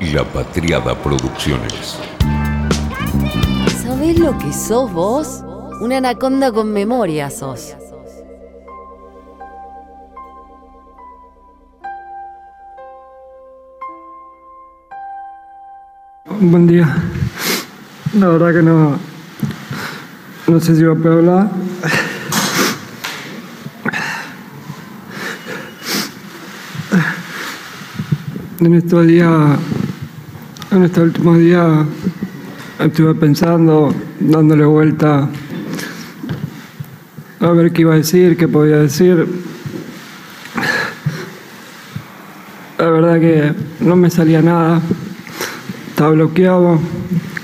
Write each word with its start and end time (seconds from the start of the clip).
La 0.00 0.22
Patriada 0.22 0.94
Producciones. 0.94 1.98
¿Sabés 3.82 4.16
lo 4.16 4.38
que 4.38 4.52
sos 4.52 4.92
vos? 4.92 5.42
Una 5.80 5.96
anaconda 5.96 6.52
con 6.52 6.72
memoria 6.72 7.28
sos. 7.30 7.74
Buen 16.40 16.68
día. 16.68 16.96
La 18.14 18.28
verdad 18.28 18.52
que 18.52 18.62
no. 18.62 18.96
No 20.46 20.60
sé 20.60 20.76
si 20.76 20.84
va 20.84 20.92
a 20.92 20.96
poder 20.96 21.18
hablar. 21.18 21.50
En 28.60 28.74
estos 28.74 29.06
días, 29.06 29.58
en 30.70 30.84
estos 30.84 31.04
últimos 31.04 31.38
días, 31.38 31.86
estuve 32.78 33.14
pensando, 33.14 33.94
dándole 34.20 34.64
vuelta 34.64 35.28
a 37.40 37.52
ver 37.52 37.72
qué 37.72 37.82
iba 37.82 37.94
a 37.94 37.96
decir, 37.96 38.36
qué 38.36 38.48
podía 38.48 38.76
decir. 38.76 39.26
La 42.78 42.90
verdad 42.90 43.20
que 43.20 43.54
no 43.80 43.96
me 43.96 44.10
salía 44.10 44.42
nada. 44.42 44.80
Estaba 45.88 46.10
bloqueado, 46.10 46.78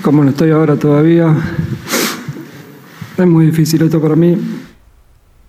como 0.01 0.23
no 0.23 0.29
estoy 0.29 0.51
ahora 0.51 0.75
todavía. 0.75 1.35
Es 3.17 3.25
muy 3.27 3.47
difícil 3.47 3.81
esto 3.81 4.01
para 4.01 4.15
mí. 4.15 4.37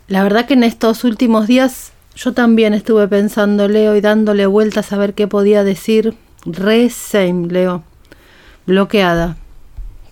La 0.08 0.22
verdad 0.22 0.46
que 0.46 0.54
en 0.54 0.62
estos 0.62 1.04
últimos 1.04 1.46
días 1.46 1.92
yo 2.14 2.32
también 2.32 2.72
estuve 2.72 3.06
pensando, 3.08 3.68
Leo, 3.68 3.95
y 3.96 4.00
dándole 4.00 4.46
vueltas 4.46 4.92
a 4.92 4.98
ver 4.98 5.14
qué 5.14 5.28
podía 5.28 5.62
decir. 5.64 6.16
Re 6.46 6.91
Leo. 7.50 7.82
Bloqueada. 8.66 9.37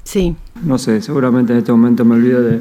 Sí. 0.05 0.37
No 0.65 0.79
sé, 0.79 1.01
seguramente 1.01 1.53
en 1.53 1.59
este 1.61 1.73
momento 1.73 2.05
me 2.05 2.15
olvido 2.15 2.43
de, 2.43 2.61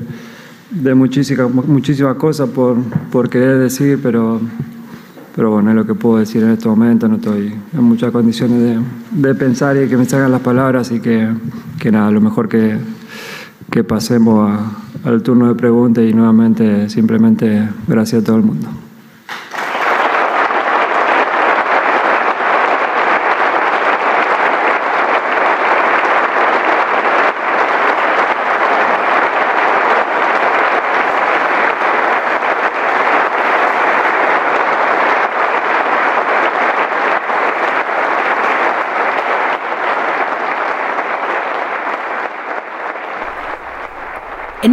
de 0.71 0.95
muchísimas, 0.95 1.51
muchísimas 1.53 2.15
cosas 2.15 2.49
por, 2.49 2.77
por 3.11 3.29
querer 3.29 3.59
decir, 3.59 3.99
pero, 4.01 4.39
pero 5.35 5.51
bueno, 5.51 5.69
es 5.71 5.75
lo 5.75 5.85
que 5.85 5.93
puedo 5.93 6.17
decir 6.17 6.41
en 6.43 6.51
este 6.51 6.67
momento. 6.67 7.07
No 7.07 7.15
estoy 7.15 7.53
en 7.73 7.83
muchas 7.83 8.11
condiciones 8.11 8.59
de, 8.59 8.79
de 9.29 9.35
pensar 9.35 9.75
y 9.77 9.87
que 9.87 9.97
me 9.97 10.05
salgan 10.05 10.31
las 10.31 10.41
palabras 10.41 10.91
y 10.91 10.99
que, 10.99 11.29
que 11.79 11.91
nada, 11.91 12.09
lo 12.11 12.21
mejor 12.21 12.47
que, 12.49 12.77
que 13.69 13.83
pasemos 13.83 14.49
a- 14.49 14.71
al 15.09 15.21
turno 15.21 15.47
de 15.49 15.55
preguntas 15.55 16.03
y 16.05 16.13
nuevamente 16.13 16.89
simplemente 16.89 17.67
gracias 17.87 18.21
a 18.21 18.25
todo 18.25 18.37
el 18.37 18.43
mundo. 18.43 18.69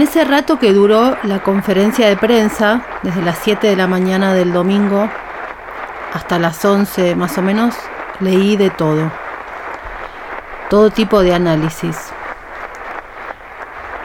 En 0.01 0.07
ese 0.07 0.25
rato 0.25 0.59
que 0.59 0.73
duró 0.73 1.19
la 1.25 1.43
conferencia 1.43 2.09
de 2.09 2.17
prensa, 2.17 2.81
desde 3.03 3.21
las 3.21 3.37
7 3.37 3.67
de 3.67 3.77
la 3.77 3.87
mañana 3.87 4.33
del 4.33 4.51
domingo 4.51 5.11
hasta 6.15 6.39
las 6.39 6.65
11 6.65 7.17
más 7.17 7.37
o 7.37 7.43
menos, 7.43 7.75
leí 8.19 8.57
de 8.57 8.71
todo. 8.71 9.13
Todo 10.71 10.89
tipo 10.89 11.21
de 11.21 11.35
análisis. 11.35 11.99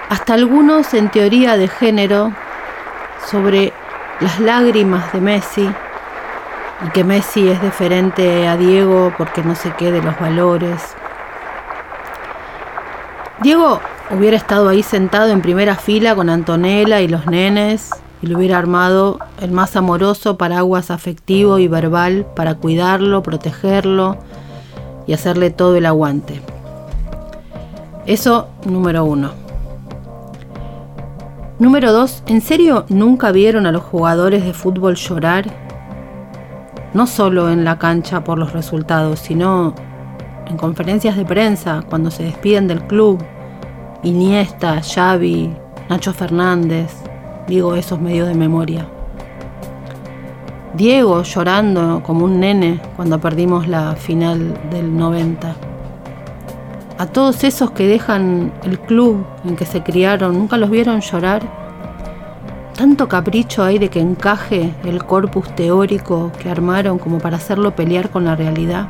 Hasta 0.09 0.33
algunos 0.33 0.93
en 0.93 1.09
teoría 1.09 1.55
de 1.55 1.69
género 1.69 2.33
sobre 3.31 3.71
las 4.19 4.41
lágrimas 4.41 5.13
de 5.13 5.21
Messi 5.21 5.73
y 6.85 6.89
que 6.89 7.05
Messi 7.05 7.47
es 7.47 7.61
diferente 7.61 8.49
a 8.49 8.57
Diego 8.57 9.13
porque 9.17 9.43
no 9.43 9.55
sé 9.55 9.71
qué 9.77 9.93
de 9.93 10.01
los 10.01 10.19
valores. 10.19 10.93
Diego 13.39 13.79
hubiera 14.11 14.37
estado 14.37 14.69
ahí 14.69 14.83
sentado 14.83 15.29
en 15.29 15.41
primera 15.41 15.75
fila 15.75 16.15
con 16.15 16.29
Antonella 16.29 17.01
y 17.01 17.07
los 17.07 17.25
nenes 17.25 17.89
y 18.21 18.27
le 18.27 18.35
hubiera 18.35 18.57
armado 18.57 19.19
el 19.41 19.51
más 19.51 19.75
amoroso 19.75 20.37
paraguas 20.37 20.91
afectivo 20.91 21.59
y 21.59 21.67
verbal 21.67 22.25
para 22.35 22.55
cuidarlo, 22.55 23.23
protegerlo 23.23 24.17
y 25.07 25.13
hacerle 25.13 25.49
todo 25.49 25.75
el 25.75 25.85
aguante. 25.85 26.41
Eso 28.05 28.47
número 28.65 29.03
uno. 29.05 29.31
Número 31.57 31.93
dos, 31.93 32.21
¿en 32.27 32.41
serio 32.41 32.85
nunca 32.89 33.31
vieron 33.31 33.65
a 33.65 33.71
los 33.71 33.81
jugadores 33.81 34.43
de 34.43 34.53
fútbol 34.53 34.95
llorar? 34.95 35.45
No 36.93 37.07
solo 37.07 37.49
en 37.49 37.63
la 37.63 37.79
cancha 37.79 38.23
por 38.23 38.37
los 38.37 38.53
resultados, 38.53 39.19
sino 39.19 39.73
en 40.47 40.57
conferencias 40.57 41.15
de 41.15 41.25
prensa, 41.25 41.83
cuando 41.89 42.11
se 42.11 42.23
despiden 42.23 42.67
del 42.67 42.85
club, 42.85 43.23
Iniesta, 44.05 44.83
Xavi, 44.83 45.51
Nacho 45.89 46.13
Fernández, 46.13 46.93
digo 47.47 47.73
esos 47.73 47.99
medios 47.99 48.27
de 48.27 48.35
memoria. 48.35 48.87
Diego 50.75 51.23
llorando 51.23 52.03
como 52.03 52.25
un 52.25 52.39
nene 52.39 52.79
cuando 52.95 53.19
perdimos 53.19 53.67
la 53.67 53.95
final 53.95 54.53
del 54.69 54.95
90. 54.95 55.55
A 56.99 57.05
todos 57.07 57.43
esos 57.43 57.71
que 57.71 57.87
dejan 57.87 58.53
el 58.63 58.79
club 58.79 59.25
en 59.43 59.55
que 59.55 59.65
se 59.65 59.81
criaron, 59.81 60.37
¿nunca 60.37 60.57
los 60.57 60.69
vieron 60.69 61.01
llorar? 61.01 61.41
Tanto 62.77 63.09
capricho 63.09 63.63
hay 63.63 63.79
de 63.79 63.89
que 63.89 64.01
encaje 64.01 64.71
el 64.83 65.03
corpus 65.03 65.49
teórico 65.55 66.31
que 66.37 66.51
armaron 66.51 66.99
como 66.99 67.17
para 67.17 67.37
hacerlo 67.37 67.75
pelear 67.75 68.11
con 68.11 68.25
la 68.25 68.35
realidad. 68.35 68.87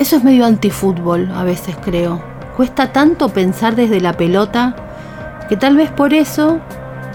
Eso 0.00 0.16
es 0.16 0.24
medio 0.24 0.44
antifútbol, 0.44 1.30
a 1.32 1.44
veces 1.44 1.76
creo. 1.80 2.39
Cuesta 2.60 2.92
tanto 2.92 3.30
pensar 3.30 3.74
desde 3.74 4.02
la 4.02 4.12
pelota 4.12 4.76
que 5.48 5.56
tal 5.56 5.76
vez 5.76 5.90
por 5.90 6.12
eso 6.12 6.60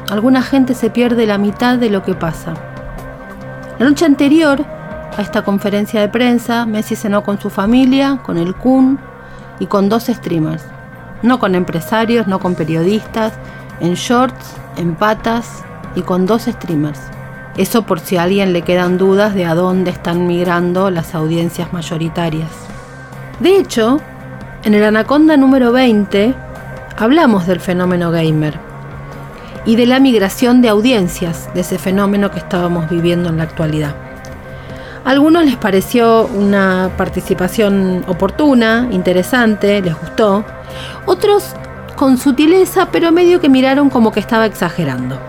alguna 0.10 0.42
gente 0.42 0.74
se 0.74 0.90
pierde 0.90 1.28
la 1.28 1.38
mitad 1.38 1.78
de 1.78 1.92
lo 1.92 2.02
que 2.02 2.16
pasa. 2.16 2.56
La 3.78 3.88
noche 3.88 4.06
anterior 4.06 4.66
a 5.16 5.22
esta 5.22 5.44
conferencia 5.44 6.02
de 6.02 6.10
prensa, 6.10 6.66
Messi 6.66 6.96
cenó 6.96 7.22
con 7.24 7.40
su 7.40 7.52
familia, 7.52 8.22
con 8.24 8.40
el 8.40 8.56
Kun 8.56 8.98
y 9.60 9.68
con 9.68 9.88
dos 9.88 10.06
streamers. 10.06 10.64
No 11.22 11.38
con 11.38 11.54
empresarios, 11.54 12.26
no 12.26 12.40
con 12.40 12.56
periodistas, 12.56 13.34
en 13.82 13.94
shorts, 13.94 14.56
en 14.78 14.96
patas 14.96 15.64
y 15.94 16.02
con 16.02 16.26
dos 16.26 16.46
streamers. 16.46 17.02
Eso 17.56 17.84
por 17.84 18.00
si 18.00 18.18
a 18.18 18.24
alguien 18.24 18.52
le 18.52 18.64
quedan 18.64 18.98
dudas 18.98 19.36
de 19.36 19.46
a 19.46 19.54
dónde 19.54 19.92
están 19.92 20.26
migrando 20.26 20.90
las 20.90 21.14
audiencias 21.14 21.72
mayoritarias. 21.72 22.50
De 23.40 23.58
hecho, 23.60 24.02
en 24.66 24.74
el 24.74 24.84
Anaconda 24.84 25.38
número 25.38 25.72
20 25.72 26.34
hablamos 26.98 27.46
del 27.46 27.60
fenómeno 27.60 28.10
gamer 28.10 28.60
y 29.64 29.76
de 29.76 29.86
la 29.86 30.00
migración 30.00 30.64
de 30.64 30.70
audiencias 30.70 31.50
de 31.54 31.62
ese 31.62 31.78
fenómeno 31.78 32.32
que 32.32 32.40
estábamos 32.40 32.90
viviendo 32.90 33.30
en 33.30 33.38
la 33.38 33.44
actualidad. 33.44 33.96
A 35.06 35.12
algunos 35.12 35.46
les 35.46 35.56
pareció 35.56 36.26
una 36.26 36.90
participación 36.98 38.04
oportuna, 38.08 38.88
interesante, 38.90 39.84
les 39.84 39.98
gustó. 40.00 40.44
Otros 41.06 41.56
con 41.96 42.18
sutileza, 42.18 42.90
pero 42.92 43.12
medio 43.12 43.40
que 43.40 43.50
miraron 43.50 43.92
como 43.92 44.12
que 44.12 44.20
estaba 44.20 44.48
exagerando. 44.48 45.20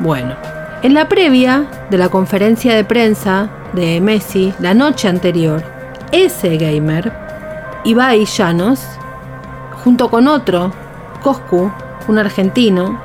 Bueno, 0.00 0.34
en 0.82 0.94
la 0.94 1.08
previa 1.08 1.66
de 1.88 1.98
la 1.98 2.08
conferencia 2.08 2.74
de 2.74 2.82
prensa 2.82 3.48
de 3.74 4.00
Messi 4.00 4.52
la 4.58 4.74
noche 4.74 5.06
anterior, 5.06 5.62
ese 6.10 6.56
gamer, 6.56 7.21
Ibai 7.84 8.24
Llanos, 8.26 8.80
junto 9.82 10.08
con 10.08 10.28
otro, 10.28 10.72
Coscu, 11.22 11.70
un 12.06 12.18
argentino, 12.18 13.00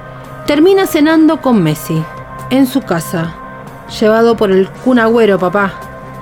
termina 0.45 0.85
cenando 0.85 1.41
con 1.41 1.63
Messi 1.63 2.03
en 2.51 2.68
su 2.68 2.81
casa, 2.81 3.33
llevado 4.00 4.38
por 4.38 4.51
el 4.51 4.69
Kun 4.69 5.00
Agüero, 5.00 5.39
papá, 5.39 5.74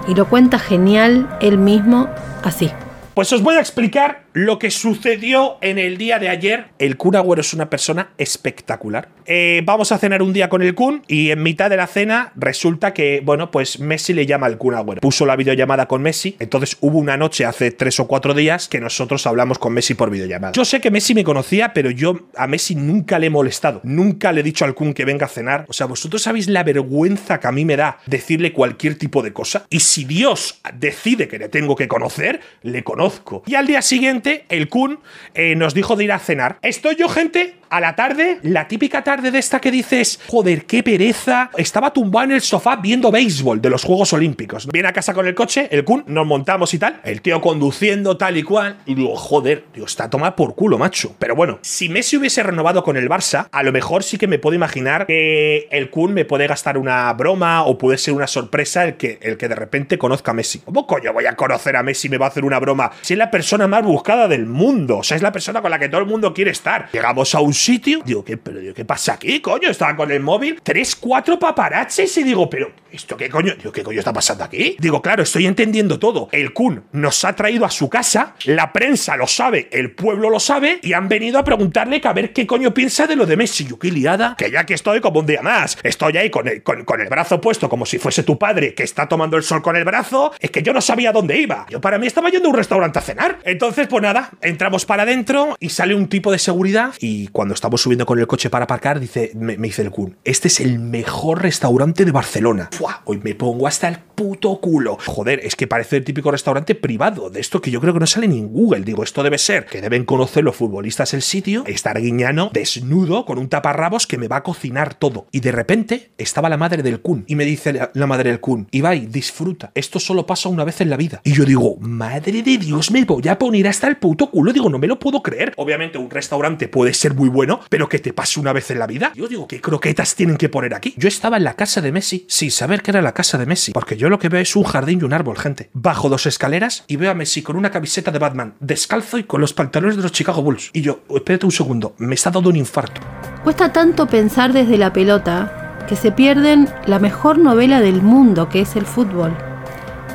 y 0.07 0.15
lo 0.15 0.25
cuenta 0.27 0.57
genial 0.57 1.37
él 1.41 1.57
mismo 1.57 2.07
así. 2.43 2.71
Pues 3.13 3.31
os 3.33 3.43
voy 3.43 3.55
a 3.55 3.59
explicar 3.59 4.24
lo 4.35 4.59
que 4.59 4.69
sucedió 4.69 5.57
en 5.61 5.79
el 5.79 5.97
día 5.97 6.19
de 6.19 6.27
ayer, 6.27 6.65
el 6.77 6.97
Kun 6.97 7.15
Agüero 7.15 7.39
es 7.39 7.53
una 7.53 7.69
persona 7.69 8.09
espectacular. 8.17 9.07
Eh, 9.25 9.61
vamos 9.63 9.93
a 9.93 9.97
cenar 9.97 10.21
un 10.21 10.33
día 10.33 10.49
con 10.49 10.61
el 10.61 10.75
Kun 10.75 11.03
y 11.07 11.31
en 11.31 11.41
mitad 11.41 11.69
de 11.69 11.77
la 11.77 11.87
cena 11.87 12.33
resulta 12.35 12.93
que, 12.93 13.21
bueno, 13.23 13.49
pues 13.49 13.79
Messi 13.79 14.13
le 14.13 14.25
llama 14.25 14.47
al 14.47 14.57
Kun 14.57 14.75
Agüero. 14.75 14.99
Puso 14.99 15.25
la 15.25 15.37
videollamada 15.37 15.87
con 15.87 16.01
Messi, 16.01 16.35
entonces 16.39 16.75
hubo 16.81 16.99
una 16.99 17.15
noche 17.15 17.45
hace 17.45 17.71
tres 17.71 17.97
o 18.01 18.07
cuatro 18.07 18.33
días 18.33 18.67
que 18.67 18.81
nosotros 18.81 19.25
hablamos 19.25 19.57
con 19.57 19.71
Messi 19.71 19.93
por 19.93 20.09
videollamada. 20.09 20.51
Yo 20.51 20.65
sé 20.65 20.81
que 20.81 20.91
Messi 20.91 21.15
me 21.15 21.23
conocía, 21.23 21.71
pero 21.71 21.89
yo 21.89 22.27
a 22.35 22.45
Messi 22.45 22.75
nunca 22.75 23.19
le 23.19 23.27
he 23.27 23.29
molestado. 23.29 23.79
Nunca 23.85 24.33
le 24.33 24.41
he 24.41 24.43
dicho 24.43 24.65
al 24.65 24.75
Kun 24.75 24.93
que 24.93 25.05
venga 25.05 25.27
a 25.27 25.29
cenar. 25.29 25.63
O 25.69 25.73
sea, 25.73 25.85
vosotros 25.85 26.21
sabéis 26.21 26.49
la 26.49 26.63
vergüenza 26.63 27.39
que 27.39 27.47
a 27.47 27.53
mí 27.53 27.63
me 27.63 27.77
da 27.77 27.99
decirle 28.05 28.51
cualquier 28.51 28.95
tipo 28.95 29.23
de 29.23 29.31
cosa. 29.31 29.65
Y 29.69 29.79
si 29.79 30.03
Dios 30.03 30.59
decide 30.73 31.29
que 31.29 31.39
le 31.39 31.47
tengo 31.47 31.77
que 31.77 31.87
conocer, 31.87 32.41
le 32.63 32.83
conozco. 32.83 33.41
Y 33.47 33.55
al 33.55 33.65
día 33.65 33.81
siguiente, 33.81 34.24
el 34.25 34.69
Kun 34.69 34.99
eh, 35.33 35.55
nos 35.55 35.73
dijo 35.73 35.95
de 35.95 36.05
ir 36.05 36.11
a 36.11 36.19
cenar. 36.19 36.57
Estoy 36.61 36.95
yo, 36.95 37.09
gente, 37.09 37.55
a 37.69 37.79
la 37.79 37.95
tarde, 37.95 38.39
la 38.43 38.67
típica 38.67 39.03
tarde 39.03 39.31
de 39.31 39.39
esta 39.39 39.59
que 39.59 39.71
dices, 39.71 40.19
joder, 40.27 40.65
qué 40.65 40.83
pereza. 40.83 41.49
Estaba 41.57 41.91
tumbado 41.91 42.25
en 42.25 42.31
el 42.31 42.41
sofá 42.41 42.75
viendo 42.77 43.11
béisbol 43.11 43.61
de 43.61 43.69
los 43.69 43.83
Juegos 43.83 44.13
Olímpicos. 44.13 44.67
Viene 44.67 44.89
a 44.89 44.93
casa 44.93 45.13
con 45.13 45.27
el 45.27 45.35
coche, 45.35 45.67
el 45.71 45.83
Kun, 45.83 46.03
nos 46.07 46.25
montamos 46.25 46.73
y 46.73 46.79
tal. 46.79 47.01
El 47.03 47.21
tío 47.21 47.41
conduciendo 47.41 48.17
tal 48.17 48.37
y 48.37 48.43
cual. 48.43 48.77
Y 48.85 48.95
digo, 48.95 49.15
joder, 49.15 49.65
tío, 49.71 49.85
está 49.85 50.09
tomado 50.09 50.35
por 50.35 50.55
culo, 50.55 50.77
macho. 50.77 51.15
Pero 51.19 51.35
bueno, 51.35 51.59
si 51.61 51.89
Messi 51.89 52.17
hubiese 52.17 52.43
renovado 52.43 52.83
con 52.83 52.97
el 52.97 53.09
Barça, 53.09 53.47
a 53.51 53.63
lo 53.63 53.71
mejor 53.71 54.03
sí 54.03 54.17
que 54.17 54.27
me 54.27 54.39
puedo 54.39 54.55
imaginar 54.55 55.05
que 55.05 55.67
el 55.71 55.89
Kun 55.89 56.13
me 56.13 56.25
puede 56.25 56.47
gastar 56.47 56.77
una 56.77 57.11
broma 57.13 57.63
o 57.63 57.77
puede 57.77 57.97
ser 57.97 58.13
una 58.13 58.27
sorpresa 58.27 58.85
el 58.85 58.95
que, 58.95 59.19
el 59.21 59.37
que 59.37 59.47
de 59.47 59.55
repente 59.55 59.97
conozca 59.97 60.31
a 60.31 60.33
Messi. 60.33 60.59
¿Cómo 60.59 60.87
coño 60.87 61.13
voy 61.13 61.25
a 61.25 61.35
conocer 61.35 61.75
a 61.75 61.83
Messi 61.83 62.07
y 62.07 62.11
me 62.11 62.17
va 62.17 62.27
a 62.27 62.29
hacer 62.29 62.45
una 62.45 62.59
broma? 62.59 62.91
Si 63.01 63.13
es 63.13 63.19
la 63.19 63.31
persona 63.31 63.67
más 63.67 63.83
buscada 63.83 64.27
del 64.27 64.45
mundo. 64.45 64.97
O 64.97 65.03
sea, 65.03 65.17
es 65.17 65.23
la 65.23 65.31
persona 65.31 65.61
con 65.61 65.71
la 65.71 65.79
que 65.79 65.89
todo 65.89 66.01
el 66.01 66.07
mundo 66.07 66.33
quiere 66.33 66.51
estar. 66.51 66.89
Llegamos 66.91 67.33
a 67.35 67.39
un 67.39 67.53
sitio, 67.55 68.01
digo, 68.05 68.23
¿qué, 68.23 68.37
pero, 68.37 68.73
¿qué 68.73 68.85
pasa 68.85 69.13
aquí, 69.13 69.39
coño? 69.39 69.69
Estaba 69.69 69.95
con 69.95 70.11
el 70.11 70.19
móvil, 70.19 70.59
tres, 70.61 70.95
cuatro 70.95 71.39
paparazzis 71.39 72.17
y 72.17 72.23
digo, 72.23 72.49
pero, 72.49 72.71
¿esto 72.95 73.17
qué 73.17 73.29
coño? 73.29 73.53
Digo, 73.55 73.71
¿qué 73.71 73.83
coño 73.83 73.99
está 73.99 74.13
pasando 74.13 74.43
aquí? 74.43 74.75
Digo, 74.79 75.01
claro, 75.01 75.23
estoy 75.23 75.45
entendiendo 75.45 75.99
todo. 75.99 76.29
El 76.31 76.53
Kun 76.53 76.83
nos 76.93 77.23
ha 77.25 77.35
traído 77.35 77.65
a 77.65 77.69
su 77.69 77.89
casa, 77.89 78.35
la 78.45 78.71
prensa 78.73 79.17
lo 79.17 79.27
sabe, 79.27 79.69
el 79.71 79.91
pueblo 79.91 80.29
lo 80.29 80.39
sabe 80.39 80.79
y 80.81 80.93
han 80.93 81.07
venido 81.07 81.37
a 81.37 81.43
preguntarle 81.43 82.01
que 82.01 82.07
a 82.07 82.13
ver 82.13 82.33
qué 82.33 82.47
coño 82.47 82.73
piensa 82.73 83.07
de 83.07 83.15
lo 83.15 83.25
de 83.25 83.37
Messi. 83.37 83.65
Yo, 83.65 83.77
qué 83.77 83.91
liada, 83.91 84.35
que 84.37 84.49
ya 84.49 84.65
que 84.65 84.73
estoy 84.73 85.01
como 85.01 85.19
un 85.19 85.25
día 85.25 85.41
más, 85.41 85.77
estoy 85.83 86.17
ahí 86.17 86.29
con 86.29 86.47
el, 86.47 86.63
con, 86.63 87.01
el 87.01 87.09
brazo 87.09 87.41
puesto 87.41 87.69
como 87.69 87.85
si 87.85 87.99
fuese 87.99 88.23
tu 88.23 88.39
padre 88.39 88.73
que 88.73 88.83
está 88.83 89.07
tomando 89.07 89.37
el 89.37 89.43
sol 89.43 89.61
con 89.61 89.75
el 89.75 89.83
brazo, 89.83 90.31
es 90.39 90.51
que 90.51 90.63
yo 90.63 90.73
no 90.73 90.81
sabía 90.81 91.11
dónde 91.11 91.37
iba. 91.37 91.65
Yo 91.69 91.81
para 91.81 91.97
mí 91.97 92.07
estaba 92.07 92.29
yendo 92.29 92.47
a 92.47 92.51
un 92.51 92.57
restaurante 92.57 92.99
a 92.99 93.01
cenar. 93.01 93.39
Entonces, 93.43 93.87
pues 93.87 94.01
nada, 94.01 94.31
entramos 94.41 94.85
para 94.85 95.03
adentro 95.03 95.55
y 95.59 95.69
sale 95.69 95.95
un 95.95 96.07
tipo 96.07 96.31
de 96.31 96.39
seguridad 96.39 96.93
y 96.99 97.27
cuando 97.27 97.53
estamos 97.53 97.81
subiendo 97.81 98.05
con 98.05 98.19
el 98.19 98.27
coche 98.27 98.49
para 98.49 98.65
aparcar, 98.65 98.99
dice, 98.99 99.31
me, 99.35 99.57
me 99.57 99.67
dice 99.67 99.81
el 99.81 99.91
Kun, 99.91 100.17
este 100.23 100.47
es 100.47 100.59
el 100.59 100.79
mejor 100.79 101.41
restaurante 101.41 102.05
de 102.05 102.11
Barcelona. 102.11 102.69
Hoy 103.05 103.19
me 103.23 103.35
pongo 103.35 103.67
hasta 103.67 103.87
el 103.87 103.97
puto 103.97 104.59
culo. 104.59 104.97
Joder, 105.05 105.41
es 105.43 105.55
que 105.55 105.67
parece 105.67 105.97
el 105.97 106.03
típico 106.03 106.31
restaurante 106.31 106.75
privado, 106.75 107.29
de 107.29 107.39
esto 107.39 107.61
que 107.61 107.71
yo 107.71 107.81
creo 107.81 107.93
que 107.93 107.99
no 107.99 108.07
sale 108.07 108.27
ni 108.27 108.41
Google. 108.41 108.81
Digo, 108.81 109.03
esto 109.03 109.23
debe 109.23 109.37
ser 109.37 109.65
que 109.65 109.81
deben 109.81 110.05
conocer 110.05 110.43
los 110.43 110.55
futbolistas 110.55 111.13
el 111.13 111.21
sitio, 111.21 111.63
estar 111.67 111.99
guiñano, 111.99 112.49
desnudo, 112.53 113.25
con 113.25 113.37
un 113.37 113.49
taparrabos 113.49 114.07
que 114.07 114.17
me 114.17 114.27
va 114.27 114.37
a 114.37 114.43
cocinar 114.43 114.93
todo. 114.93 115.27
Y 115.31 115.41
de 115.41 115.51
repente 115.51 116.11
estaba 116.17 116.49
la 116.49 116.57
madre 116.57 116.83
del 116.83 117.01
Kun 117.01 117.25
y 117.27 117.35
me 117.35 117.45
dice 117.45 117.89
la, 117.93 118.07
madre 118.07 118.29
del 118.29 118.39
Kun, 118.39 118.67
Ibai, 118.71 119.07
disfruta, 119.07 119.71
esto 119.75 119.99
solo 119.99 120.25
pasa 120.25 120.49
una 120.49 120.63
vez 120.63 120.81
en 120.81 120.89
la 120.89 120.97
vida. 120.97 121.21
Y 121.23 121.33
yo 121.33 121.45
digo, 121.45 121.77
madre 121.79 122.41
de 122.41 122.57
Dios, 122.57 122.91
me 122.91 123.03
voy 123.05 123.27
a 123.27 123.37
poner 123.37 123.67
hasta 123.67 123.87
el 123.87 123.97
puto 123.97 124.29
culo. 124.29 124.53
Digo, 124.53 124.69
no 124.69 124.79
me 124.79 124.87
lo 124.87 124.99
puedo 124.99 125.21
creer. 125.21 125.53
Obviamente 125.57 125.97
un 125.97 126.09
restaurante 126.09 126.67
puede 126.67 126.93
ser 126.93 127.13
muy 127.13 127.29
bueno, 127.29 127.59
pero 127.69 127.89
que 127.89 127.99
te 127.99 128.13
pase 128.13 128.39
una 128.39 128.53
vez 128.53 128.71
en 128.71 128.79
la 128.79 128.87
vida. 128.87 129.11
Yo 129.15 129.27
digo, 129.27 129.47
¿qué 129.47 129.61
croquetas 129.61 130.15
tienen 130.15 130.37
que 130.37 130.49
poner 130.49 130.73
aquí? 130.73 130.93
Yo 130.97 131.07
estaba 131.07 131.37
en 131.37 131.43
la 131.43 131.55
casa 131.55 131.81
de 131.81 131.91
Messi 131.91 132.25
sin 132.27 132.51
que 132.81 132.91
era 132.91 133.01
la 133.01 133.13
casa 133.13 133.37
de 133.37 133.45
Messi, 133.45 133.71
porque 133.71 133.97
yo 133.97 134.09
lo 134.09 134.19
que 134.19 134.29
veo 134.29 134.41
es 134.41 134.55
un 134.55 134.63
jardín 134.63 134.99
y 135.01 135.03
un 135.03 135.13
árbol, 135.13 135.37
gente. 135.37 135.69
Bajo 135.73 136.09
dos 136.09 136.25
escaleras 136.25 136.83
y 136.87 136.95
veo 136.95 137.11
a 137.11 137.15
Messi 137.15 137.41
con 137.41 137.55
una 137.55 137.71
camiseta 137.71 138.11
de 138.11 138.19
Batman, 138.19 138.55
descalzo 138.59 139.17
y 139.17 139.23
con 139.23 139.41
los 139.41 139.53
pantalones 139.53 139.97
de 139.97 140.03
los 140.03 140.11
Chicago 140.11 140.41
Bulls. 140.41 140.69
Y 140.73 140.81
yo, 140.81 141.01
espérate 141.15 141.45
un 141.45 141.51
segundo, 141.51 141.95
me 141.97 142.15
está 142.15 142.31
dando 142.31 142.49
un 142.49 142.55
infarto. 142.55 143.01
Cuesta 143.43 143.71
tanto 143.71 144.07
pensar 144.07 144.53
desde 144.53 144.77
la 144.77 144.93
pelota 144.93 145.85
que 145.87 145.95
se 145.95 146.11
pierden 146.11 146.67
la 146.87 146.99
mejor 146.99 147.37
novela 147.37 147.79
del 147.79 148.01
mundo 148.01 148.49
que 148.49 148.61
es 148.61 148.75
el 148.75 148.85
fútbol. 148.85 149.35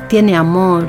Tiene 0.09 0.35
amor, 0.35 0.87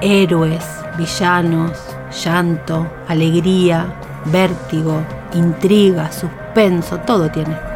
héroes, 0.00 0.64
villanos, 0.96 1.78
llanto, 2.24 2.90
alegría, 3.08 3.92
vértigo, 4.26 5.02
intriga, 5.34 6.12
suspenso, 6.12 6.98
todo 6.98 7.30
tiene. 7.30 7.71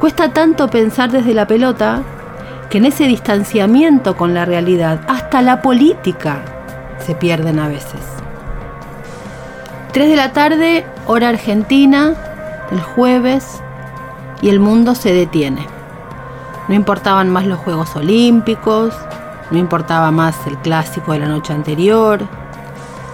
Cuesta 0.00 0.32
tanto 0.32 0.68
pensar 0.68 1.10
desde 1.10 1.34
la 1.34 1.46
pelota 1.46 2.02
que 2.70 2.78
en 2.78 2.86
ese 2.86 3.04
distanciamiento 3.04 4.16
con 4.16 4.32
la 4.32 4.44
realidad, 4.44 5.00
hasta 5.06 5.42
la 5.42 5.60
política, 5.60 6.40
se 6.98 7.14
pierden 7.14 7.58
a 7.58 7.68
veces. 7.68 8.00
3 9.92 10.08
de 10.08 10.16
la 10.16 10.32
tarde, 10.32 10.86
hora 11.06 11.28
argentina, 11.28 12.14
el 12.70 12.80
jueves, 12.80 13.60
y 14.40 14.48
el 14.48 14.60
mundo 14.60 14.94
se 14.94 15.12
detiene. 15.12 15.66
No 16.68 16.74
importaban 16.74 17.28
más 17.30 17.46
los 17.46 17.58
Juegos 17.58 17.94
Olímpicos, 17.96 18.94
no 19.50 19.58
importaba 19.58 20.10
más 20.10 20.34
el 20.46 20.56
clásico 20.58 21.12
de 21.12 21.18
la 21.18 21.28
noche 21.28 21.52
anterior, 21.52 22.20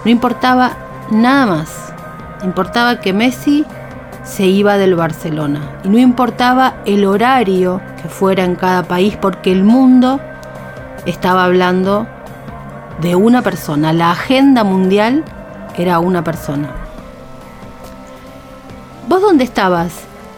no 0.05 0.11
importaba 0.11 0.71
nada 1.11 1.45
más. 1.47 1.93
Importaba 2.43 2.99
que 2.99 3.13
Messi 3.13 3.65
se 4.27 4.45
iba 4.45 4.77
del 4.77 4.95
Barcelona 4.95 5.79
y 5.83 5.89
no 5.89 5.97
importaba 5.97 6.75
el 6.85 7.05
horario 7.05 7.81
que 8.01 8.09
fuera 8.09 8.43
en 8.43 8.55
cada 8.55 8.83
país 8.83 9.17
porque 9.19 9.51
el 9.51 9.63
mundo 9.63 10.19
estaba 11.05 11.45
hablando 11.45 12.05
de 13.01 13.15
una 13.15 13.41
persona. 13.41 13.93
La 13.93 14.11
agenda 14.11 14.63
mundial 14.63 15.23
era 15.77 15.99
una 15.99 16.23
persona. 16.23 16.69
¿Vos 19.07 19.21
dónde 19.21 19.45
estabas? 19.45 19.93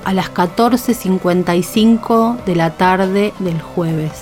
A 0.05 0.13
las 0.13 0.33
14.55 0.33 2.43
de 2.45 2.55
la 2.55 2.71
tarde 2.71 3.33
del 3.39 3.61
jueves, 3.61 4.13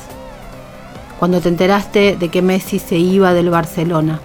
cuando 1.19 1.39
te 1.39 1.49
enteraste 1.49 2.17
de 2.17 2.29
que 2.29 2.41
Messi 2.41 2.79
se 2.79 2.97
iba 2.97 3.33
del 3.33 3.49
Barcelona. 3.49 4.19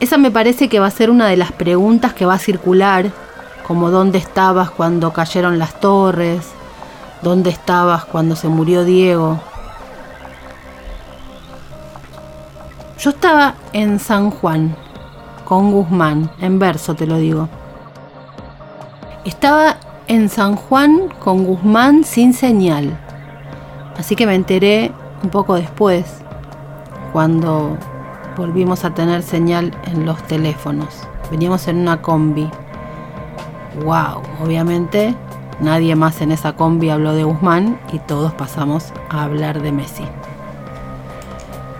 Esa 0.00 0.16
me 0.16 0.30
parece 0.30 0.70
que 0.70 0.80
va 0.80 0.86
a 0.86 0.90
ser 0.90 1.10
una 1.10 1.28
de 1.28 1.36
las 1.36 1.52
preguntas 1.52 2.14
que 2.14 2.24
va 2.24 2.34
a 2.34 2.38
circular, 2.38 3.10
como 3.66 3.90
dónde 3.90 4.16
estabas 4.16 4.70
cuando 4.70 5.12
cayeron 5.12 5.58
las 5.58 5.78
torres, 5.78 6.48
dónde 7.20 7.50
estabas 7.50 8.06
cuando 8.06 8.34
se 8.34 8.48
murió 8.48 8.84
Diego. 8.84 9.38
Yo 12.98 13.10
estaba 13.10 13.54
en 13.74 13.98
San 13.98 14.30
Juan, 14.30 14.74
con 15.44 15.70
Guzmán, 15.70 16.30
en 16.40 16.58
verso 16.58 16.94
te 16.94 17.06
lo 17.06 17.18
digo. 17.18 17.50
Estaba 19.26 19.76
en 20.06 20.30
San 20.30 20.56
Juan 20.56 21.08
con 21.18 21.44
Guzmán 21.44 22.04
sin 22.04 22.32
señal. 22.32 22.98
Así 23.98 24.16
que 24.16 24.26
me 24.26 24.34
enteré 24.34 24.92
un 25.22 25.28
poco 25.28 25.56
después, 25.56 26.06
cuando 27.12 27.76
volvimos 28.36 28.84
a 28.84 28.94
tener 28.94 29.22
señal 29.22 29.72
en 29.84 30.06
los 30.06 30.22
teléfonos. 30.24 31.08
Veníamos 31.30 31.68
en 31.68 31.78
una 31.78 32.02
combi. 32.02 32.50
¡Wow! 33.84 34.22
Obviamente 34.42 35.14
nadie 35.60 35.94
más 35.94 36.20
en 36.20 36.32
esa 36.32 36.54
combi 36.54 36.90
habló 36.90 37.12
de 37.12 37.24
Guzmán 37.24 37.78
y 37.92 37.98
todos 37.98 38.32
pasamos 38.32 38.92
a 39.08 39.24
hablar 39.24 39.62
de 39.62 39.72
Messi. 39.72 40.04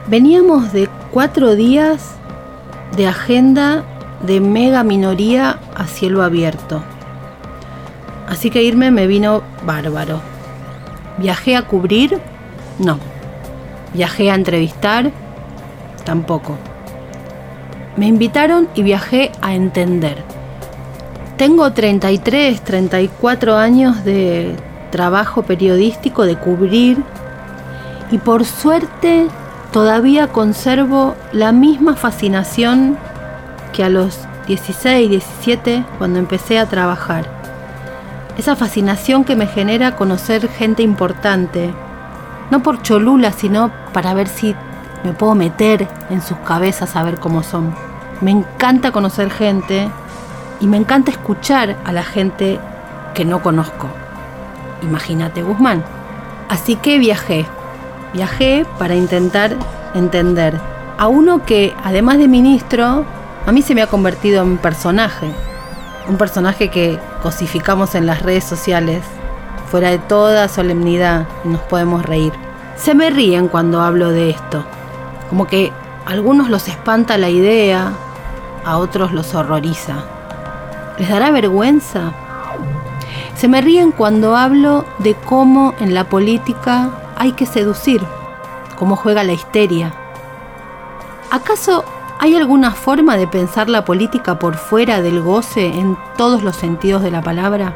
Veníamos 0.07 0.73
de 0.73 0.89
cuatro 1.11 1.55
días 1.55 2.17
de 2.97 3.07
agenda 3.07 3.85
de 4.27 4.41
mega 4.41 4.85
minoría 4.85 5.59
a 5.75 5.87
cielo 5.87 6.23
abierto. 6.23 6.83
Así 8.29 8.51
que 8.51 8.63
irme 8.63 8.91
me 8.91 9.07
vino 9.07 9.43
bárbaro. 9.65 10.21
¿Viajé 11.19 11.57
a 11.57 11.63
cubrir? 11.63 12.21
No. 12.79 12.99
¿Viajé 13.93 14.31
a 14.31 14.35
entrevistar? 14.35 15.11
Tampoco. 16.11 16.57
Me 17.97 18.09
invitaron 18.09 18.69
y 18.75 18.83
viajé 18.83 19.31
a 19.43 19.55
entender. 19.55 20.25
Tengo 21.37 21.73
33, 21.73 22.63
34 22.63 23.57
años 23.57 24.05
de 24.05 24.57
trabajo 24.91 25.45
periodístico, 25.45 26.25
de 26.25 26.35
cubrir, 26.35 27.05
y 28.11 28.19
por 28.19 28.45
suerte 28.45 29.29
todavía 29.71 30.27
conservo 30.27 31.15
la 31.31 31.53
misma 31.53 31.95
fascinación 31.95 32.99
que 33.73 33.85
a 33.85 33.89
los 33.89 34.19
16, 34.49 35.11
17 35.11 35.85
cuando 35.99 36.19
empecé 36.19 36.59
a 36.59 36.67
trabajar. 36.67 37.25
Esa 38.37 38.57
fascinación 38.57 39.23
que 39.23 39.37
me 39.37 39.47
genera 39.47 39.95
conocer 39.95 40.49
gente 40.49 40.83
importante, 40.83 41.71
no 42.51 42.65
por 42.65 42.83
cholula, 42.83 43.31
sino 43.31 43.71
para 43.93 44.13
ver 44.13 44.27
si 44.27 44.57
me 45.05 45.13
puedo 45.13 45.35
meter 45.35 45.89
en 46.11 46.23
sus 46.23 46.39
cabezas 46.39 46.97
a 46.97 47.03
ver 47.03 47.19
cómo 47.19 47.43
son. 47.43 47.75
Me 48.21 48.31
encanta 48.31 48.93
conocer 48.93 49.31
gente 49.31 49.89
y 50.61 50.67
me 50.67 50.77
encanta 50.77 51.11
escuchar 51.11 51.77
a 51.85 51.93
la 51.93 52.03
gente 52.03 52.61
que 53.15 53.25
no 53.25 53.43
conozco. 53.43 53.89
Imagínate 54.83 55.43
Guzmán. 55.43 55.83
Así 56.49 56.77
que 56.77 56.99
viajé. 56.99 57.47
Viajé 58.13 58.67
para 58.79 58.95
intentar 58.95 59.57
entender 59.95 60.59
a 60.99 61.09
uno 61.09 61.45
que, 61.47 61.75
además 61.83 62.19
de 62.19 62.29
ministro, 62.29 63.05
a 63.47 63.53
mí 63.53 63.63
se 63.63 63.75
me 63.75 63.83
ha 63.83 63.87
convertido 63.87 64.43
en 64.43 64.59
personaje. 64.59 65.33
Un 66.09 66.17
personaje 66.17 66.69
que 66.71 66.99
cosificamos 67.23 67.95
en 67.95 68.07
las 68.07 68.23
redes 68.23 68.45
sociales, 68.45 69.03
fuera 69.71 69.91
de 69.91 69.99
toda 69.99 70.49
solemnidad, 70.49 71.27
y 71.45 71.49
nos 71.49 71.61
podemos 71.63 72.05
reír. 72.05 72.33
Se 72.77 72.95
me 72.95 73.11
ríen 73.11 73.49
cuando 73.49 73.81
hablo 73.81 74.11
de 74.11 74.31
esto. 74.31 74.65
Como 75.31 75.47
que 75.47 75.73
a 76.05 76.11
algunos 76.11 76.51
los 76.51 76.69
espanta 76.69 77.17
la 77.17 77.31
idea, 77.31 77.93
a 78.65 78.77
otros 78.77 79.13
los 79.13 79.35
horroriza. 79.35 80.05
¿Les 80.99 81.09
dará 81.09 81.31
vergüenza? 81.31 82.13
Se 83.37 83.49
me 83.49 83.63
ríen 83.63 83.93
cuando 83.93 84.37
hablo 84.37 84.85
de 84.99 85.15
cómo 85.15 85.73
en 85.81 85.95
la 85.95 86.05
política 86.05 86.91
hay 87.17 87.33
que 87.33 87.47
seducir, 87.47 88.03
cómo 88.77 88.97
juega 88.97 89.25
la 89.25 89.33
histeria. 89.33 89.95
¿Acaso 91.31 91.85
hay 92.19 92.35
alguna 92.35 92.73
forma 92.73 93.17
de 93.17 93.27
pensar 93.27 93.71
la 93.71 93.85
política 93.85 94.39
por 94.39 94.57
fuera 94.57 95.01
del 95.01 95.23
goce 95.23 95.69
en 95.69 95.97
todos 96.17 96.43
los 96.43 96.57
sentidos 96.57 97.03
de 97.03 97.13
la 97.13 97.23
palabra? 97.23 97.73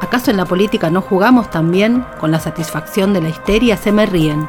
¿Acaso 0.00 0.30
en 0.30 0.36
la 0.36 0.44
política 0.44 0.90
no 0.90 1.00
jugamos 1.00 1.50
también 1.50 2.04
con 2.20 2.30
la 2.30 2.38
satisfacción 2.38 3.12
de 3.12 3.22
la 3.22 3.28
histeria? 3.30 3.76
Se 3.76 3.92
me 3.92 4.06
ríen. 4.06 4.48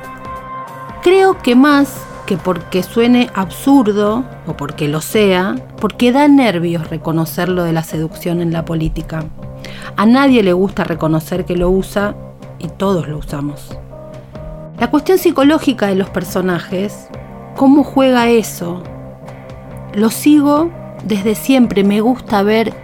Creo 1.02 1.40
que 1.40 1.56
más 1.56 2.06
que 2.28 2.38
porque 2.38 2.84
suene 2.84 3.32
absurdo 3.34 4.24
o 4.46 4.54
porque 4.56 4.88
lo 4.88 5.02
sea, 5.02 5.56
porque 5.80 6.12
da 6.12 6.28
nervios 6.28 6.92
reconocer 6.92 7.50
lo 7.50 7.64
de 7.64 7.74
la 7.74 7.82
seducción 7.82 8.40
en 8.40 8.54
la 8.54 8.66
política. 8.66 9.24
A 9.98 10.06
nadie 10.06 10.44
le 10.44 10.54
gusta 10.54 10.84
reconocer 10.84 11.44
que 11.46 11.58
lo 11.58 11.72
usa 11.72 12.14
y 12.60 12.68
todos 12.68 13.08
lo 13.08 13.18
usamos. 13.18 13.76
La 14.80 14.92
cuestión 14.92 15.18
psicológica 15.18 15.88
de 15.88 15.96
los 15.96 16.12
personajes, 16.12 17.08
cómo 17.56 17.84
juega 17.84 18.30
eso, 18.30 18.84
lo 19.96 20.12
sigo 20.12 20.70
desde 21.04 21.34
siempre, 21.34 21.84
me 21.84 22.00
gusta 22.02 22.44
ver 22.44 22.76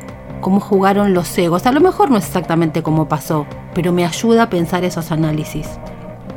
cómo 0.41 0.59
jugaron 0.59 1.13
los 1.13 1.37
egos. 1.37 1.67
A 1.67 1.71
lo 1.71 1.81
mejor 1.81 2.09
no 2.09 2.17
es 2.17 2.25
exactamente 2.25 2.81
como 2.81 3.07
pasó, 3.07 3.45
pero 3.75 3.93
me 3.93 4.05
ayuda 4.05 4.43
a 4.43 4.49
pensar 4.49 4.83
esos 4.85 5.11
análisis. 5.11 5.69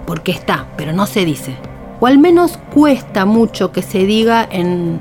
Porque 0.07 0.33
está, 0.33 0.67
pero 0.77 0.93
no 0.93 1.07
se 1.07 1.25
dice 1.25 1.57
o 2.01 2.07
al 2.07 2.19
menos 2.19 2.59
cuesta 2.73 3.27
mucho 3.27 3.73
que 3.73 3.83
se 3.83 4.07
diga 4.07 4.47
en 4.51 5.01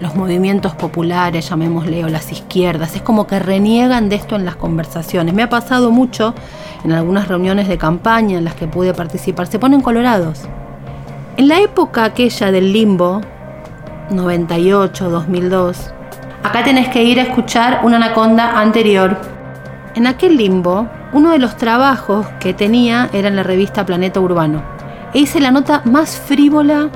los 0.00 0.14
movimientos 0.14 0.74
populares, 0.74 1.48
llamémosle, 1.48 2.04
o 2.04 2.08
las 2.08 2.30
izquierdas. 2.30 2.94
Es 2.94 3.02
como 3.02 3.26
que 3.26 3.38
reniegan 3.38 4.08
de 4.10 4.16
esto 4.16 4.36
en 4.36 4.44
las 4.44 4.56
conversaciones. 4.56 5.34
Me 5.34 5.42
ha 5.42 5.48
pasado 5.48 5.90
mucho 5.90 6.34
en 6.84 6.92
algunas 6.92 7.28
reuniones 7.28 7.68
de 7.68 7.78
campaña 7.78 8.38
en 8.38 8.44
las 8.44 8.54
que 8.54 8.66
pude 8.66 8.92
participar. 8.92 9.46
Se 9.46 9.58
ponen 9.58 9.80
colorados. 9.80 10.42
En 11.36 11.48
la 11.48 11.60
época 11.60 12.04
aquella 12.04 12.52
del 12.52 12.72
limbo, 12.72 13.22
98, 14.10 15.08
2002, 15.08 15.94
acá 16.42 16.62
tenés 16.62 16.88
que 16.88 17.02
ir 17.02 17.18
a 17.18 17.22
escuchar 17.22 17.80
una 17.84 17.96
anaconda 17.96 18.60
anterior. 18.60 19.16
En 19.94 20.06
aquel 20.06 20.36
limbo, 20.36 20.86
uno 21.12 21.30
de 21.30 21.38
los 21.38 21.56
trabajos 21.56 22.26
que 22.40 22.52
tenía 22.52 23.08
era 23.12 23.28
en 23.28 23.36
la 23.36 23.42
revista 23.42 23.86
Planeta 23.86 24.20
Urbano 24.20 24.73
hice 25.14 25.40
la 25.40 25.50
nota 25.50 25.82
más 25.84 26.18
frívola, 26.18 26.90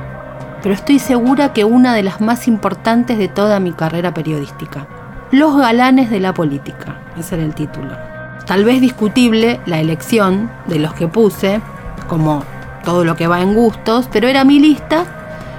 pero 0.62 0.74
estoy 0.74 0.98
segura 0.98 1.52
que 1.52 1.64
una 1.64 1.94
de 1.94 2.02
las 2.02 2.20
más 2.20 2.48
importantes 2.48 3.16
de 3.16 3.28
toda 3.28 3.60
mi 3.60 3.72
carrera 3.72 4.12
periodística. 4.12 4.86
Los 5.30 5.56
galanes 5.56 6.10
de 6.10 6.20
la 6.20 6.34
política, 6.34 6.96
ese 7.16 7.36
era 7.36 7.44
el 7.44 7.54
título. 7.54 7.96
Tal 8.44 8.64
vez 8.64 8.80
discutible 8.80 9.60
la 9.66 9.78
elección 9.78 10.50
de 10.66 10.78
los 10.78 10.94
que 10.94 11.06
puse, 11.06 11.60
como 12.08 12.42
todo 12.84 13.04
lo 13.04 13.14
que 13.14 13.26
va 13.26 13.40
en 13.40 13.54
gustos, 13.54 14.08
pero 14.10 14.26
era 14.26 14.44
mi 14.44 14.58
lista 14.58 15.04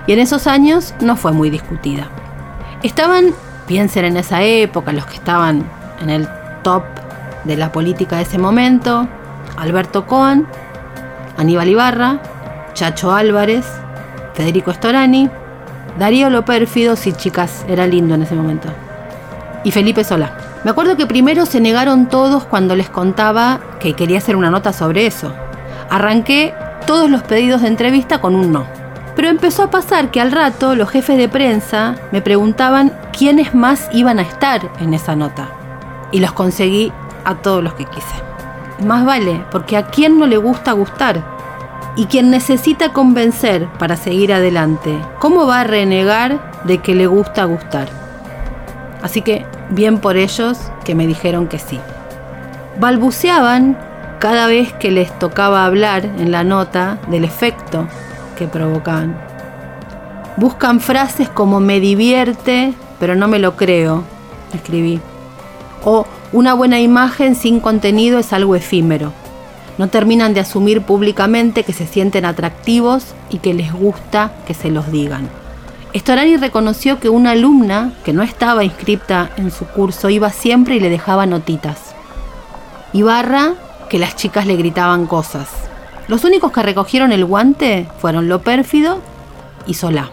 y 0.08 0.14
en 0.14 0.20
esos 0.20 0.48
años 0.48 0.94
no 1.00 1.16
fue 1.16 1.32
muy 1.32 1.50
discutida. 1.50 2.08
Estaban, 2.82 3.28
piensen 3.68 4.06
en 4.06 4.18
esa 4.18 4.42
época, 4.42 4.92
los 4.92 5.06
que 5.06 5.16
estaban 5.16 5.64
en 6.02 6.10
el 6.10 6.28
top 6.64 6.84
de 7.44 7.56
la 7.56 7.72
política 7.72 8.18
de 8.18 8.24
ese 8.24 8.38
momento, 8.38 9.08
Alberto 9.56 10.08
Cohen, 10.08 10.48
Aníbal 11.38 11.70
Ibarra, 11.70 12.20
Chacho 12.80 13.12
Álvarez, 13.12 13.66
Federico 14.34 14.72
Storani, 14.72 15.30
Darío 15.98 16.30
Lo 16.30 16.46
Pérfido, 16.46 16.96
sí 16.96 17.12
chicas, 17.12 17.66
era 17.68 17.86
lindo 17.86 18.16
en 18.16 18.22
ese 18.22 18.36
momento, 18.36 18.70
y 19.66 19.72
Felipe 19.72 20.06
Solá. 20.06 20.32
Me 20.64 20.72
acuerdo 20.72 20.96
que 20.96 21.06
primero 21.06 21.46
se 21.46 21.60
negaron 21.60 22.08
todos 22.08 22.46
cuando 22.46 22.78
les 22.78 22.90
contaba 22.90 23.60
que 23.82 23.96
quería 23.96 24.20
hacer 24.20 24.38
una 24.38 24.50
nota 24.50 24.72
sobre 24.72 25.06
eso. 25.06 25.34
Arranqué 25.90 26.54
todos 26.88 27.10
los 27.10 27.22
pedidos 27.24 27.64
de 27.64 27.68
entrevista 27.68 28.22
con 28.22 28.34
un 28.34 28.54
no. 28.54 28.66
Pero 29.14 29.28
empezó 29.28 29.64
a 29.64 29.72
pasar 29.72 30.10
que 30.10 30.22
al 30.22 30.32
rato 30.32 30.74
los 30.74 30.90
jefes 30.90 31.18
de 31.18 31.28
prensa 31.28 31.96
me 32.14 32.22
preguntaban 32.22 32.94
quiénes 33.12 33.54
más 33.54 33.90
iban 33.92 34.20
a 34.20 34.22
estar 34.22 34.72
en 34.80 34.94
esa 34.94 35.18
nota. 35.18 35.50
Y 36.14 36.22
los 36.22 36.32
conseguí 36.32 36.94
a 37.26 37.36
todos 37.36 37.62
los 37.62 37.74
que 37.74 37.84
quise. 37.84 38.16
Más 38.86 39.04
vale, 39.04 39.44
porque 39.52 39.76
a 39.76 39.88
quién 39.88 40.18
no 40.18 40.28
le 40.28 40.38
gusta 40.38 40.72
gustar 40.72 41.39
y 42.00 42.06
quien 42.06 42.32
necesita 42.32 42.94
convencer 42.94 43.68
para 43.78 43.98
seguir 43.98 44.32
adelante, 44.32 44.98
¿cómo 45.20 45.46
va 45.46 45.60
a 45.60 45.64
renegar 45.66 46.64
de 46.64 46.78
que 46.78 46.96
le 46.96 47.08
gusta 47.08 47.44
gustar? 47.44 47.90
Así 49.02 49.22
que 49.22 49.46
bien 49.70 50.00
por 50.00 50.16
ellos 50.16 50.58
que 50.86 50.96
me 50.96 51.06
dijeron 51.08 51.50
que 51.50 51.60
sí. 51.60 51.78
Balbuceaban 52.80 53.78
cada 54.20 54.48
vez 54.48 54.72
que 54.72 54.92
les 54.92 55.12
tocaba 55.20 55.66
hablar 55.66 56.06
en 56.06 56.32
la 56.32 56.46
nota 56.46 57.00
del 57.10 57.26
efecto 57.26 57.86
que 58.38 58.48
provocaban. 58.48 59.20
Buscan 60.38 60.80
frases 60.80 61.28
como 61.28 61.60
me 61.60 61.82
divierte, 61.82 62.74
pero 62.98 63.16
no 63.16 63.28
me 63.28 63.40
lo 63.40 63.58
creo, 63.58 64.06
escribí. 64.54 65.02
O 65.84 66.06
una 66.32 66.54
buena 66.54 66.80
imagen 66.80 67.36
sin 67.36 67.60
contenido 67.60 68.20
es 68.20 68.32
algo 68.32 68.56
efímero 68.56 69.12
no 69.80 69.88
terminan 69.88 70.34
de 70.34 70.42
asumir 70.42 70.82
públicamente 70.82 71.64
que 71.64 71.72
se 71.72 71.88
sienten 71.88 72.26
atractivos 72.26 73.16
y 73.30 73.38
que 73.38 73.54
les 73.54 73.74
gusta 73.74 74.34
que 74.46 74.54
se 74.54 74.70
los 74.70 74.92
digan. 74.92 75.30
Storani 75.96 76.36
reconoció 76.36 77.00
que 77.00 77.08
una 77.08 77.32
alumna 77.32 77.94
que 78.04 78.12
no 78.12 78.22
estaba 78.22 78.66
inscripta 78.66 79.32
en 79.38 79.52
su 79.52 79.66
curso 79.66 80.10
iba 80.10 80.32
siempre 80.32 80.76
y 80.76 80.82
le 80.82 80.90
dejaba 80.90 81.26
notitas. 81.26 81.96
Ibarra, 82.92 83.54
que 83.90 84.00
las 84.00 84.18
chicas 84.18 84.46
le 84.46 84.58
gritaban 84.58 85.08
cosas. 85.08 85.48
Los 86.10 86.26
únicos 86.26 86.52
que 86.52 86.62
recogieron 86.62 87.14
el 87.14 87.24
guante 87.24 87.88
fueron 88.00 88.28
Lo 88.28 88.42
Pérfido 88.42 89.00
y 89.66 89.76
Solá. 89.76 90.12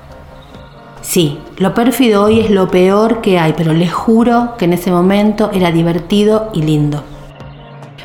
Sí, 1.02 1.38
lo 1.58 1.74
pérfido 1.74 2.24
hoy 2.24 2.40
es 2.40 2.50
lo 2.50 2.68
peor 2.68 3.20
que 3.20 3.38
hay, 3.38 3.52
pero 3.56 3.72
les 3.72 3.92
juro 3.92 4.54
que 4.58 4.66
en 4.66 4.74
ese 4.74 4.92
momento 4.92 5.50
era 5.52 5.72
divertido 5.72 6.50
y 6.54 6.62
lindo. 6.62 7.02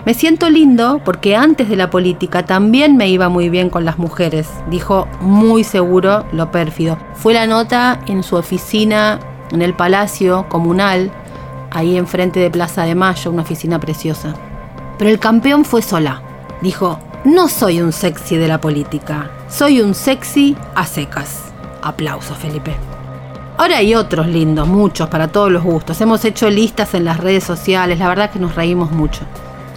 Me 0.05 0.13
siento 0.13 0.49
lindo 0.49 1.01
porque 1.03 1.35
antes 1.35 1.69
de 1.69 1.75
la 1.75 1.89
política 1.89 2.45
también 2.45 2.97
me 2.97 3.09
iba 3.09 3.29
muy 3.29 3.49
bien 3.49 3.69
con 3.69 3.85
las 3.85 3.99
mujeres, 3.99 4.49
dijo 4.69 5.07
muy 5.19 5.63
seguro 5.63 6.25
lo 6.31 6.49
pérfido. 6.49 6.97
Fue 7.13 7.33
la 7.33 7.45
nota 7.45 7.99
en 8.07 8.23
su 8.23 8.35
oficina 8.35 9.19
en 9.51 9.61
el 9.61 9.73
Palacio 9.73 10.47
Comunal, 10.49 11.11
ahí 11.69 11.97
enfrente 11.97 12.39
de 12.39 12.49
Plaza 12.49 12.83
de 12.83 12.95
Mayo, 12.95 13.31
una 13.31 13.43
oficina 13.43 13.79
preciosa. 13.79 14.33
Pero 14.97 15.11
el 15.11 15.19
campeón 15.19 15.65
fue 15.65 15.81
sola. 15.81 16.21
Dijo, 16.61 16.99
no 17.23 17.47
soy 17.47 17.81
un 17.81 17.91
sexy 17.91 18.37
de 18.37 18.47
la 18.47 18.59
política, 18.59 19.29
soy 19.49 19.81
un 19.81 19.93
sexy 19.93 20.55
a 20.73 20.85
secas. 20.85 21.51
Aplauso, 21.81 22.33
Felipe. 22.35 22.75
Ahora 23.57 23.77
hay 23.77 23.93
otros 23.93 24.25
lindos, 24.27 24.67
muchos, 24.67 25.09
para 25.09 25.27
todos 25.27 25.51
los 25.51 25.63
gustos. 25.63 26.01
Hemos 26.01 26.25
hecho 26.25 26.49
listas 26.49 26.95
en 26.95 27.05
las 27.05 27.19
redes 27.19 27.43
sociales, 27.43 27.99
la 27.99 28.07
verdad 28.07 28.31
que 28.31 28.39
nos 28.39 28.55
reímos 28.55 28.91
mucho. 28.91 29.21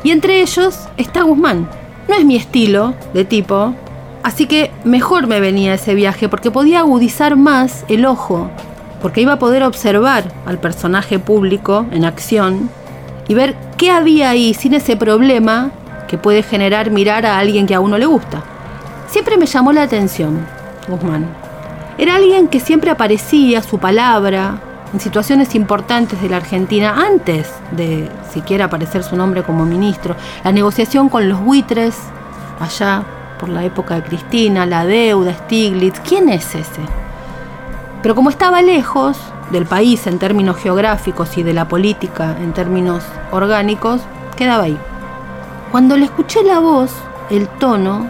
Y 0.05 0.11
entre 0.11 0.43
ellos 0.43 0.79
está 0.99 1.23
Guzmán. 1.23 1.69
No 2.09 2.15
es 2.15 2.25
mi 2.25 2.37
estilo 2.37 2.95
de 3.15 3.25
tipo, 3.25 3.75
así 4.23 4.47
que 4.47 4.71
mejor 4.85 5.27
me 5.27 5.41
venía 5.41 5.75
ese 5.75 5.95
viaje 5.95 6.29
porque 6.29 6.51
podía 6.51 6.81
agudizar 6.81 7.37
más 7.37 7.87
el 7.89 8.05
ojo, 8.05 8.51
porque 9.01 9.23
iba 9.23 9.33
a 9.33 9.39
poder 9.39 9.63
observar 9.63 10.25
al 10.45 10.59
personaje 10.59 11.19
público 11.19 11.87
en 11.91 12.05
acción 12.05 12.69
y 13.27 13.33
ver 13.33 13.57
qué 13.79 13.91
había 13.91 14.29
ahí 14.29 14.53
sin 14.53 14.75
ese 14.75 14.97
problema 14.97 15.71
que 16.07 16.19
puede 16.19 16.43
generar 16.43 16.91
mirar 16.91 17.25
a 17.25 17.39
alguien 17.39 17.67
que 17.67 17.75
a 17.75 17.81
uno 17.81 17.97
le 17.97 18.05
gusta. 18.05 18.43
Siempre 19.09 19.39
me 19.39 19.47
llamó 19.47 19.73
la 19.73 19.83
atención 19.83 20.47
Guzmán. 20.87 21.27
Era 21.97 22.17
alguien 22.17 22.49
que 22.49 22.61
siempre 22.61 22.91
aparecía, 22.91 23.63
su 23.63 23.79
palabra, 23.79 24.61
en 24.95 25.01
situaciones 25.01 25.57
importantes 25.57 26.23
de 26.23 26.29
la 26.29 26.37
Argentina 26.37 26.95
antes 27.05 27.53
de 27.73 28.09
siquiera 28.33 28.67
aparecer 28.67 29.03
su 29.03 29.17
nombre 29.17 29.43
como 29.43 29.67
ministro. 29.67 30.15
La 30.45 30.53
negociación 30.53 31.09
con 31.09 31.29
los 31.29 31.41
buitres 31.41 31.97
allá 32.61 33.03
por 33.41 33.49
la 33.49 33.65
época 33.65 33.97
de 33.97 34.05
Cristina, 34.05 34.67
la 34.67 34.87
deuda, 34.87 35.35
Stiglitz. 35.35 35.99
¿Quién 35.99 36.29
es 36.29 36.55
ese? 36.55 36.81
Pero 38.03 38.15
como 38.15 38.31
estaba 38.31 38.63
lejos 38.63 39.19
del 39.51 39.67
país 39.67 40.07
en 40.07 40.21
términos 40.21 40.59
geográficos 40.59 41.37
y 41.39 41.43
de 41.43 41.55
la 41.55 41.67
política 41.67 42.37
en 42.41 42.53
términos 42.53 43.03
orgánicos, 43.33 44.01
quedaba 44.37 44.65
ahí. 44.65 44.79
Cuando 45.73 45.97
le 45.97 46.05
escuché 46.05 46.45
la 46.45 46.61
voz, 46.61 46.93
el 47.31 47.49
tono, 47.49 48.09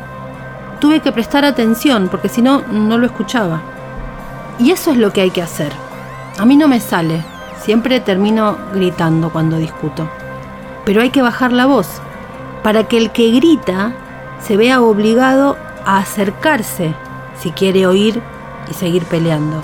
tuve 0.80 1.00
que 1.00 1.12
prestar 1.12 1.46
atención 1.46 2.08
porque 2.10 2.28
si 2.28 2.42
no, 2.42 2.60
no 2.70 2.98
lo 2.98 3.06
escuchaba. 3.06 3.62
Y 4.58 4.70
eso 4.70 4.90
es 4.90 4.98
lo 4.98 5.14
que 5.14 5.22
hay 5.22 5.30
que 5.30 5.40
hacer. 5.40 5.83
A 6.38 6.44
mí 6.44 6.56
no 6.56 6.68
me 6.68 6.80
sale. 6.80 7.24
Siempre 7.60 8.00
termino 8.00 8.56
gritando 8.72 9.30
cuando 9.30 9.56
discuto. 9.56 10.08
Pero 10.84 11.00
hay 11.00 11.10
que 11.10 11.22
bajar 11.22 11.52
la 11.52 11.66
voz 11.66 12.00
para 12.62 12.84
que 12.84 12.98
el 12.98 13.10
que 13.10 13.30
grita 13.30 13.92
se 14.40 14.56
vea 14.56 14.82
obligado 14.82 15.56
a 15.84 15.98
acercarse 15.98 16.94
si 17.38 17.50
quiere 17.50 17.86
oír 17.86 18.20
y 18.70 18.74
seguir 18.74 19.04
peleando. 19.04 19.62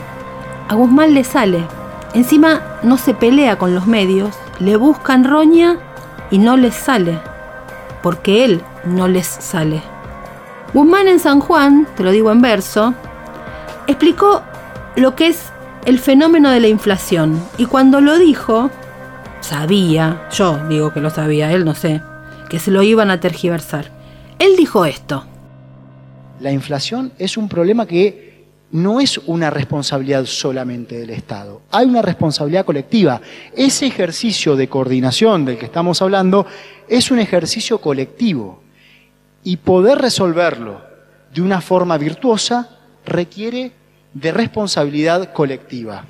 A 0.69 0.75
Guzmán 0.75 1.15
le 1.15 1.25
sale. 1.25 1.67
Encima 2.15 2.61
no 2.83 2.97
se 2.97 3.15
pelea 3.15 3.59
con 3.59 3.75
los 3.75 3.87
medios, 3.87 4.37
le 4.59 4.77
buscan 4.77 5.25
roña 5.25 5.79
y 6.31 6.39
no 6.39 6.57
les 6.57 6.75
sale, 6.75 7.21
porque 8.03 8.45
él 8.45 8.63
no 8.85 9.09
les 9.09 9.27
sale. 9.27 9.83
Guzmán 10.73 11.09
en 11.09 11.21
San 11.21 11.41
Juan, 11.41 11.87
te 11.97 12.03
lo 12.03 12.11
digo 12.11 12.31
en 12.31 12.41
verso, 12.41 12.95
explicó 13.87 14.43
lo 14.97 15.15
que 15.15 15.29
es 15.29 15.53
el 15.91 15.99
fenómeno 15.99 16.53
de 16.53 16.61
la 16.61 16.69
inflación 16.69 17.43
y 17.59 17.67
cuando 17.67 18.01
lo 18.01 18.17
dijo, 18.17 18.71
sabía, 19.41 20.29
yo 20.31 20.57
digo 20.69 20.93
que 20.93 21.01
lo 21.01 21.11
sabía, 21.11 21.53
él 21.53 21.65
no 21.65 21.75
sé, 21.75 22.01
que 22.49 22.61
se 22.61 22.71
lo 22.71 22.85
iban 22.85 23.11
a 23.11 23.19
tergiversar. 23.19 23.91
Él 24.39 24.55
dijo 24.57 24.85
esto. 24.85 25.25
La 26.39 26.53
inflación 26.53 27.11
es 27.19 27.37
un 27.37 27.49
problema 27.49 27.87
que 27.87 28.45
no 28.71 29.01
es 29.01 29.19
una 29.27 29.51
responsabilidad 29.51 30.27
solamente 30.27 30.97
del 30.97 31.11
Estado, 31.11 31.63
hay 31.73 31.89
una 31.89 32.03
responsabilidad 32.03 32.65
colectiva. 32.65 33.21
Ese 33.57 33.89
ejercicio 33.89 34.55
de 34.55 34.69
coordinación 34.69 35.45
del 35.45 35.59
que 35.59 35.67
estamos 35.67 36.01
hablando 36.01 36.47
es 36.89 37.11
un 37.11 37.19
ejercicio 37.19 37.81
colectivo 37.81 38.63
y 39.43 39.57
poder 39.57 39.99
resolverlo 39.99 40.83
de 41.35 41.43
una 41.43 41.61
forma 41.61 41.99
virtuosa 41.99 42.79
requiere 43.05 43.80
de 44.13 44.33
responsabilidad 44.33 45.33
colectiva. 45.33 46.05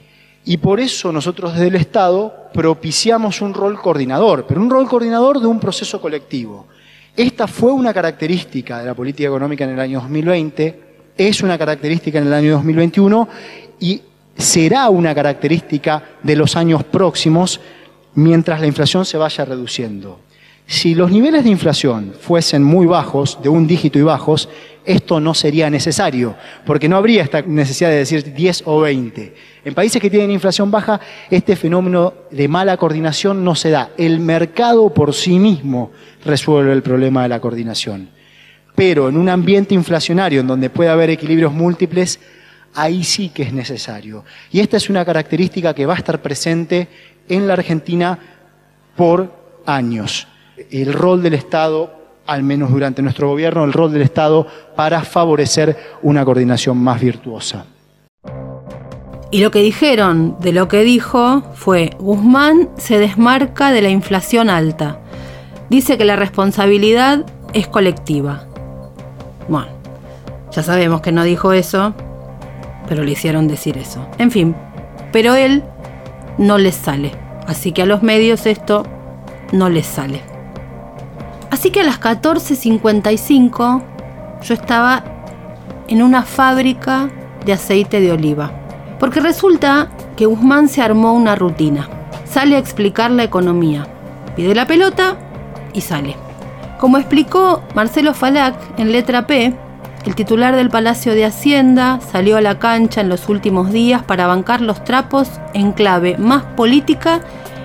Y 0.45 0.57
por 0.57 0.81
eso 0.81 1.13
nosotros 1.13 1.53
desde 1.53 1.69
el 1.69 1.77
Estado 1.77 2.49
propiciamos 2.53 3.41
un 3.41 3.55
rol 3.55 3.81
coordinador, 3.81 4.47
pero 4.47 4.61
un 4.61 4.71
rol 4.71 4.89
coordinador 4.89 5.41
de 5.41 5.47
un 5.47 5.61
proceso 5.61 6.01
colectivo. 6.01 6.67
Esta 7.17 7.47
fue 7.47 7.73
una 7.73 7.93
característica 7.93 8.79
de 8.79 8.87
la 8.87 8.95
política 8.95 9.29
económica 9.29 9.65
en 9.65 9.71
el 9.71 9.81
año 9.81 10.01
2020, 10.01 10.81
es 11.17 11.43
una 11.43 11.59
característica 11.59 12.19
en 12.19 12.29
el 12.29 12.33
año 12.33 12.53
2021 12.53 13.29
y 13.81 14.01
será 14.37 14.89
una 14.89 15.15
característica 15.15 16.03
de 16.23 16.37
los 16.37 16.57
años 16.57 16.85
próximos 16.85 17.61
mientras 18.15 18.61
la 18.61 18.67
inflación 18.67 19.05
se 19.05 19.19
vaya 19.19 19.45
reduciendo. 19.45 20.21
Si 20.67 20.95
los 20.95 21.11
niveles 21.11 21.45
de 21.45 21.51
inflación 21.51 22.15
fuesen 22.19 22.63
muy 22.63 22.87
bajos, 22.87 23.39
de 23.43 23.49
un 23.49 23.67
dígito 23.67 23.99
y 23.99 24.03
bajos, 24.03 24.49
esto 24.91 25.21
no 25.21 25.35
sería 25.35 25.71
necesario, 25.71 26.35
porque 26.65 26.89
no 26.89 26.97
habría 26.97 27.23
esta 27.23 27.43
necesidad 27.43 27.91
de 27.91 27.97
decir 27.97 28.35
10 28.35 28.63
o 28.67 28.81
20. 28.81 29.35
En 29.65 29.75
países 29.75 30.01
que 30.01 30.11
tienen 30.11 30.31
inflación 30.31 30.71
baja, 30.71 31.01
este 31.31 31.57
fenómeno 31.57 32.15
de 32.31 32.49
mala 32.49 32.77
coordinación 32.77 33.45
no 33.45 33.55
se 33.55 33.71
da. 33.71 33.91
El 33.97 34.21
mercado 34.21 34.93
por 34.93 35.15
sí 35.15 35.39
mismo 35.39 35.93
resuelve 36.25 36.73
el 36.73 36.83
problema 36.83 37.23
de 37.23 37.29
la 37.29 37.41
coordinación. 37.41 38.09
Pero 38.75 39.09
en 39.09 39.17
un 39.17 39.29
ambiente 39.29 39.75
inflacionario 39.75 40.41
en 40.41 40.47
donde 40.47 40.71
puede 40.71 40.91
haber 40.91 41.11
equilibrios 41.11 41.53
múltiples, 41.53 42.19
ahí 42.75 43.05
sí 43.05 43.29
que 43.29 43.43
es 43.43 43.53
necesario. 43.53 44.25
Y 44.51 44.61
esta 44.61 44.77
es 44.77 44.89
una 44.91 45.05
característica 45.05 45.75
que 45.75 45.87
va 45.87 45.95
a 45.95 45.99
estar 45.99 46.23
presente 46.23 46.89
en 47.29 47.47
la 47.47 47.55
Argentina 47.55 48.19
por 48.97 49.63
años. 49.67 50.27
El 50.71 50.93
rol 50.93 51.23
del 51.23 51.35
Estado, 51.35 52.00
al 52.27 52.43
menos 52.43 52.71
durante 52.71 53.03
nuestro 53.03 53.29
gobierno, 53.29 53.65
el 53.65 53.73
rol 53.73 53.93
del 53.93 54.03
Estado 54.03 54.47
para 54.77 55.03
favorecer 55.03 55.77
una 56.03 56.25
coordinación 56.25 56.79
más 56.79 57.01
virtuosa. 57.01 57.65
Y 59.33 59.41
lo 59.41 59.51
que 59.51 59.63
dijeron 59.63 60.37
de 60.41 60.53
lo 60.53 60.67
que 60.67 60.83
dijo 60.83 61.43
fue, 61.55 61.91
Guzmán 62.01 62.69
se 62.77 62.99
desmarca 62.99 63.71
de 63.71 63.83
la 63.83 63.89
inflación 63.89 64.51
alta. 64.51 64.99
Dice 65.69 65.97
que 65.97 66.05
la 66.05 66.17
responsabilidad 66.17 67.25
es 67.53 67.69
colectiva. 67.69 68.47
Bueno, 69.49 69.69
ya 70.51 70.65
sabemos 70.65 71.01
que 71.01 71.13
no 71.13 71.23
dijo 71.23 71.53
eso, 71.53 71.95
pero 72.89 73.05
le 73.05 73.13
hicieron 73.13 73.47
decir 73.47 73.79
eso. 73.79 74.05
En 74.19 74.33
fin, 74.33 74.57
pero 75.13 75.35
él 75.35 75.63
no 76.39 76.59
les 76.59 76.75
sale. 76.75 77.13
Así 77.47 77.71
que 77.71 77.83
a 77.83 77.87
los 77.87 78.03
medios 78.03 78.47
esto 78.47 78.85
no 79.53 79.69
les 79.69 79.87
sale. 79.87 80.30
Así 81.51 81.71
que 81.71 81.81
a 81.81 81.85
las 81.85 82.01
14.55 82.01 83.83
yo 84.43 84.55
estaba 84.55 85.05
en 85.89 86.03
una 86.03 86.23
fábrica 86.23 87.11
de 87.45 87.53
aceite 87.53 88.01
de 88.01 88.13
oliva. 88.13 88.53
Porque 88.99 89.21
resulta 89.21 89.89
que 90.17 90.27
Guzmán 90.27 90.69
se 90.69 90.83
armó 90.83 91.13
una 91.13 91.35
rutina. 91.35 91.89
Sale 92.25 92.57
a 92.57 92.59
explicar 92.59 93.11
la 93.11 93.25
economía. 93.25 93.87
Pide 94.37 94.55
la 94.55 94.67
pelota 94.67 95.17
y 95.73 95.81
sale. 95.81 96.17
Como 96.79 96.99
explicó 96.99 97.63
Marcelo 97.75 98.15
Falac 98.15 98.55
en 98.79 98.93
letra 98.93 99.27
P, 99.27 99.55
el 100.07 100.15
titular 100.15 100.57
del 100.57 100.71
Palacio 100.71 101.15
de 101.15 101.27
Hacienda 101.27 102.01
salió 102.11 102.37
a 102.37 102.41
la 102.41 102.59
cancha 102.59 103.03
en 103.03 103.09
los 103.09 103.29
últimos 103.29 103.71
días 103.71 104.03
para 104.03 104.27
bancar 104.27 104.63
los 104.63 104.83
trapos 104.85 105.29
en 105.53 105.73
clave 105.73 106.17
más 106.17 106.43
política 106.43 107.21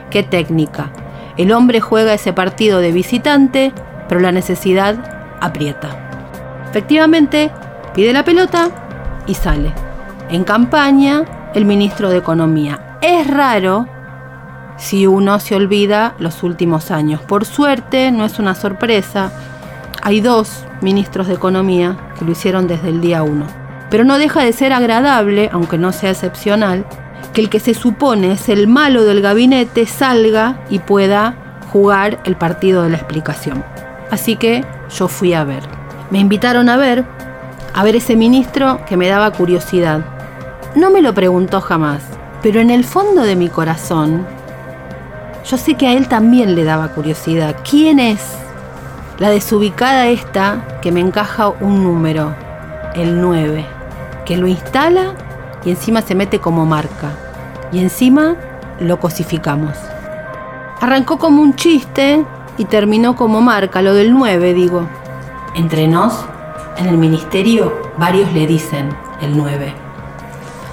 que 0.09 0.23
técnica. 0.23 0.91
El 1.37 1.51
hombre 1.51 1.81
juega 1.81 2.13
ese 2.13 2.33
partido 2.33 2.79
de 2.79 2.91
visitante, 2.91 3.73
pero 4.07 4.21
la 4.21 4.31
necesidad 4.31 5.37
aprieta. 5.41 5.89
Efectivamente, 6.69 7.51
pide 7.93 8.13
la 8.13 8.23
pelota 8.23 8.69
y 9.27 9.33
sale. 9.33 9.73
En 10.29 10.43
campaña, 10.43 11.51
el 11.53 11.65
ministro 11.65 12.09
de 12.09 12.17
Economía. 12.17 12.97
Es 13.01 13.27
raro 13.27 13.87
si 14.77 15.07
uno 15.07 15.39
se 15.39 15.55
olvida 15.55 16.15
los 16.19 16.43
últimos 16.43 16.91
años. 16.91 17.21
Por 17.21 17.45
suerte, 17.45 18.11
no 18.11 18.25
es 18.25 18.39
una 18.39 18.55
sorpresa, 18.55 19.31
hay 20.01 20.21
dos 20.21 20.65
ministros 20.81 21.27
de 21.27 21.33
Economía 21.33 21.97
que 22.17 22.25
lo 22.25 22.31
hicieron 22.31 22.67
desde 22.67 22.89
el 22.89 23.01
día 23.01 23.23
uno. 23.23 23.47
Pero 23.89 24.03
no 24.03 24.17
deja 24.17 24.43
de 24.43 24.53
ser 24.53 24.73
agradable, 24.73 25.49
aunque 25.51 25.77
no 25.77 25.91
sea 25.91 26.11
excepcional, 26.11 26.85
que 27.35 27.41
el 27.41 27.49
que 27.49 27.59
se 27.59 27.73
supone 27.73 28.31
es 28.31 28.47
el 28.47 28.65
malo 28.65 29.03
del 29.03 29.21
gabinete 29.21 29.85
salga 29.85 30.61
y 30.69 30.79
pueda 30.79 31.59
jugar 31.69 32.21
el 32.23 32.37
partido 32.37 32.81
de 32.81 32.89
la 32.89 32.95
explicación. 32.95 33.61
Así 34.09 34.37
que 34.37 34.63
yo 34.97 35.09
fui 35.09 35.33
a 35.33 35.43
ver. 35.43 35.63
Me 36.11 36.19
invitaron 36.19 36.69
a 36.69 36.77
ver, 36.77 37.03
a 37.73 37.83
ver 37.83 37.97
ese 37.97 38.15
ministro 38.15 38.79
que 38.87 38.95
me 38.95 39.09
daba 39.09 39.31
curiosidad. 39.31 39.99
No 40.75 40.89
me 40.91 41.01
lo 41.01 41.13
preguntó 41.13 41.59
jamás, 41.59 42.03
pero 42.41 42.61
en 42.61 42.69
el 42.69 42.85
fondo 42.85 43.23
de 43.23 43.35
mi 43.35 43.49
corazón 43.49 44.25
yo 45.43 45.57
sé 45.57 45.75
que 45.75 45.87
a 45.87 45.93
él 45.93 46.07
también 46.07 46.55
le 46.55 46.63
daba 46.63 46.87
curiosidad. 46.87 47.57
¿Quién 47.69 47.99
es? 47.99 48.21
La 49.19 49.29
desubicada 49.29 50.07
esta 50.07 50.79
que 50.81 50.93
me 50.93 51.01
encaja 51.01 51.49
un 51.49 51.83
número, 51.83 52.33
el 52.95 53.19
9, 53.19 53.65
que 54.23 54.37
lo 54.37 54.47
instala 54.47 55.15
y 55.65 55.71
encima 55.71 56.01
se 56.01 56.15
mete 56.15 56.39
como 56.39 56.65
marca. 56.65 57.24
Y 57.71 57.79
encima 57.79 58.35
lo 58.79 58.99
cosificamos. 58.99 59.77
Arrancó 60.81 61.17
como 61.17 61.41
un 61.41 61.55
chiste 61.55 62.25
y 62.57 62.65
terminó 62.65 63.15
como 63.15 63.41
marca, 63.41 63.81
lo 63.81 63.93
del 63.93 64.13
9, 64.13 64.53
digo. 64.53 64.87
Entre 65.55 65.87
nos, 65.87 66.25
en 66.77 66.87
el 66.87 66.97
ministerio, 66.97 67.73
varios 67.97 68.31
le 68.33 68.47
dicen 68.47 68.89
el 69.21 69.37
9. 69.37 69.73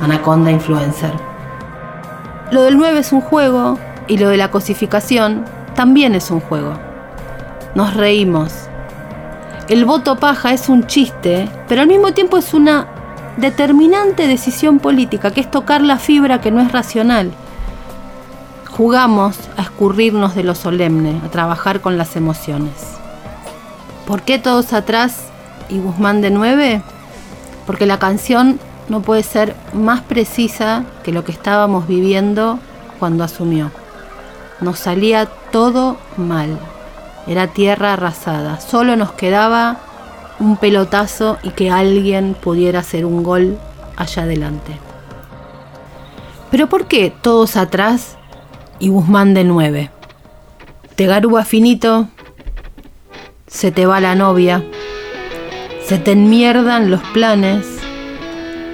Anaconda 0.01 0.51
Influencer. 0.51 1.13
Lo 2.51 2.63
del 2.63 2.77
9 2.77 2.99
es 2.99 3.13
un 3.13 3.21
juego 3.21 3.79
y 4.09 4.19
lo 4.19 4.29
de 4.29 4.37
la 4.37 4.51
cosificación 4.51 5.45
también 5.75 6.15
es 6.15 6.31
un 6.31 6.41
juego. 6.41 6.75
Nos 7.75 7.95
reímos. 7.95 8.53
El 9.69 9.85
voto 9.85 10.17
paja 10.17 10.53
es 10.53 10.69
un 10.69 10.87
chiste, 10.87 11.49
pero 11.69 11.83
al 11.83 11.87
mismo 11.87 12.13
tiempo 12.13 12.37
es 12.37 12.53
una 12.53 12.89
determinante 13.37 14.27
decisión 14.27 14.79
política, 14.79 15.31
que 15.31 15.41
es 15.41 15.51
tocar 15.51 15.83
la 15.83 15.99
fibra 15.99 16.41
que 16.41 16.51
no 16.51 16.61
es 16.61 16.73
racional. 16.73 17.33
Jugamos 18.71 19.37
a 19.57 19.63
escurrirnos 19.63 20.35
de 20.35 20.45
lo 20.45 20.55
solemne, 20.55 21.21
a 21.25 21.29
trabajar 21.29 21.81
con 21.81 21.99
las 21.99 22.17
emociones. 22.17 22.73
¿Por 24.07 24.23
qué 24.23 24.39
todos 24.39 24.73
atrás 24.73 25.29
y 25.69 25.79
Guzmán 25.79 26.21
de 26.21 26.31
nueve? 26.31 26.83
Porque 27.67 27.87
la 27.87 27.99
canción 27.99 28.59
no 28.89 29.01
puede 29.01 29.23
ser 29.23 29.55
más 29.73 30.01
precisa 30.01 30.85
que 31.05 31.13
lo 31.13 31.25
que 31.25 31.33
estábamos 31.33 31.87
viviendo 31.87 32.59
cuando 32.99 33.25
asumió. 33.25 33.71
Nos 34.61 34.79
salía 34.79 35.27
todo 35.51 35.97
mal. 36.17 36.59
Era 37.27 37.47
tierra 37.49 37.93
arrasada. 37.93 38.61
Solo 38.61 38.97
nos 38.97 39.13
quedaba 39.13 39.79
un 40.39 40.57
pelotazo 40.57 41.39
y 41.43 41.51
que 41.51 41.71
alguien 41.71 42.35
pudiera 42.35 42.81
hacer 42.81 43.05
un 43.05 43.23
gol 43.23 43.59
allá 43.97 44.23
adelante. 44.23 44.77
Pero 46.51 46.69
¿por 46.69 46.87
qué 46.87 47.13
todos 47.23 47.57
atrás 47.57 48.17
y 48.79 48.89
Guzmán 48.89 49.35
de 49.35 49.45
nueve? 49.45 49.91
Te 50.97 51.07
garúa 51.07 51.45
finito, 51.45 52.09
se 53.47 53.73
te 53.73 53.87
va 53.87 54.01
la 54.01 54.15
novia, 54.15 54.65
se 55.87 55.99
te 55.99 56.13
enmierdan 56.13 56.91
los 56.91 57.03
planes, 57.15 57.67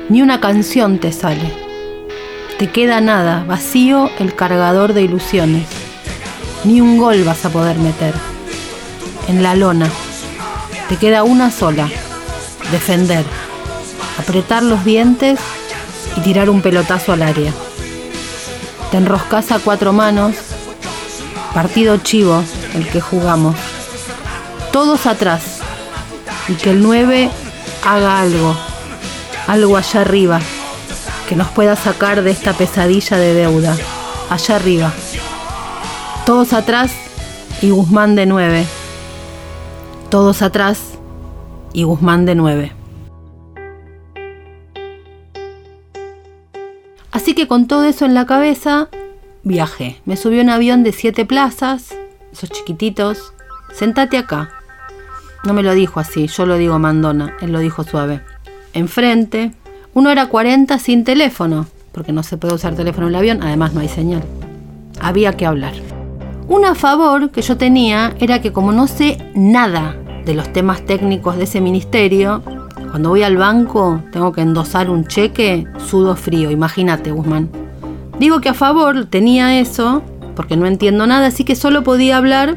ni 0.09 0.23
una 0.23 0.41
canción 0.41 0.99
te 0.99 1.13
sale. 1.13 1.53
Te 2.59 2.71
queda 2.71 3.01
nada, 3.01 3.45
vacío 3.47 4.11
el 4.19 4.35
cargador 4.35 4.93
de 4.93 5.03
ilusiones. 5.03 5.69
Ni 6.65 6.81
un 6.81 6.99
gol 6.99 7.23
vas 7.23 7.45
a 7.45 7.51
poder 7.51 7.79
meter. 7.79 8.15
En 9.29 9.45
la 9.45 9.55
lona. 9.55 9.89
Te 10.89 10.97
queda 10.97 11.23
una 11.23 11.51
sola. 11.51 11.89
Defender. 12.73 13.25
Apretar 14.19 14.63
los 14.63 14.85
dientes 14.85 15.39
y 16.17 16.21
tirar 16.21 16.49
un 16.49 16.63
pelotazo 16.63 17.13
al 17.13 17.23
área. 17.23 17.53
Te 18.91 18.97
enroscas 18.97 19.53
a 19.53 19.59
cuatro 19.59 19.93
manos. 19.93 20.35
Partido 21.53 21.99
chivo 21.99 22.43
el 22.75 22.89
que 22.89 23.03
jugamos. 23.03 23.55
Todos 24.73 25.07
atrás. 25.07 25.59
Y 26.49 26.55
que 26.55 26.71
el 26.71 26.83
9 26.83 27.31
haga 27.85 28.21
algo. 28.21 28.57
Algo 29.47 29.77
allá 29.77 30.01
arriba. 30.01 30.41
Que 31.29 31.37
nos 31.37 31.49
pueda 31.49 31.77
sacar 31.77 32.23
de 32.23 32.31
esta 32.31 32.55
pesadilla 32.55 33.19
de 33.19 33.35
deuda. 33.35 33.77
Allá 34.31 34.57
arriba. 34.57 34.93
Todos 36.25 36.55
atrás 36.55 36.93
y 37.61 37.71
Guzmán 37.71 38.15
de 38.15 38.25
9. 38.25 38.78
Todos 40.11 40.41
atrás 40.41 40.99
y 41.75 41.83
Guzmán 41.83 42.25
de 42.25 42.35
9. 42.35 42.73
Así 47.13 47.35
que 47.35 47.47
con 47.47 47.67
todo 47.67 47.85
eso 47.85 48.07
en 48.07 48.15
la 48.15 48.25
cabeza, 48.25 48.89
viajé. 49.43 50.01
Me 50.07 50.17
subí 50.17 50.39
a 50.39 50.43
un 50.43 50.49
avión 50.49 50.83
de 50.83 50.93
siete 50.93 51.27
plazas, 51.27 51.95
esos 52.33 52.49
chiquititos. 52.49 53.35
Sentate 53.75 54.17
acá. 54.17 54.51
No 55.45 55.53
me 55.53 55.63
lo 55.63 55.75
dijo 55.75 56.01
así, 56.01 56.27
yo 56.27 56.47
lo 56.47 56.57
digo 56.57 56.79
mandona, 56.79 57.37
él 57.43 57.53
lo 57.53 57.59
dijo 57.59 57.85
suave. 57.85 58.23
Enfrente, 58.73 59.53
uno 59.93 60.11
era 60.11 60.29
40 60.29 60.79
sin 60.79 61.05
teléfono, 61.05 61.67
porque 61.93 62.13
no 62.13 62.23
se 62.23 62.39
puede 62.39 62.55
usar 62.55 62.75
teléfono 62.75 63.09
en 63.09 63.15
el 63.15 63.19
avión, 63.19 63.43
además 63.43 63.75
no 63.75 63.81
hay 63.81 63.89
señal. 63.89 64.23
Había 65.01 65.37
que 65.37 65.45
hablar. 65.45 65.75
Un 66.49 66.65
a 66.65 66.75
favor 66.75 67.31
que 67.31 67.43
yo 67.43 67.59
tenía 67.59 68.15
era 68.21 68.41
que 68.41 68.53
como 68.53 68.73
no 68.73 68.87
sé 68.87 69.19
nada 69.35 69.95
de 70.25 70.33
los 70.33 70.51
temas 70.51 70.81
técnicos 70.81 71.37
de 71.37 71.45
ese 71.45 71.61
ministerio, 71.61 72.43
cuando 72.91 73.11
voy 73.11 73.23
al 73.23 73.37
banco 73.37 74.03
tengo 74.13 74.33
que 74.33 74.41
endosar 74.41 74.89
un 74.89 75.07
cheque, 75.07 75.67
sudo 75.87 76.17
frío, 76.17 76.51
imagínate 76.51 77.13
Guzmán. 77.13 77.51
Digo 78.19 78.41
que 78.41 78.49
a 78.49 78.55
favor 78.55 79.05
tenía 79.05 79.61
eso, 79.61 80.03
porque 80.35 80.57
no 80.57 80.65
entiendo 80.65 81.07
nada, 81.07 81.27
así 81.27 81.45
que 81.45 81.55
solo 81.55 81.85
podía 81.85 82.17
hablar 82.17 82.57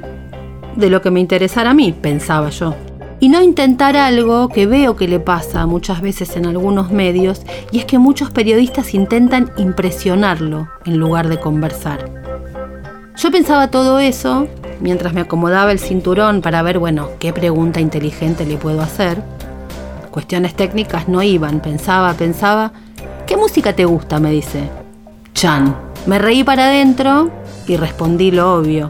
de 0.78 0.90
lo 0.90 1.02
que 1.02 1.12
me 1.12 1.20
interesara 1.20 1.72
a 1.72 1.74
mí, 1.74 1.92
pensaba 1.92 2.50
yo. 2.50 2.74
Y 3.20 3.28
no 3.28 3.42
intentar 3.42 3.98
algo 3.98 4.48
que 4.48 4.68
veo 4.68 4.96
que 4.96 5.10
le 5.10 5.20
pasa 5.20 5.66
muchas 5.66 6.00
veces 6.02 6.38
en 6.38 6.46
algunos 6.46 6.92
medios, 6.92 7.42
y 7.72 7.80
es 7.80 7.86
que 7.86 8.00
muchos 8.00 8.32
periodistas 8.32 8.94
intentan 8.94 9.52
impresionarlo 9.58 10.70
en 10.86 10.98
lugar 10.98 11.28
de 11.28 11.42
conversar. 11.42 12.10
Yo 13.22 13.30
pensaba 13.30 13.68
todo 13.68 14.00
eso 14.00 14.48
mientras 14.80 15.14
me 15.14 15.22
acomodaba 15.22 15.72
el 15.72 15.78
cinturón 15.78 16.42
para 16.42 16.64
ver, 16.64 16.80
bueno, 16.80 17.10
qué 17.20 17.32
pregunta 17.32 17.80
inteligente 17.80 18.48
le 18.48 18.58
puedo 18.58 18.82
hacer. 18.82 19.22
Cuestiones 20.10 20.56
técnicas 20.56 21.08
no 21.08 21.22
iban, 21.22 21.60
pensaba, 21.60 22.16
pensaba. 22.16 22.72
¿Qué 23.28 23.38
música 23.38 23.74
te 23.74 23.86
gusta? 23.86 24.20
me 24.20 24.32
dice. 24.32 24.68
Chan. 25.36 25.78
Me 26.08 26.18
reí 26.18 26.44
para 26.44 26.66
adentro 26.66 27.30
y 27.68 27.78
respondí 27.78 28.32
lo 28.32 28.56
obvio. 28.56 28.90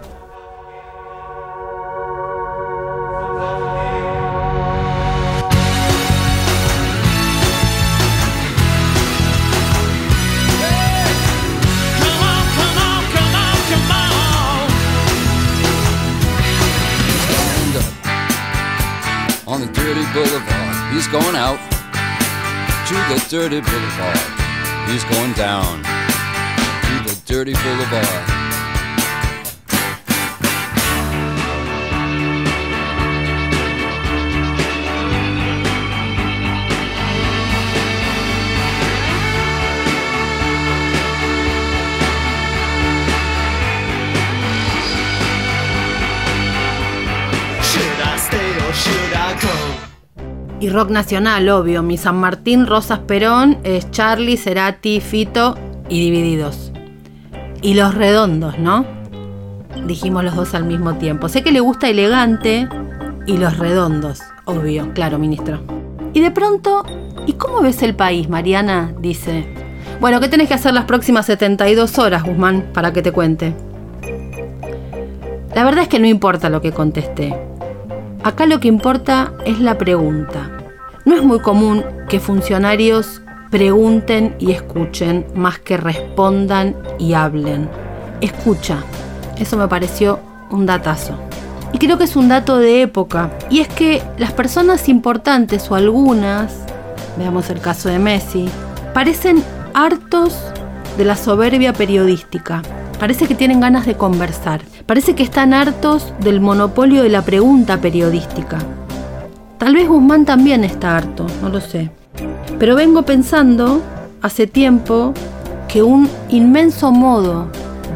Going 21.12 21.36
out 21.36 21.60
to 22.88 22.96
the 23.14 23.26
dirty 23.30 23.60
boulevard. 23.60 24.18
He's 24.88 25.04
going 25.06 25.34
down 25.34 25.84
to 25.84 27.10
the 27.10 27.22
dirty 27.26 27.54
boulevard. 27.54 28.41
Y 50.62 50.70
rock 50.70 50.92
nacional, 50.92 51.50
obvio. 51.50 51.82
Mi 51.82 51.98
San 51.98 52.18
Martín, 52.18 52.68
Rosas 52.68 53.00
Perón, 53.00 53.58
es 53.64 53.90
Charlie, 53.90 54.38
Cerati, 54.38 55.02
Fito 55.02 55.58
y 55.90 56.00
Divididos. 56.00 56.72
Y 57.64 57.74
los 57.74 57.96
redondos, 57.96 58.60
¿no? 58.60 58.86
Dijimos 59.88 60.24
los 60.24 60.36
dos 60.36 60.54
al 60.54 60.66
mismo 60.66 60.98
tiempo. 60.98 61.30
Sé 61.30 61.42
que 61.42 61.52
le 61.52 61.62
gusta 61.62 61.90
elegante 61.90 62.70
y 63.26 63.38
los 63.38 63.58
redondos, 63.58 64.22
obvio, 64.46 64.94
claro, 64.94 65.18
ministro. 65.18 65.62
Y 66.14 66.20
de 66.20 66.30
pronto, 66.30 66.86
¿y 67.26 67.34
cómo 67.34 67.62
ves 67.62 67.82
el 67.82 67.96
país, 67.96 68.30
Mariana? 68.30 68.94
Dice. 69.00 69.52
Bueno, 70.00 70.20
¿qué 70.20 70.28
tenés 70.28 70.48
que 70.48 70.54
hacer 70.54 70.76
las 70.76 70.86
próximas 70.86 71.26
72 71.26 71.98
horas, 71.98 72.22
Guzmán, 72.22 72.70
para 72.72 72.94
que 72.94 73.02
te 73.02 73.12
cuente? 73.12 73.56
La 75.56 75.64
verdad 75.64 75.82
es 75.82 75.88
que 75.88 76.00
no 76.00 76.06
importa 76.06 76.50
lo 76.50 76.62
que 76.62 76.72
contesté. 76.72 77.51
Acá 78.24 78.46
lo 78.46 78.60
que 78.60 78.68
importa 78.68 79.34
es 79.46 79.60
la 79.60 79.80
pregunta. 79.80 80.52
No 81.06 81.16
es 81.16 81.24
muy 81.24 81.40
común 81.40 81.84
que 82.08 82.20
funcionarios 82.20 83.22
pregunten 83.50 84.36
y 84.38 84.52
escuchen 84.52 85.26
más 85.34 85.58
que 85.58 85.76
respondan 85.76 86.76
y 87.00 87.14
hablen. 87.14 87.68
Escucha. 88.22 88.78
Eso 89.40 89.58
me 89.58 89.68
pareció 89.68 90.20
un 90.52 90.68
datazo. 90.68 91.16
Y 91.74 91.80
creo 91.80 91.98
que 91.98 92.04
es 92.04 92.16
un 92.16 92.30
dato 92.30 92.60
de 92.60 92.84
época. 92.84 93.32
Y 93.50 93.60
es 93.60 93.68
que 93.68 94.04
las 94.20 94.34
personas 94.34 94.88
importantes 94.88 95.72
o 95.72 95.76
algunas, 95.76 96.54
veamos 97.18 97.50
el 97.50 97.60
caso 97.60 97.90
de 97.90 97.98
Messi, 97.98 98.48
parecen 98.94 99.44
hartos 99.74 100.38
de 100.96 101.06
la 101.06 101.16
soberbia 101.16 101.74
periodística. 101.74 102.62
Parece 103.02 103.28
que 103.28 103.34
tienen 103.34 103.62
ganas 103.62 103.88
de 103.88 103.96
conversar. 103.96 104.62
Parece 104.86 105.16
que 105.16 105.24
están 105.24 105.56
hartos 105.56 106.14
del 106.20 106.40
monopolio 106.40 107.02
de 107.02 107.10
la 107.10 107.24
pregunta 107.24 107.82
periodística. 107.82 108.60
Tal 109.58 109.74
vez 109.74 109.88
Guzmán 109.88 110.24
también 110.24 110.64
está 110.64 110.98
harto, 110.98 111.26
no 111.42 111.50
lo 111.50 111.62
sé. 111.62 111.90
Pero 112.60 112.76
vengo 112.76 113.02
pensando 113.02 113.82
hace 114.22 114.46
tiempo 114.46 115.16
que 115.68 115.82
un 115.82 116.08
inmenso 116.30 116.92
modo 116.92 117.48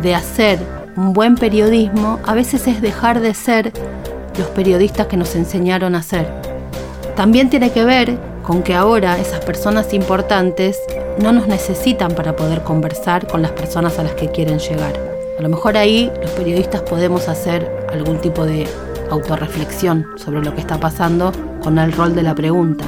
de 0.02 0.16
hacer 0.16 0.58
un 0.98 1.14
buen 1.14 1.36
periodismo 1.36 2.18
a 2.26 2.34
veces 2.34 2.68
es 2.68 2.82
dejar 2.82 3.20
de 3.20 3.36
ser 3.36 3.74
los 4.40 4.48
periodistas 4.48 5.06
que 5.06 5.18
nos 5.18 5.36
enseñaron 5.36 5.94
a 5.94 6.02
ser. 6.02 6.55
También 7.16 7.50
tiene 7.50 7.72
que 7.72 7.86
ver 7.86 8.18
con 8.44 8.62
que 8.62 8.76
ahora 8.76 9.18
esas 9.18 9.44
personas 9.46 9.94
importantes 9.94 10.82
no 11.20 11.32
nos 11.32 11.48
necesitan 11.48 12.12
para 12.12 12.36
poder 12.36 12.62
conversar 12.64 13.26
con 13.26 13.42
las 13.42 13.52
personas 13.52 13.98
a 14.00 14.04
las 14.04 14.14
que 14.14 14.30
quieren 14.30 14.60
llegar. 14.60 14.94
A 15.40 15.42
lo 15.42 15.48
mejor 15.50 15.78
ahí 15.78 16.12
los 16.22 16.32
periodistas 16.32 16.82
podemos 16.82 17.30
hacer 17.30 17.70
algún 17.92 18.20
tipo 18.20 18.46
de 18.46 18.68
autorreflexión 19.10 20.06
sobre 20.18 20.44
lo 20.44 20.54
que 20.54 20.62
está 20.62 20.78
pasando 20.78 21.32
con 21.64 21.80
el 21.80 21.94
rol 21.94 22.16
de 22.16 22.24
la 22.24 22.36
pregunta. 22.36 22.84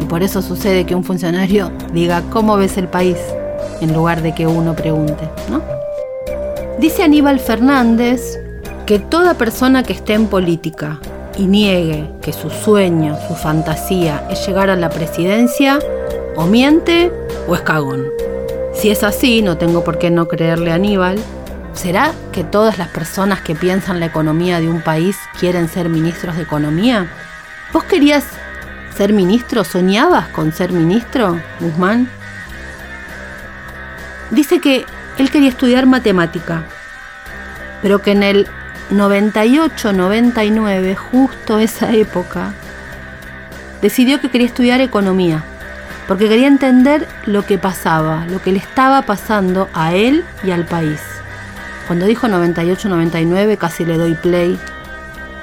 Y 0.00 0.04
por 0.06 0.22
eso 0.22 0.40
sucede 0.40 0.86
que 0.86 0.94
un 0.94 1.04
funcionario 1.04 1.70
diga 1.92 2.22
cómo 2.30 2.56
ves 2.56 2.78
el 2.78 2.88
país 2.88 3.18
en 3.80 3.92
lugar 3.92 4.22
de 4.22 4.34
que 4.34 4.46
uno 4.46 4.74
pregunte, 4.74 5.28
¿no? 5.50 5.60
Dice 6.78 7.02
Aníbal 7.02 7.38
Fernández 7.38 8.40
que 8.86 8.98
toda 8.98 9.34
persona 9.34 9.82
que 9.82 9.92
esté 9.92 10.14
en 10.14 10.26
política 10.26 10.98
y 11.36 11.46
niegue 11.46 12.10
que 12.22 12.32
su 12.32 12.50
sueño, 12.50 13.16
su 13.28 13.34
fantasía 13.34 14.26
es 14.30 14.46
llegar 14.46 14.70
a 14.70 14.76
la 14.76 14.90
presidencia, 14.90 15.78
o 16.36 16.46
miente 16.46 17.12
o 17.46 17.54
es 17.54 17.62
cagón. 17.62 18.06
Si 18.74 18.90
es 18.90 19.02
así, 19.02 19.42
no 19.42 19.56
tengo 19.56 19.84
por 19.84 19.98
qué 19.98 20.10
no 20.10 20.26
creerle 20.26 20.72
a 20.72 20.74
Aníbal. 20.74 21.18
¿Será 21.74 22.12
que 22.32 22.44
todas 22.44 22.78
las 22.78 22.88
personas 22.88 23.40
que 23.40 23.54
piensan 23.54 24.00
la 24.00 24.06
economía 24.06 24.60
de 24.60 24.68
un 24.68 24.80
país 24.80 25.16
quieren 25.38 25.68
ser 25.68 25.88
ministros 25.88 26.36
de 26.36 26.42
economía? 26.42 27.08
¿Vos 27.72 27.84
querías 27.84 28.24
ser 28.96 29.12
ministro? 29.12 29.64
¿Soñabas 29.64 30.28
con 30.28 30.52
ser 30.52 30.72
ministro, 30.72 31.40
Guzmán? 31.60 32.08
Dice 34.30 34.60
que 34.60 34.84
él 35.18 35.30
quería 35.30 35.48
estudiar 35.48 35.86
matemática, 35.86 36.64
pero 37.82 38.02
que 38.02 38.12
en 38.12 38.22
el 38.22 38.48
98-99, 38.90 40.96
justo 40.96 41.58
esa 41.58 41.92
época, 41.92 42.54
decidió 43.80 44.20
que 44.20 44.30
quería 44.30 44.46
estudiar 44.46 44.80
economía, 44.80 45.44
porque 46.06 46.28
quería 46.28 46.46
entender 46.48 47.08
lo 47.26 47.44
que 47.44 47.58
pasaba, 47.58 48.26
lo 48.26 48.40
que 48.42 48.52
le 48.52 48.58
estaba 48.58 49.02
pasando 49.02 49.68
a 49.74 49.94
él 49.94 50.24
y 50.42 50.50
al 50.50 50.66
país. 50.66 51.00
Cuando 51.86 52.06
dijo 52.06 52.26
98-99 52.28 53.58
casi 53.58 53.84
le 53.84 53.98
doy 53.98 54.14
play 54.14 54.58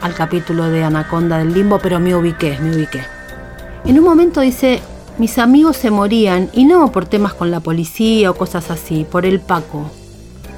al 0.02 0.16
capítulo 0.16 0.70
de 0.70 0.84
Anaconda 0.84 1.38
del 1.38 1.54
Limbo, 1.54 1.80
pero 1.80 2.00
me 2.00 2.16
ubiqué, 2.16 2.58
me 2.60 2.76
ubiqué. 2.76 3.04
En 3.86 4.00
un 4.00 4.06
momento 4.06 4.42
dice, 4.42 4.82
mis 5.18 5.38
amigos 5.38 5.78
se 5.78 5.92
morían 5.92 6.50
y 6.54 6.66
no 6.66 6.92
por 6.92 7.06
temas 7.06 7.34
con 7.34 7.52
la 7.52 7.60
policía 7.60 8.32
o 8.32 8.36
cosas 8.36 8.72
así, 8.72 9.06
por 9.10 9.26
el 9.26 9.40
Paco. 9.40 9.92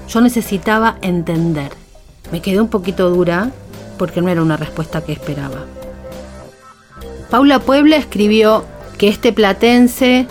Yo 0.07 0.21
necesitaba 0.21 0.97
entender. 1.01 1.82
Me 2.31 2.41
quedé 2.41 2.61
un 2.61 2.69
poquito 2.69 3.09
dura 3.09 3.51
porque 3.97 4.21
no 4.21 4.29
era 4.29 4.41
una 4.41 4.57
respuesta 4.57 5.03
que 5.03 5.11
esperaba. 5.13 5.65
Paula 7.29 7.59
Puebla 7.59 7.97
escribió 7.97 8.65
que 8.97 9.07
este 9.07 9.33
platense 9.33 10.27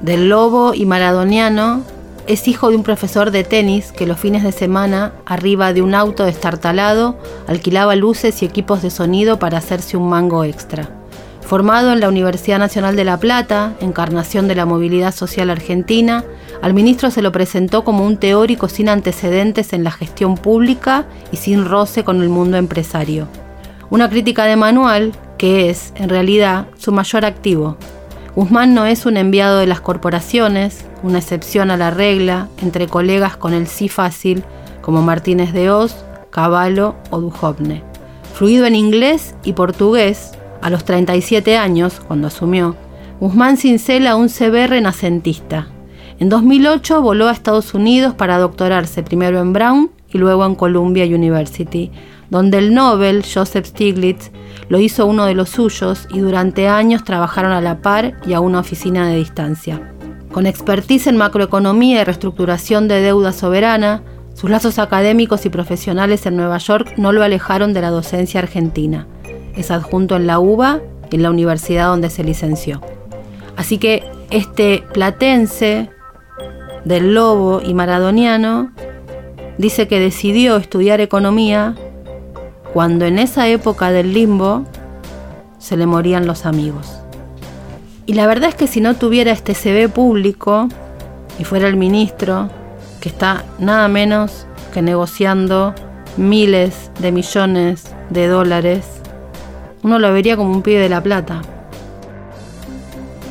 del 0.00 0.28
lobo 0.28 0.74
y 0.74 0.86
maradoniano 0.86 1.82
es 2.26 2.48
hijo 2.48 2.70
de 2.70 2.76
un 2.76 2.82
profesor 2.82 3.30
de 3.30 3.44
tenis 3.44 3.92
que 3.92 4.06
los 4.06 4.18
fines 4.18 4.42
de 4.42 4.52
semana, 4.52 5.12
arriba 5.26 5.72
de 5.72 5.82
un 5.82 5.94
auto 5.94 6.24
destartalado, 6.24 7.18
alquilaba 7.46 7.96
luces 7.96 8.42
y 8.42 8.46
equipos 8.46 8.82
de 8.82 8.90
sonido 8.90 9.38
para 9.38 9.58
hacerse 9.58 9.96
un 9.96 10.08
mango 10.08 10.44
extra. 10.44 10.88
Formado 11.46 11.92
en 11.92 12.00
la 12.00 12.08
Universidad 12.08 12.58
Nacional 12.58 12.96
de 12.96 13.04
La 13.04 13.18
Plata, 13.18 13.74
encarnación 13.80 14.48
de 14.48 14.54
la 14.54 14.64
movilidad 14.64 15.14
social 15.14 15.50
argentina, 15.50 16.24
al 16.62 16.72
ministro 16.72 17.10
se 17.10 17.20
lo 17.20 17.32
presentó 17.32 17.84
como 17.84 18.06
un 18.06 18.16
teórico 18.16 18.68
sin 18.68 18.88
antecedentes 18.88 19.74
en 19.74 19.84
la 19.84 19.90
gestión 19.90 20.36
pública 20.36 21.04
y 21.32 21.36
sin 21.36 21.66
roce 21.66 22.02
con 22.02 22.22
el 22.22 22.30
mundo 22.30 22.56
empresario. 22.56 23.28
Una 23.90 24.08
crítica 24.08 24.46
de 24.46 24.56
manual 24.56 25.12
que 25.36 25.68
es, 25.68 25.92
en 25.96 26.08
realidad, 26.08 26.66
su 26.78 26.92
mayor 26.92 27.26
activo. 27.26 27.76
Guzmán 28.34 28.74
no 28.74 28.86
es 28.86 29.04
un 29.04 29.18
enviado 29.18 29.58
de 29.58 29.66
las 29.66 29.82
corporaciones, 29.82 30.86
una 31.02 31.18
excepción 31.18 31.70
a 31.70 31.76
la 31.76 31.90
regla 31.90 32.48
entre 32.62 32.86
colegas 32.88 33.36
con 33.36 33.52
el 33.52 33.66
sí 33.66 33.90
fácil 33.90 34.42
como 34.80 35.02
Martínez 35.02 35.52
de 35.52 35.70
Oz, 35.70 35.94
Cavallo 36.30 36.94
o 37.10 37.20
Duhovne. 37.20 37.82
Fluido 38.32 38.64
en 38.64 38.74
inglés 38.74 39.34
y 39.44 39.52
portugués, 39.52 40.32
a 40.64 40.70
los 40.70 40.86
37 40.86 41.58
años, 41.58 42.00
cuando 42.00 42.28
asumió, 42.28 42.74
Guzmán 43.20 43.58
cincela 43.58 44.16
un 44.16 44.30
CV 44.30 44.66
renacentista. 44.66 45.68
En 46.18 46.30
2008 46.30 47.02
voló 47.02 47.28
a 47.28 47.32
Estados 47.32 47.74
Unidos 47.74 48.14
para 48.14 48.38
doctorarse 48.38 49.02
primero 49.02 49.42
en 49.42 49.52
Brown 49.52 49.90
y 50.10 50.16
luego 50.16 50.46
en 50.46 50.54
Columbia 50.54 51.04
University, 51.04 51.90
donde 52.30 52.56
el 52.56 52.72
Nobel 52.72 53.22
Joseph 53.22 53.66
Stiglitz 53.66 54.30
lo 54.70 54.80
hizo 54.80 55.04
uno 55.04 55.26
de 55.26 55.34
los 55.34 55.50
suyos 55.50 56.08
y 56.10 56.20
durante 56.20 56.66
años 56.66 57.04
trabajaron 57.04 57.52
a 57.52 57.60
la 57.60 57.82
par 57.82 58.14
y 58.26 58.32
a 58.32 58.40
una 58.40 58.60
oficina 58.60 59.06
de 59.06 59.16
distancia. 59.16 59.92
Con 60.32 60.46
expertise 60.46 61.08
en 61.08 61.18
macroeconomía 61.18 62.00
y 62.00 62.04
reestructuración 62.04 62.88
de 62.88 63.02
deuda 63.02 63.32
soberana, 63.32 64.02
sus 64.32 64.48
lazos 64.48 64.78
académicos 64.78 65.44
y 65.44 65.50
profesionales 65.50 66.24
en 66.24 66.38
Nueva 66.38 66.56
York 66.56 66.94
no 66.96 67.12
lo 67.12 67.22
alejaron 67.22 67.74
de 67.74 67.82
la 67.82 67.90
docencia 67.90 68.40
argentina. 68.40 69.06
Es 69.56 69.70
adjunto 69.70 70.16
en 70.16 70.26
la 70.26 70.38
UBA 70.38 70.80
en 71.14 71.22
la 71.22 71.30
universidad 71.30 71.88
donde 71.88 72.10
se 72.10 72.24
licenció. 72.24 72.80
Así 73.56 73.78
que 73.78 74.02
este 74.30 74.82
platense 74.92 75.90
del 76.84 77.14
lobo 77.14 77.62
y 77.64 77.72
maradoniano 77.72 78.72
dice 79.56 79.86
que 79.86 80.00
decidió 80.00 80.56
estudiar 80.56 81.00
economía 81.00 81.76
cuando 82.72 83.06
en 83.06 83.20
esa 83.20 83.46
época 83.48 83.92
del 83.92 84.12
limbo 84.12 84.64
se 85.58 85.76
le 85.76 85.86
morían 85.86 86.26
los 86.26 86.46
amigos. 86.46 87.00
Y 88.06 88.14
la 88.14 88.26
verdad 88.26 88.48
es 88.50 88.54
que 88.56 88.66
si 88.66 88.80
no 88.80 88.94
tuviera 88.94 89.30
este 89.30 89.54
CV 89.54 89.88
público 89.88 90.68
y 91.38 91.44
fuera 91.44 91.68
el 91.68 91.76
ministro, 91.76 92.50
que 93.00 93.08
está 93.08 93.44
nada 93.60 93.86
menos 93.86 94.46
que 94.72 94.82
negociando 94.82 95.74
miles 96.16 96.90
de 96.98 97.12
millones 97.12 97.84
de 98.10 98.26
dólares, 98.26 99.03
uno 99.84 99.98
lo 99.98 100.12
vería 100.14 100.36
como 100.36 100.50
un 100.50 100.62
pibe 100.62 100.80
de 100.80 100.88
la 100.88 101.02
plata. 101.02 101.42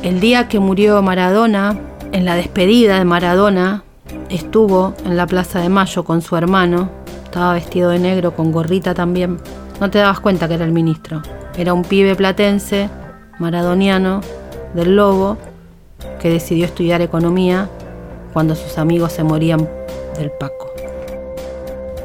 El 0.04 0.20
día 0.20 0.46
que 0.46 0.60
murió 0.60 1.02
Maradona, 1.02 1.76
en 2.12 2.24
la 2.24 2.36
despedida 2.36 2.96
de 2.96 3.04
Maradona, 3.04 3.82
estuvo 4.30 4.94
en 5.04 5.16
la 5.16 5.26
Plaza 5.26 5.58
de 5.58 5.68
Mayo 5.68 6.04
con 6.04 6.22
su 6.22 6.36
hermano, 6.36 6.90
estaba 7.24 7.54
vestido 7.54 7.90
de 7.90 7.98
negro 7.98 8.36
con 8.36 8.52
gorrita 8.52 8.94
también. 8.94 9.40
No 9.80 9.90
te 9.90 9.98
dabas 9.98 10.20
cuenta 10.20 10.46
que 10.46 10.54
era 10.54 10.64
el 10.64 10.70
ministro. 10.70 11.22
Era 11.56 11.74
un 11.74 11.82
pibe 11.82 12.14
platense, 12.14 12.88
maradoniano, 13.40 14.20
del 14.74 14.94
Lobo, 14.94 15.36
que 16.20 16.30
decidió 16.30 16.66
estudiar 16.66 17.02
economía 17.02 17.68
cuando 18.32 18.54
sus 18.54 18.78
amigos 18.78 19.12
se 19.12 19.24
morían 19.24 19.68
del 20.16 20.30
Paco. 20.30 20.72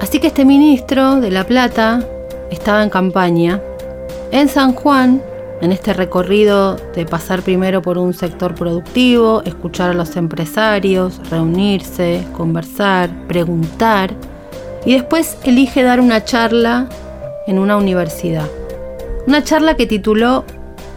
Así 0.02 0.20
que 0.20 0.26
este 0.26 0.44
ministro 0.44 1.18
de 1.18 1.30
La 1.30 1.46
Plata 1.46 2.04
estaba 2.50 2.82
en 2.82 2.90
campaña 2.90 3.62
en 4.32 4.48
San 4.48 4.74
Juan, 4.74 5.22
en 5.62 5.72
este 5.72 5.94
recorrido 5.94 6.76
de 6.96 7.06
pasar 7.06 7.42
primero 7.42 7.82
por 7.82 7.98
un 7.98 8.14
sector 8.14 8.56
productivo, 8.56 9.42
escuchar 9.44 9.92
a 9.92 9.94
los 9.94 10.16
empresarios, 10.16 11.20
reunirse, 11.30 12.24
conversar, 12.34 13.10
preguntar 13.28 14.14
y 14.86 14.94
después 14.94 15.38
elige 15.44 15.84
dar 15.84 16.00
una 16.00 16.24
charla 16.24 16.88
en 17.48 17.60
una 17.60 17.78
universidad. 17.78 18.48
Una 19.28 19.44
charla 19.44 19.76
que 19.76 19.86
tituló 19.86 20.46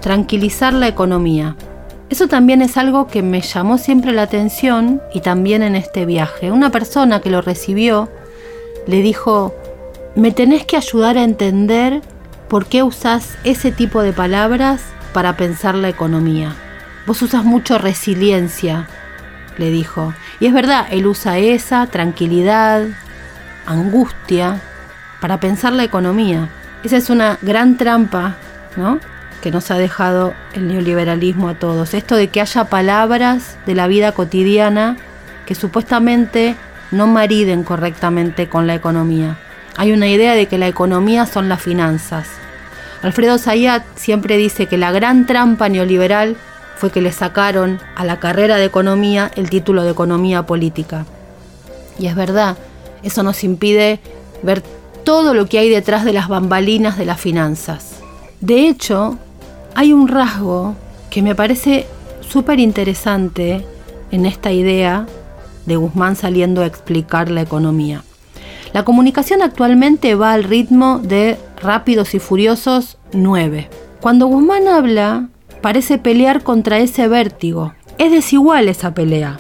Tranquilizar 0.01 0.73
la 0.73 0.89
economía. 0.89 1.55
Eso 2.11 2.27
también 2.27 2.61
es 2.61 2.77
algo 2.77 3.07
que 3.07 3.23
me 3.23 3.41
llamó 3.41 3.79
siempre 3.79 4.13
la 4.13 4.23
atención 4.23 5.01
y 5.15 5.21
también 5.21 5.63
en 5.63 5.77
este 5.77 6.07
viaje. 6.07 6.51
Una 6.51 6.71
persona 6.71 7.21
que 7.21 7.31
lo 7.31 7.41
recibió 7.41 8.09
le 8.87 9.01
dijo, 9.01 9.55
me 10.17 10.33
tenés 10.33 10.67
que 10.67 10.77
ayudar 10.77 11.17
a 11.17 11.23
entender 11.23 12.03
por 12.53 12.67
qué 12.67 12.83
usás 12.83 13.39
ese 13.45 13.73
tipo 13.73 14.03
de 14.03 14.13
palabras 14.13 14.83
para 15.15 15.39
pensar 15.39 15.75
la 15.75 15.89
economía. 15.89 16.55
Vos 17.07 17.23
usas 17.23 17.45
mucho 17.45 17.79
resiliencia, 17.79 18.89
le 19.57 19.71
dijo. 19.71 20.13
Y 20.39 20.49
es 20.49 20.53
verdad, 20.53 20.87
él 20.91 21.07
usa 21.07 21.39
esa, 21.39 21.87
tranquilidad, 21.87 22.89
angustia 23.65 24.61
para 25.23 25.41
pensar 25.41 25.73
la 25.73 25.85
economía. 25.85 26.51
Esa 26.85 26.99
es 26.99 27.09
una 27.09 27.39
gran 27.41 27.79
trampa, 27.79 28.37
¿no? 28.77 29.01
Que 29.41 29.51
nos 29.51 29.71
ha 29.71 29.79
dejado 29.79 30.35
el 30.53 30.69
neoliberalismo 30.69 31.49
a 31.49 31.55
todos. 31.55 31.95
Esto 31.95 32.17
de 32.17 32.29
que 32.29 32.43
haya 32.43 32.67
palabras 32.67 33.57
de 33.65 33.75
la 33.75 33.87
vida 33.87 34.13
cotidiana 34.13 34.99
que 35.47 35.55
supuestamente 35.55 36.55
no 36.91 37.07
mariden 37.07 37.65
correctamente 37.65 38.51
con 38.51 38.67
la 38.67 38.75
economía. 38.75 39.39
Hay 39.79 39.93
una 39.93 40.09
idea 40.09 40.35
de 40.35 40.49
que 40.49 40.59
la 40.59 40.69
economía 40.69 41.25
son 41.25 41.49
las 41.49 41.63
finanzas. 41.63 42.42
Alfredo 43.03 43.37
Zayat 43.37 43.83
siempre 43.97 44.37
dice 44.37 44.67
que 44.67 44.79
la 44.79 44.93
gran 44.93 45.27
trampa 45.27 45.69
neoliberal 45.69 46.37
fue 46.77 46.91
que 46.91 47.01
le 47.01 47.13
sacaron 47.13 47.81
a 47.97 48.05
la 48.05 48.21
carrera 48.21 48.57
de 48.57 48.65
economía 48.65 49.31
el 49.37 49.51
título 49.51 49.83
de 49.83 49.91
economía 49.91 50.47
política. 50.47 51.05
Y 51.99 52.07
es 52.07 52.15
verdad, 52.15 52.57
eso 53.03 53.23
nos 53.23 53.43
impide 53.45 54.01
ver 54.43 54.63
todo 55.05 55.35
lo 55.35 55.47
que 55.47 55.59
hay 55.59 55.69
detrás 55.69 56.05
de 56.05 56.13
las 56.13 56.29
bambalinas 56.29 56.97
de 56.97 57.05
las 57.05 57.21
finanzas. 57.21 57.97
De 58.41 58.69
hecho, 58.69 59.19
hay 59.75 59.93
un 59.93 60.09
rasgo 60.09 60.75
que 61.11 61.23
me 61.23 61.35
parece 61.35 61.87
súper 62.21 62.61
interesante 62.61 63.65
en 64.11 64.27
esta 64.27 64.53
idea 64.53 65.07
de 65.67 65.77
Guzmán 65.77 66.17
saliendo 66.17 66.63
a 66.63 66.67
explicar 66.67 67.31
la 67.31 67.43
economía. 67.43 68.03
La 68.73 68.85
comunicación 68.85 69.43
actualmente 69.43 70.15
va 70.15 70.33
al 70.33 70.45
ritmo 70.45 70.99
de 70.99 71.37
Rápidos 71.63 72.15
y 72.15 72.19
Furiosos 72.19 72.99
9. 73.13 73.69
Cuando 74.01 74.27
Guzmán 74.27 74.67
habla, 74.67 75.29
parece 75.61 75.97
pelear 75.97 76.43
contra 76.43 76.79
ese 76.79 77.07
vértigo. 77.07 77.73
Es 77.99 78.11
desigual 78.11 78.69
esa 78.69 78.95
pelea, 78.95 79.39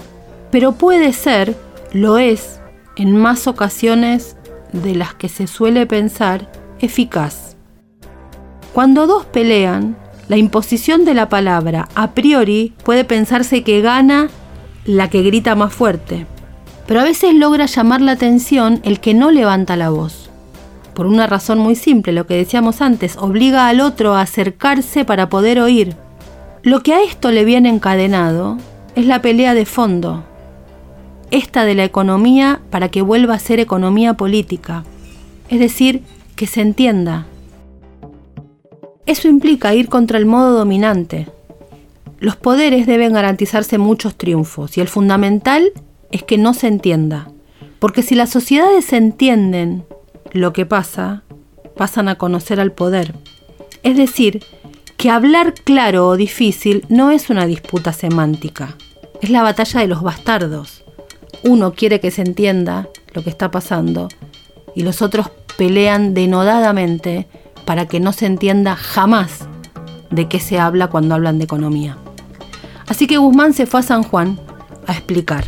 pero 0.52 0.70
puede 0.72 1.12
ser, 1.14 1.56
lo 1.92 2.18
es, 2.18 2.60
en 2.96 3.16
más 3.16 3.48
ocasiones 3.48 4.36
de 4.72 4.94
las 4.94 5.14
que 5.14 5.28
se 5.28 5.48
suele 5.48 5.84
pensar, 5.86 6.48
eficaz. 6.78 7.56
Cuando 8.72 9.08
dos 9.08 9.24
pelean, 9.26 9.96
la 10.28 10.36
imposición 10.36 11.04
de 11.04 11.14
la 11.14 11.28
palabra 11.28 11.88
a 11.96 12.12
priori 12.12 12.72
puede 12.84 13.04
pensarse 13.04 13.64
que 13.64 13.80
gana 13.80 14.28
la 14.84 15.10
que 15.10 15.22
grita 15.22 15.56
más 15.56 15.74
fuerte, 15.74 16.26
pero 16.86 17.00
a 17.00 17.04
veces 17.04 17.34
logra 17.34 17.66
llamar 17.66 18.00
la 18.00 18.12
atención 18.12 18.80
el 18.84 19.00
que 19.00 19.12
no 19.12 19.32
levanta 19.32 19.74
la 19.74 19.90
voz. 19.90 20.21
Por 20.94 21.06
una 21.06 21.26
razón 21.26 21.58
muy 21.58 21.74
simple, 21.74 22.12
lo 22.12 22.26
que 22.26 22.36
decíamos 22.36 22.80
antes, 22.80 23.16
obliga 23.16 23.68
al 23.68 23.80
otro 23.80 24.14
a 24.14 24.22
acercarse 24.22 25.04
para 25.04 25.28
poder 25.28 25.60
oír. 25.60 25.96
Lo 26.62 26.82
que 26.82 26.94
a 26.94 27.02
esto 27.02 27.30
le 27.30 27.44
viene 27.44 27.68
encadenado 27.68 28.58
es 28.94 29.06
la 29.06 29.22
pelea 29.22 29.54
de 29.54 29.66
fondo, 29.66 30.24
esta 31.30 31.64
de 31.64 31.74
la 31.74 31.84
economía 31.84 32.60
para 32.70 32.90
que 32.90 33.02
vuelva 33.02 33.34
a 33.34 33.38
ser 33.38 33.58
economía 33.58 34.14
política, 34.14 34.84
es 35.48 35.58
decir, 35.58 36.02
que 36.36 36.46
se 36.46 36.60
entienda. 36.60 37.26
Eso 39.06 39.28
implica 39.28 39.74
ir 39.74 39.88
contra 39.88 40.18
el 40.18 40.26
modo 40.26 40.56
dominante. 40.56 41.26
Los 42.20 42.36
poderes 42.36 42.86
deben 42.86 43.14
garantizarse 43.14 43.78
muchos 43.78 44.14
triunfos 44.14 44.76
y 44.76 44.80
el 44.80 44.88
fundamental 44.88 45.72
es 46.12 46.22
que 46.22 46.38
no 46.38 46.54
se 46.54 46.68
entienda, 46.68 47.30
porque 47.80 48.02
si 48.02 48.14
las 48.14 48.30
sociedades 48.30 48.92
entienden 48.92 49.84
lo 50.32 50.52
que 50.52 50.66
pasa, 50.66 51.22
pasan 51.76 52.08
a 52.08 52.16
conocer 52.16 52.60
al 52.60 52.72
poder. 52.72 53.14
Es 53.82 53.96
decir, 53.96 54.44
que 54.96 55.10
hablar 55.10 55.54
claro 55.54 56.08
o 56.08 56.16
difícil 56.16 56.84
no 56.88 57.10
es 57.10 57.30
una 57.30 57.46
disputa 57.46 57.92
semántica, 57.92 58.76
es 59.20 59.30
la 59.30 59.42
batalla 59.42 59.80
de 59.80 59.88
los 59.88 60.02
bastardos. 60.02 60.84
Uno 61.44 61.74
quiere 61.74 62.00
que 62.00 62.10
se 62.10 62.22
entienda 62.22 62.88
lo 63.12 63.22
que 63.22 63.30
está 63.30 63.50
pasando 63.50 64.08
y 64.74 64.82
los 64.82 65.02
otros 65.02 65.30
pelean 65.56 66.14
denodadamente 66.14 67.26
para 67.64 67.86
que 67.86 68.00
no 68.00 68.12
se 68.12 68.26
entienda 68.26 68.76
jamás 68.76 69.46
de 70.10 70.28
qué 70.28 70.40
se 70.40 70.58
habla 70.58 70.88
cuando 70.88 71.14
hablan 71.14 71.38
de 71.38 71.44
economía. 71.44 71.96
Así 72.86 73.06
que 73.06 73.18
Guzmán 73.18 73.54
se 73.54 73.66
fue 73.66 73.80
a 73.80 73.84
San 73.84 74.02
Juan 74.02 74.38
a 74.86 74.92
explicar. 74.92 75.46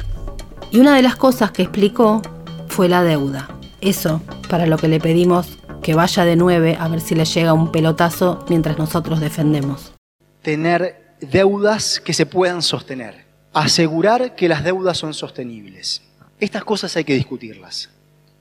Y 0.70 0.81
una 0.81 0.94
de 0.97 1.03
las 1.03 1.16
cosas 1.16 1.53
que 1.53 1.62
explicó 1.62 2.23
fue 2.68 2.88
la 2.88 3.03
deuda. 3.03 3.49
Eso 3.81 4.20
para 4.55 4.69
lo 4.69 4.77
que 4.77 4.87
le 4.87 5.01
pedimos 5.01 5.59
que 5.83 5.97
vaya 5.97 6.25
de 6.25 6.37
nueve 6.37 6.77
a 6.79 6.87
ver 6.87 7.01
si 7.01 7.17
le 7.17 7.25
llega 7.25 7.53
un 7.53 7.73
pelotazo 7.73 8.45
mientras 8.49 8.79
nosotros 8.79 9.19
defendemos. 9.19 9.95
Tener 10.43 11.17
deudas 11.21 11.99
que 11.99 12.12
se 12.12 12.25
puedan 12.25 12.62
sostener. 12.62 13.25
Asegurar 13.53 14.37
que 14.37 14.49
las 14.49 14.62
deudas 14.62 14.97
son 14.97 15.12
sostenibles. 15.12 16.03
Estas 16.38 16.62
cosas 16.62 16.97
hay 16.97 17.03
que 17.03 17.17
discutirlas. 17.17 17.90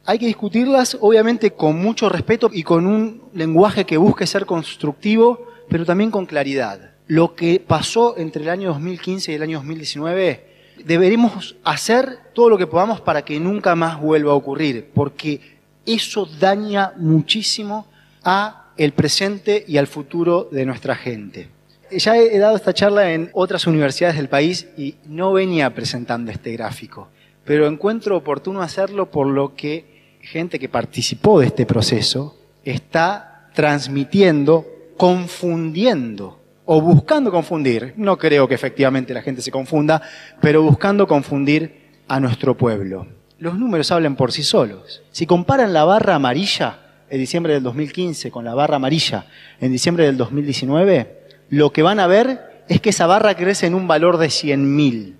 Hay 0.05 0.19
que 0.19 0.27
discutirlas 0.27 0.95
obviamente 1.01 1.53
con 1.53 1.81
mucho 1.81 2.09
respeto 2.09 2.51
y 2.53 2.61
con 2.61 2.85
un 2.85 3.23
lenguaje 3.33 3.83
que 3.83 3.97
busque 3.97 4.27
ser 4.27 4.45
constructivo, 4.45 5.47
pero 5.67 5.83
también 5.83 6.11
con 6.11 6.27
claridad. 6.27 6.91
Lo 7.07 7.33
que 7.33 7.59
pasó 7.59 8.19
entre 8.19 8.43
el 8.43 8.49
año 8.49 8.69
2015 8.69 9.31
y 9.31 9.35
el 9.35 9.41
año 9.41 9.57
2019 9.57 10.53
deberemos 10.85 11.55
hacer 11.63 12.19
todo 12.33 12.49
lo 12.49 12.57
que 12.59 12.67
podamos 12.67 13.01
para 13.01 13.25
que 13.25 13.39
nunca 13.39 13.75
más 13.75 13.99
vuelva 13.99 14.33
a 14.33 14.35
ocurrir, 14.35 14.91
porque 14.93 15.52
eso 15.85 16.27
daña 16.39 16.93
muchísimo 16.97 17.87
a 18.23 18.71
el 18.77 18.93
presente 18.93 19.63
y 19.67 19.77
al 19.77 19.87
futuro 19.87 20.49
de 20.51 20.65
nuestra 20.65 20.95
gente. 20.95 21.49
Ya 21.91 22.17
he 22.17 22.39
dado 22.39 22.55
esta 22.55 22.73
charla 22.73 23.11
en 23.11 23.29
otras 23.33 23.67
universidades 23.67 24.17
del 24.17 24.29
país 24.29 24.67
y 24.77 24.95
no 25.05 25.33
venía 25.33 25.73
presentando 25.75 26.31
este 26.31 26.53
gráfico, 26.53 27.09
pero 27.45 27.67
encuentro 27.67 28.17
oportuno 28.17 28.61
hacerlo 28.61 29.11
por 29.11 29.27
lo 29.27 29.55
que 29.55 30.17
gente 30.21 30.57
que 30.57 30.69
participó 30.69 31.39
de 31.39 31.47
este 31.47 31.65
proceso 31.65 32.35
está 32.63 33.49
transmitiendo, 33.53 34.65
confundiendo 34.97 36.39
o 36.65 36.81
buscando 36.81 37.29
confundir, 37.29 37.93
no 37.97 38.17
creo 38.17 38.47
que 38.47 38.55
efectivamente 38.55 39.13
la 39.13 39.21
gente 39.21 39.41
se 39.41 39.51
confunda, 39.51 40.01
pero 40.41 40.63
buscando 40.63 41.07
confundir 41.07 41.83
a 42.07 42.19
nuestro 42.19 42.55
pueblo. 42.55 43.05
Los 43.43 43.59
números 43.59 43.91
hablan 43.91 44.15
por 44.15 44.31
sí 44.31 44.41
solos. 44.41 45.01
Si 45.11 45.25
comparan 45.25 45.73
la 45.73 45.83
barra 45.83 46.15
amarilla 46.15 46.79
en 47.09 47.19
diciembre 47.19 47.51
del 47.51 47.63
2015 47.63 48.31
con 48.31 48.45
la 48.45 48.53
barra 48.53 48.77
amarilla 48.77 49.25
en 49.59 49.69
diciembre 49.69 50.05
del 50.05 50.15
2019, 50.15 51.25
lo 51.49 51.73
que 51.73 51.81
van 51.81 51.99
a 51.99 52.07
ver 52.07 52.63
es 52.69 52.79
que 52.79 52.91
esa 52.91 53.05
barra 53.05 53.35
crece 53.35 53.67
en 53.67 53.75
un 53.75 53.85
valor 53.85 54.15
de 54.15 54.29
100 54.29 54.75
mil. 54.77 55.17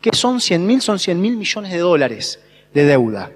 ¿Qué 0.00 0.10
son 0.12 0.40
100 0.40 0.64
mil? 0.64 0.80
Son 0.80 1.00
100 1.00 1.20
mil 1.20 1.36
millones 1.36 1.72
de 1.72 1.78
dólares 1.78 2.38
de 2.72 2.84
deuda. 2.84 3.32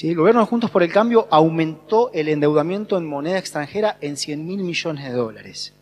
El 0.00 0.16
gobierno 0.16 0.40
de 0.40 0.46
Juntos 0.46 0.70
por 0.70 0.82
el 0.82 0.90
Cambio 0.90 1.28
aumentó 1.30 2.10
el 2.14 2.26
endeudamiento 2.26 2.96
en 2.96 3.06
moneda 3.06 3.36
extranjera 3.36 3.98
en 4.00 4.16
100 4.16 4.46
mil 4.46 4.62
millones 4.62 5.04
de 5.04 5.12
dólares. 5.12 5.74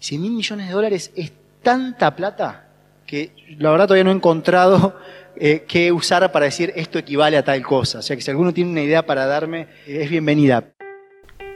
100 0.00 0.20
mil 0.20 0.32
millones 0.32 0.66
de 0.66 0.72
dólares 0.72 1.12
es 1.14 1.30
tanta 1.62 2.16
plata 2.16 2.65
que 3.06 3.32
la 3.58 3.70
verdad 3.70 3.86
todavía 3.86 4.04
no 4.04 4.10
he 4.10 4.14
encontrado 4.14 4.98
eh, 5.36 5.64
qué 5.68 5.92
usar 5.92 6.30
para 6.32 6.46
decir 6.46 6.72
esto 6.76 6.98
equivale 6.98 7.36
a 7.36 7.44
tal 7.44 7.62
cosa. 7.62 8.00
O 8.00 8.02
sea 8.02 8.16
que 8.16 8.22
si 8.22 8.30
alguno 8.30 8.52
tiene 8.52 8.70
una 8.70 8.82
idea 8.82 9.06
para 9.06 9.26
darme, 9.26 9.68
eh, 9.86 10.02
es 10.02 10.10
bienvenida. 10.10 10.64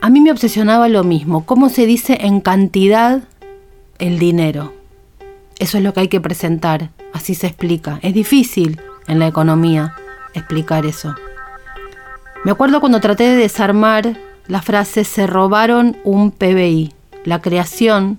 A 0.01 0.09
mí 0.09 0.21
me 0.21 0.33
obsesionaba 0.33 0.89
lo 0.89 1.05
mismo, 1.05 1.45
cómo 1.45 1.69
se 1.69 1.87
dice 1.87 2.19
en 2.23 2.41
cantidad 2.41 3.23
el 3.99 4.19
dinero. 4.19 4.73
Eso 5.59 5.77
es 5.77 5.85
lo 5.85 5.93
que 5.93 6.01
hay 6.01 6.09
que 6.09 6.21
presentar, 6.21 6.91
así 7.13 7.35
se 7.35 7.47
explica. 7.47 7.99
Es 8.03 8.15
difícil 8.15 8.81
en 9.09 9.19
la 9.19 9.27
economía 9.27 9.95
explicar 10.33 10.87
eso. 10.87 11.15
Me 12.45 12.51
acuerdo 12.51 12.81
cuando 12.81 13.01
traté 13.01 13.25
de 13.25 13.37
desarmar 13.37 14.17
la 14.47 14.63
frase 14.63 15.05
se 15.05 15.27
robaron 15.27 15.97
un 16.03 16.33
PBI, 16.33 16.93
la 17.25 17.41
creación 17.41 18.19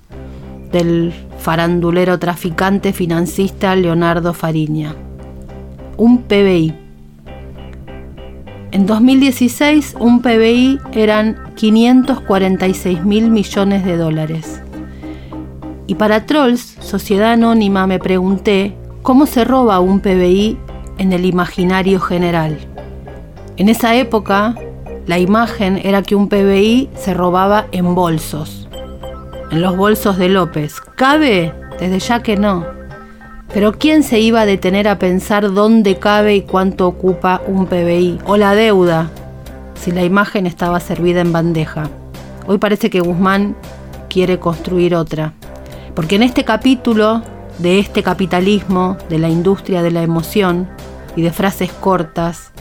del 0.72 1.14
farandulero 1.42 2.20
traficante 2.20 2.94
financista 2.94 3.76
Leonardo 3.76 4.34
Fariña. 4.34 4.96
Un 5.98 6.20
PBI. 6.20 6.74
En 8.72 8.86
2016 8.86 9.96
un 10.00 10.22
PBI 10.22 10.80
eran 10.94 11.36
546 11.56 13.04
mil 13.04 13.32
millones 13.32 13.84
de 13.84 13.98
dólares. 13.98 14.62
Y 15.88 15.96
para 15.96 16.26
Trolls, 16.26 16.78
Sociedad 16.80 17.34
Anónima, 17.34 17.88
me 17.88 18.00
pregunté 18.00 18.76
cómo 19.02 19.26
se 19.26 19.44
roba 19.44 19.80
un 19.80 20.00
PBI 20.00 20.58
en 21.00 21.12
el 21.12 21.26
imaginario 21.26 22.00
general. 22.00 22.58
En 23.58 23.68
esa 23.68 23.96
época, 23.96 24.56
la 25.08 25.18
imagen 25.18 25.82
era 25.84 26.04
que 26.04 26.16
un 26.16 26.30
PBI 26.30 26.90
se 26.96 27.14
robaba 27.16 27.66
en 27.72 27.96
bolsos 27.96 28.61
en 29.52 29.62
los 29.62 29.76
bolsos 29.76 30.18
de 30.18 30.30
López. 30.30 30.80
¿Cabe? 30.96 31.54
Desde 31.80 32.00
ya 32.00 32.24
que 32.24 32.38
no. 32.38 32.66
Pero 33.54 33.74
¿quién 33.74 34.04
se 34.04 34.20
iba 34.20 34.42
a 34.42 34.46
detener 34.46 34.88
a 34.88 34.98
pensar 34.98 35.54
dónde 35.54 35.98
cabe 35.98 36.36
y 36.36 36.42
cuánto 36.42 36.88
ocupa 36.88 37.42
un 37.46 37.66
PBI? 37.68 38.20
O 38.26 38.38
la 38.38 38.56
deuda, 38.56 39.10
si 39.76 39.92
la 39.92 40.04
imagen 40.04 40.46
estaba 40.46 40.80
servida 40.80 41.20
en 41.20 41.34
bandeja. 41.34 41.90
Hoy 42.48 42.58
parece 42.58 42.90
que 42.90 43.02
Guzmán 43.02 43.58
quiere 44.10 44.40
construir 44.40 44.96
otra. 44.96 45.34
Porque 45.94 46.16
en 46.16 46.24
este 46.24 46.46
capítulo 46.46 47.22
de 47.60 47.80
este 47.80 48.04
capitalismo, 48.04 48.98
de 49.10 49.20
la 49.20 49.30
industria 49.30 49.84
de 49.84 49.92
la 49.92 50.02
emoción 50.02 50.70
y 51.18 51.22
de 51.22 51.32
frases 51.32 51.74
cortas, 51.74 52.52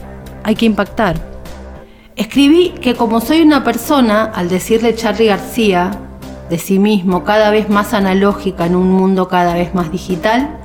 hay 0.43 0.57
que 0.57 0.67
impactar. 0.67 1.17
Escribí 2.17 2.71
que 2.81 2.97
como 2.97 3.21
soy 3.21 3.43
una 3.43 3.63
persona, 3.63 4.25
al 4.25 4.49
decirle 4.49 4.97
Charlie 4.97 5.27
García, 5.27 5.93
de 6.51 6.59
sí 6.59 6.79
mismo 6.81 7.25
cada 7.25 7.51
vez 7.51 7.71
más 7.71 7.95
analógica 7.95 8.67
en 8.67 8.75
un 8.75 8.91
mundo 8.91 9.29
cada 9.29 9.55
vez 9.55 9.73
más 9.73 9.91
digital, 9.93 10.59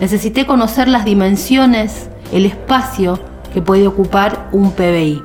necesité 0.00 0.46
conocer 0.46 0.88
las 0.88 1.04
dimensiones, 1.04 2.10
el 2.32 2.44
espacio 2.44 3.20
que 3.54 3.62
puede 3.62 3.86
ocupar 3.86 4.48
un 4.52 4.72
PBI. 4.72 5.22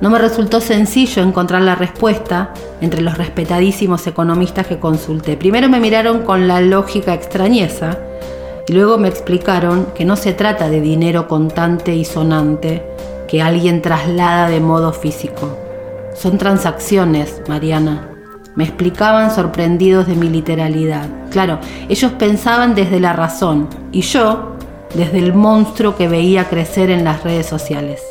No 0.00 0.10
me 0.10 0.18
resultó 0.18 0.60
sencillo 0.60 1.22
encontrar 1.22 1.62
la 1.62 1.74
respuesta 1.74 2.54
entre 2.80 3.02
los 3.02 3.18
respetadísimos 3.18 4.06
economistas 4.06 4.66
que 4.66 4.78
consulté. 4.78 5.36
Primero 5.36 5.68
me 5.68 5.80
miraron 5.80 6.22
con 6.22 6.48
la 6.48 6.60
lógica 6.60 7.12
extrañeza 7.12 7.98
y 8.68 8.72
luego 8.72 8.96
me 8.96 9.08
explicaron 9.08 9.88
que 9.94 10.04
no 10.04 10.16
se 10.16 10.32
trata 10.32 10.68
de 10.68 10.80
dinero 10.80 11.28
contante 11.28 11.94
y 11.94 12.04
sonante 12.04 12.84
que 13.28 13.42
alguien 13.42 13.82
traslada 13.82 14.48
de 14.48 14.60
modo 14.60 14.92
físico. 14.92 15.56
Son 16.14 16.36
transacciones, 16.36 17.42
Mariana, 17.48 18.11
me 18.54 18.64
explicaban 18.64 19.34
sorprendidos 19.34 20.06
de 20.06 20.14
mi 20.14 20.28
literalidad. 20.28 21.06
Claro, 21.30 21.58
ellos 21.88 22.12
pensaban 22.12 22.74
desde 22.74 23.00
la 23.00 23.12
razón 23.12 23.68
y 23.92 24.02
yo 24.02 24.56
desde 24.94 25.18
el 25.18 25.32
monstruo 25.34 25.96
que 25.96 26.08
veía 26.08 26.48
crecer 26.48 26.90
en 26.90 27.04
las 27.04 27.22
redes 27.22 27.46
sociales. 27.46 28.02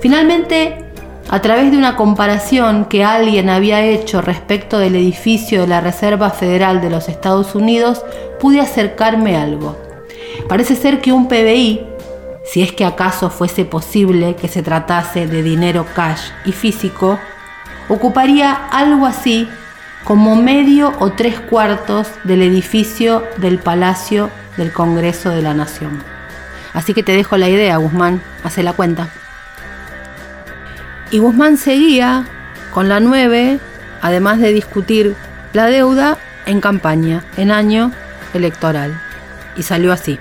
Finalmente, 0.00 0.84
a 1.30 1.40
través 1.40 1.70
de 1.70 1.78
una 1.78 1.96
comparación 1.96 2.84
que 2.84 3.04
alguien 3.04 3.48
había 3.48 3.82
hecho 3.84 4.20
respecto 4.20 4.78
del 4.78 4.96
edificio 4.96 5.62
de 5.62 5.68
la 5.68 5.80
Reserva 5.80 6.30
Federal 6.30 6.80
de 6.80 6.90
los 6.90 7.08
Estados 7.08 7.54
Unidos, 7.54 8.04
pude 8.40 8.60
acercarme 8.60 9.36
algo. 9.36 9.76
Parece 10.48 10.76
ser 10.76 11.00
que 11.00 11.12
un 11.12 11.28
PBI, 11.28 11.86
si 12.44 12.62
es 12.62 12.72
que 12.72 12.84
acaso 12.84 13.30
fuese 13.30 13.64
posible 13.64 14.34
que 14.34 14.48
se 14.48 14.62
tratase 14.62 15.26
de 15.26 15.42
dinero 15.42 15.86
cash 15.94 16.30
y 16.44 16.52
físico, 16.52 17.18
ocuparía 17.88 18.52
algo 18.52 19.06
así 19.06 19.48
como 20.04 20.36
medio 20.36 20.92
o 20.98 21.12
tres 21.12 21.38
cuartos 21.40 22.08
del 22.24 22.42
edificio 22.42 23.24
del 23.38 23.58
Palacio 23.58 24.30
del 24.56 24.72
Congreso 24.72 25.30
de 25.30 25.42
la 25.42 25.54
Nación. 25.54 26.02
Así 26.72 26.94
que 26.94 27.02
te 27.02 27.12
dejo 27.12 27.36
la 27.36 27.48
idea, 27.48 27.76
Guzmán, 27.76 28.22
hace 28.42 28.62
la 28.62 28.72
cuenta. 28.72 29.10
Y 31.10 31.18
Guzmán 31.18 31.56
seguía 31.56 32.26
con 32.72 32.88
la 32.88 33.00
9, 33.00 33.58
además 34.00 34.40
de 34.40 34.52
discutir 34.52 35.14
la 35.52 35.66
deuda, 35.66 36.18
en 36.46 36.60
campaña, 36.60 37.24
en 37.36 37.50
año 37.50 37.92
electoral. 38.34 39.00
Y 39.56 39.62
salió 39.62 39.92
así. 39.92 40.18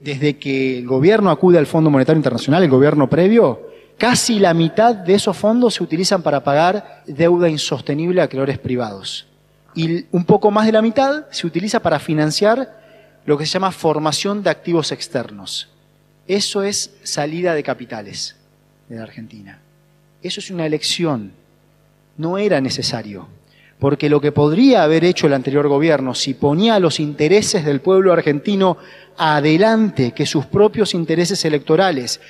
Desde 0.00 0.36
que 0.36 0.78
el 0.78 0.86
gobierno 0.86 1.30
acude 1.30 1.58
al 1.58 1.66
Fondo 1.66 1.90
Monetario 1.90 2.18
Internacional, 2.18 2.64
el 2.64 2.70
gobierno 2.70 3.08
previo, 3.08 3.60
casi 4.02 4.40
la 4.40 4.52
mitad 4.52 4.96
de 4.96 5.14
esos 5.14 5.36
fondos 5.36 5.74
se 5.74 5.82
utilizan 5.84 6.22
para 6.22 6.42
pagar 6.42 7.04
deuda 7.06 7.48
insostenible 7.48 8.20
a 8.20 8.24
acreedores 8.24 8.58
privados. 8.58 9.28
Y 9.76 10.06
un 10.10 10.24
poco 10.24 10.50
más 10.50 10.66
de 10.66 10.72
la 10.72 10.82
mitad 10.82 11.26
se 11.30 11.46
utiliza 11.46 11.78
para 11.78 12.00
financiar 12.00 12.82
lo 13.24 13.38
que 13.38 13.46
se 13.46 13.52
llama 13.52 13.70
formación 13.70 14.42
de 14.42 14.50
activos 14.50 14.90
externos. 14.90 15.68
Eso 16.26 16.64
es 16.64 16.96
salida 17.04 17.54
de 17.54 17.62
capitales 17.62 18.34
de 18.88 18.96
la 18.96 19.04
Argentina. 19.04 19.60
Eso 20.20 20.40
es 20.40 20.50
una 20.50 20.66
elección. 20.66 21.30
No 22.16 22.38
era 22.38 22.60
necesario. 22.60 23.28
Porque 23.78 24.10
lo 24.10 24.20
que 24.20 24.32
podría 24.32 24.82
haber 24.82 25.04
hecho 25.04 25.28
el 25.28 25.32
anterior 25.32 25.68
gobierno 25.68 26.16
si 26.16 26.34
ponía 26.34 26.80
los 26.80 26.98
intereses 26.98 27.64
del 27.64 27.80
pueblo 27.80 28.12
argentino 28.12 28.78
adelante 29.16 30.10
que 30.10 30.26
sus 30.26 30.46
propios 30.46 30.92
intereses 30.92 31.44
electorales 31.44 32.20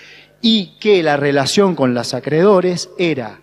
y 0.42 0.76
que 0.80 1.02
la 1.02 1.16
relación 1.16 1.74
con 1.74 1.94
los 1.94 2.12
acreedores 2.12 2.90
era 2.98 3.40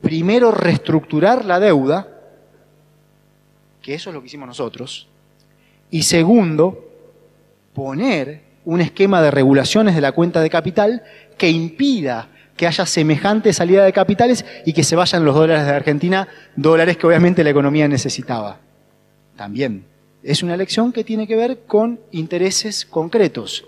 primero 0.00 0.50
reestructurar 0.50 1.44
la 1.44 1.60
deuda, 1.60 2.08
que 3.82 3.94
eso 3.94 4.10
es 4.10 4.14
lo 4.14 4.20
que 4.20 4.26
hicimos 4.26 4.48
nosotros, 4.48 5.08
y 5.90 6.02
segundo, 6.02 6.88
poner 7.74 8.42
un 8.64 8.80
esquema 8.80 9.22
de 9.22 9.30
regulaciones 9.30 9.94
de 9.94 10.00
la 10.00 10.12
cuenta 10.12 10.40
de 10.40 10.50
capital 10.50 11.02
que 11.36 11.50
impida 11.50 12.28
que 12.56 12.66
haya 12.66 12.84
semejante 12.86 13.52
salida 13.52 13.84
de 13.84 13.92
capitales 13.92 14.44
y 14.66 14.72
que 14.72 14.82
se 14.82 14.96
vayan 14.96 15.24
los 15.24 15.34
dólares 15.34 15.64
de 15.64 15.72
Argentina, 15.72 16.28
dólares 16.56 16.96
que 16.96 17.06
obviamente 17.06 17.44
la 17.44 17.50
economía 17.50 17.86
necesitaba. 17.86 18.58
También 19.36 19.84
es 20.22 20.42
una 20.42 20.54
elección 20.54 20.92
que 20.92 21.04
tiene 21.04 21.26
que 21.26 21.36
ver 21.36 21.60
con 21.66 22.00
intereses 22.10 22.84
concretos. 22.84 23.64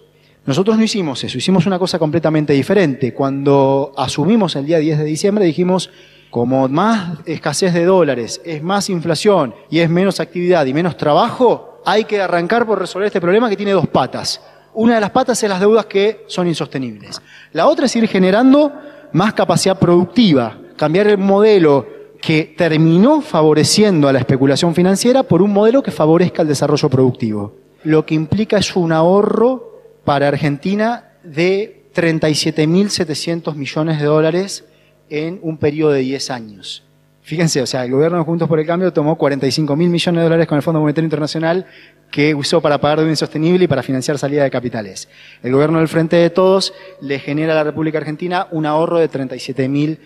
Nosotros 0.46 0.78
no 0.78 0.84
hicimos 0.84 1.22
eso, 1.22 1.36
hicimos 1.36 1.66
una 1.66 1.78
cosa 1.78 1.98
completamente 1.98 2.52
diferente. 2.52 3.12
Cuando 3.12 3.92
asumimos 3.96 4.56
el 4.56 4.66
día 4.66 4.78
10 4.78 4.98
de 4.98 5.04
diciembre 5.04 5.44
dijimos, 5.44 5.90
como 6.30 6.68
más 6.68 7.18
escasez 7.26 7.74
de 7.74 7.84
dólares, 7.84 8.40
es 8.44 8.62
más 8.62 8.88
inflación 8.88 9.54
y 9.68 9.80
es 9.80 9.90
menos 9.90 10.20
actividad 10.20 10.64
y 10.64 10.72
menos 10.72 10.96
trabajo, 10.96 11.80
hay 11.84 12.04
que 12.04 12.20
arrancar 12.20 12.66
por 12.66 12.78
resolver 12.78 13.06
este 13.06 13.20
problema 13.20 13.48
que 13.48 13.56
tiene 13.56 13.72
dos 13.72 13.88
patas. 13.88 14.40
Una 14.72 14.94
de 14.94 15.00
las 15.00 15.10
patas 15.10 15.42
es 15.42 15.50
las 15.50 15.60
deudas 15.60 15.86
que 15.86 16.24
son 16.26 16.46
insostenibles. 16.46 17.20
La 17.52 17.66
otra 17.66 17.86
es 17.86 17.96
ir 17.96 18.06
generando 18.08 18.72
más 19.12 19.34
capacidad 19.34 19.78
productiva, 19.78 20.56
cambiar 20.76 21.08
el 21.08 21.18
modelo 21.18 21.86
que 22.20 22.54
terminó 22.56 23.20
favoreciendo 23.20 24.08
a 24.08 24.12
la 24.12 24.20
especulación 24.20 24.74
financiera 24.74 25.22
por 25.22 25.42
un 25.42 25.52
modelo 25.52 25.82
que 25.82 25.90
favorezca 25.90 26.42
el 26.42 26.48
desarrollo 26.48 26.88
productivo. 26.88 27.56
Lo 27.82 28.06
que 28.06 28.14
implica 28.14 28.58
es 28.58 28.76
un 28.76 28.92
ahorro 28.92 29.69
para 30.04 30.28
Argentina 30.28 31.12
de 31.22 31.84
37.700 31.94 33.54
millones 33.54 33.98
de 33.98 34.04
dólares 34.06 34.64
en 35.08 35.38
un 35.42 35.58
periodo 35.58 35.92
de 35.92 36.00
10 36.00 36.30
años. 36.30 36.84
Fíjense, 37.22 37.60
o 37.62 37.66
sea, 37.66 37.84
el 37.84 37.92
gobierno 37.92 38.18
de 38.18 38.24
Juntos 38.24 38.48
por 38.48 38.58
el 38.58 38.66
Cambio 38.66 38.92
tomó 38.92 39.16
45 39.16 39.76
mil 39.76 39.88
millones 39.88 40.18
de 40.18 40.24
dólares 40.24 40.46
con 40.46 40.56
el 40.56 40.62
Fondo 40.62 40.80
Monetario 40.80 41.06
Internacional 41.06 41.66
que 42.10 42.34
usó 42.34 42.60
para 42.60 42.80
pagar 42.80 42.98
deuda 42.98 43.10
insostenible 43.10 43.64
y 43.64 43.68
para 43.68 43.82
financiar 43.82 44.18
salida 44.18 44.42
de 44.42 44.50
capitales. 44.50 45.08
El 45.42 45.52
gobierno 45.52 45.78
del 45.78 45.88
Frente 45.88 46.16
de 46.16 46.30
Todos 46.30 46.72
le 47.00 47.18
genera 47.18 47.52
a 47.52 47.56
la 47.56 47.64
República 47.64 47.98
Argentina 47.98 48.48
un 48.50 48.66
ahorro 48.66 48.98
de 48.98 49.08
37 49.08 49.68
mil 49.68 50.00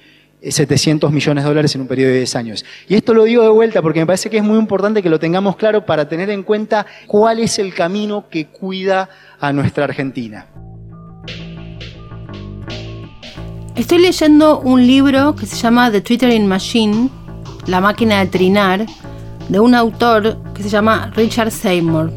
700 0.50 1.10
millones 1.10 1.44
de 1.44 1.48
dólares 1.48 1.74
en 1.74 1.80
un 1.82 1.86
periodo 1.86 2.10
de 2.10 2.18
10 2.18 2.36
años. 2.36 2.64
Y 2.88 2.94
esto 2.94 3.14
lo 3.14 3.24
digo 3.24 3.42
de 3.42 3.50
vuelta 3.50 3.82
porque 3.82 4.00
me 4.00 4.06
parece 4.06 4.30
que 4.30 4.38
es 4.38 4.44
muy 4.44 4.58
importante 4.58 5.02
que 5.02 5.10
lo 5.10 5.18
tengamos 5.18 5.56
claro 5.56 5.84
para 5.84 6.08
tener 6.08 6.30
en 6.30 6.42
cuenta 6.42 6.86
cuál 7.06 7.38
es 7.40 7.58
el 7.58 7.74
camino 7.74 8.26
que 8.28 8.46
cuida 8.46 9.08
a 9.40 9.52
nuestra 9.52 9.84
Argentina. 9.84 10.46
Estoy 13.74 13.98
leyendo 13.98 14.60
un 14.60 14.86
libro 14.86 15.34
que 15.34 15.46
se 15.46 15.56
llama 15.56 15.90
The 15.90 16.00
Twittering 16.00 16.46
Machine, 16.46 17.10
la 17.66 17.80
máquina 17.80 18.20
de 18.20 18.26
trinar, 18.26 18.86
de 19.48 19.60
un 19.60 19.74
autor 19.74 20.38
que 20.54 20.62
se 20.62 20.68
llama 20.68 21.10
Richard 21.16 21.50
Seymour. 21.50 22.12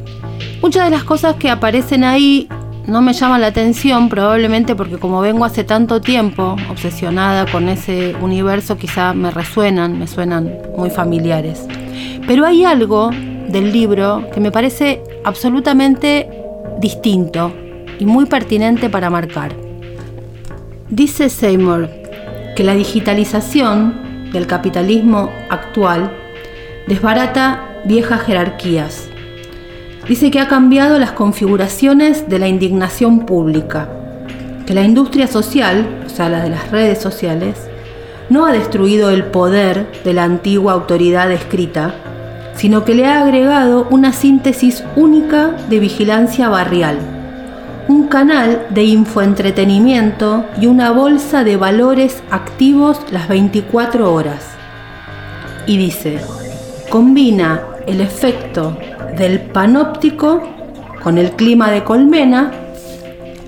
Muchas 0.61 0.85
de 0.85 0.91
las 0.91 1.03
cosas 1.03 1.35
que 1.35 1.49
aparecen 1.49 2.03
ahí 2.03 2.47
no 2.87 3.01
me 3.01 3.11
llaman 3.11 3.41
la 3.41 3.47
atención, 3.47 4.07
probablemente 4.07 4.73
porque 4.73 4.97
como 4.97 5.19
vengo 5.19 5.43
hace 5.43 5.65
tanto 5.65 5.99
tiempo 5.99 6.55
obsesionada 6.71 7.45
con 7.51 7.67
ese 7.67 8.15
universo, 8.21 8.77
quizá 8.77 9.13
me 9.13 9.29
resuenan, 9.29 9.99
me 9.99 10.07
suenan 10.07 10.57
muy 10.77 10.89
familiares. 10.89 11.67
Pero 12.25 12.45
hay 12.45 12.63
algo 12.63 13.11
del 13.11 13.73
libro 13.73 14.29
que 14.33 14.39
me 14.39 14.51
parece 14.51 15.03
absolutamente 15.25 16.29
distinto 16.79 17.53
y 17.99 18.05
muy 18.05 18.25
pertinente 18.25 18.89
para 18.89 19.09
marcar. 19.09 19.53
Dice 20.89 21.29
Seymour 21.29 21.89
que 22.55 22.63
la 22.63 22.73
digitalización 22.73 24.31
del 24.31 24.47
capitalismo 24.47 25.29
actual 25.49 26.11
desbarata 26.87 27.81
viejas 27.83 28.21
jerarquías. 28.21 29.09
Dice 30.07 30.31
que 30.31 30.39
ha 30.39 30.47
cambiado 30.47 30.99
las 30.99 31.11
configuraciones 31.11 32.29
de 32.29 32.39
la 32.39 32.47
indignación 32.47 33.25
pública, 33.25 33.89
que 34.65 34.73
la 34.73 34.83
industria 34.83 35.27
social, 35.27 36.03
o 36.05 36.09
sea, 36.09 36.29
la 36.29 36.41
de 36.43 36.49
las 36.49 36.71
redes 36.71 36.99
sociales, 36.99 37.57
no 38.29 38.45
ha 38.45 38.51
destruido 38.51 39.09
el 39.09 39.25
poder 39.25 39.87
de 40.03 40.13
la 40.13 40.23
antigua 40.23 40.73
autoridad 40.73 41.31
escrita, 41.31 41.95
sino 42.55 42.85
que 42.85 42.95
le 42.95 43.05
ha 43.05 43.21
agregado 43.21 43.87
una 43.89 44.13
síntesis 44.13 44.83
única 44.95 45.55
de 45.69 45.79
vigilancia 45.79 46.49
barrial 46.49 46.97
un 47.87 48.07
canal 48.07 48.67
de 48.69 48.83
infoentretenimiento 48.83 50.45
y 50.59 50.67
una 50.67 50.91
bolsa 50.91 51.43
de 51.43 51.55
valores 51.55 52.21
activos 52.31 52.99
las 53.11 53.29
24 53.29 54.13
horas. 54.13 54.45
Y 55.65 55.77
dice, 55.77 56.19
combina 56.89 57.63
el 57.85 58.01
efecto 58.01 58.77
del 59.17 59.41
panóptico 59.41 60.41
con 61.03 61.17
el 61.17 61.31
clima 61.31 61.71
de 61.71 61.83
colmena, 61.83 62.51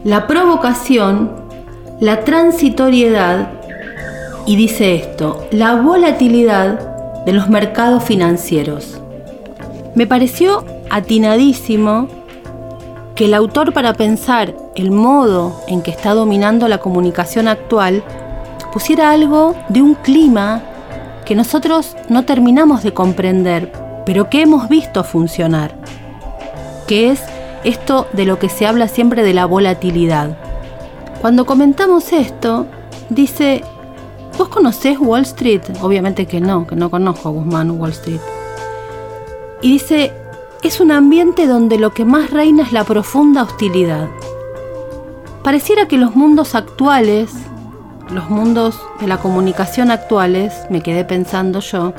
la 0.04 0.28
provocación, 0.28 1.32
la 2.00 2.24
transitoriedad 2.24 3.50
y 4.46 4.56
dice 4.56 4.96
esto, 4.96 5.46
la 5.52 5.76
volatilidad 5.76 7.24
de 7.26 7.34
los 7.34 7.50
mercados 7.50 8.04
financieros. 8.04 9.00
Me 9.96 10.08
pareció 10.08 10.64
atinadísimo 10.90 12.08
que 13.16 13.26
el 13.26 13.34
autor 13.34 13.74
para 13.74 13.94
pensar 13.94 14.56
el 14.76 14.92
modo 14.92 15.62
en 15.68 15.82
que 15.82 15.92
está 15.92 16.14
dominando 16.14 16.68
la 16.68 16.78
comunicación 16.78 17.48
actual 17.48 18.02
pusiera 18.72 19.12
algo 19.12 19.56
de 19.68 19.82
un 19.82 19.96
clima 19.96 20.62
que 21.26 21.36
nosotros 21.36 21.96
no 22.08 22.24
terminamos 22.24 22.82
de 22.82 22.94
comprender, 22.94 23.89
pero 24.10 24.28
que 24.28 24.42
hemos 24.42 24.70
visto 24.70 25.04
funcionar, 25.04 25.76
que 26.88 27.12
es 27.12 27.22
esto 27.64 28.08
de 28.12 28.26
lo 28.26 28.40
que 28.40 28.50
se 28.50 28.66
habla 28.66 28.88
siempre 28.88 29.22
de 29.22 29.36
la 29.36 29.46
volatilidad. 29.46 30.36
Cuando 31.22 31.46
comentamos 31.46 32.12
esto, 32.12 32.66
dice, 33.12 33.64
¿vos 34.36 34.50
conocés 34.50 34.98
Wall 35.00 35.22
Street? 35.22 35.62
Obviamente 35.82 36.26
que 36.26 36.42
no, 36.42 36.66
que 36.66 36.76
no 36.76 36.90
conozco 36.90 37.30
a 37.30 37.32
Guzmán 37.34 37.80
Wall 37.80 37.92
Street. 37.92 38.20
Y 39.62 39.74
dice, 39.74 40.12
es 40.64 40.80
un 40.80 40.92
ambiente 40.92 41.46
donde 41.46 41.78
lo 41.78 41.94
que 41.94 42.04
más 42.04 42.32
reina 42.32 42.64
es 42.64 42.72
la 42.72 42.86
profunda 42.86 43.44
hostilidad. 43.44 44.08
Pareciera 45.44 45.88
que 45.88 46.00
los 46.00 46.16
mundos 46.16 46.56
actuales, 46.56 47.30
los 48.10 48.28
mundos 48.32 48.82
de 49.02 49.06
la 49.06 49.18
comunicación 49.20 49.92
actuales, 49.92 50.66
me 50.72 50.82
quedé 50.82 51.06
pensando 51.06 51.60
yo, 51.60 51.94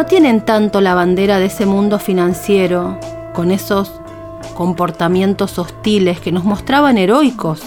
no 0.00 0.06
tienen 0.06 0.40
tanto 0.40 0.80
la 0.80 0.94
bandera 0.94 1.38
de 1.38 1.44
ese 1.44 1.66
mundo 1.66 1.98
financiero, 1.98 2.98
con 3.34 3.50
esos 3.50 4.00
comportamientos 4.54 5.58
hostiles 5.58 6.20
que 6.20 6.32
nos 6.32 6.42
mostraban 6.44 6.96
heroicos. 6.96 7.60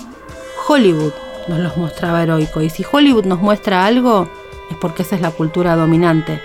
Hollywood 0.67 1.13
nos 1.47 1.59
los 1.59 1.77
mostraba 1.77 2.23
heroicos, 2.23 2.63
y 2.63 2.71
si 2.71 2.83
Hollywood 2.91 3.25
nos 3.25 3.39
muestra 3.39 3.85
algo, 3.85 4.27
es 4.71 4.77
porque 4.77 5.03
esa 5.03 5.15
es 5.15 5.21
la 5.21 5.29
cultura 5.29 5.75
dominante. 5.75 6.41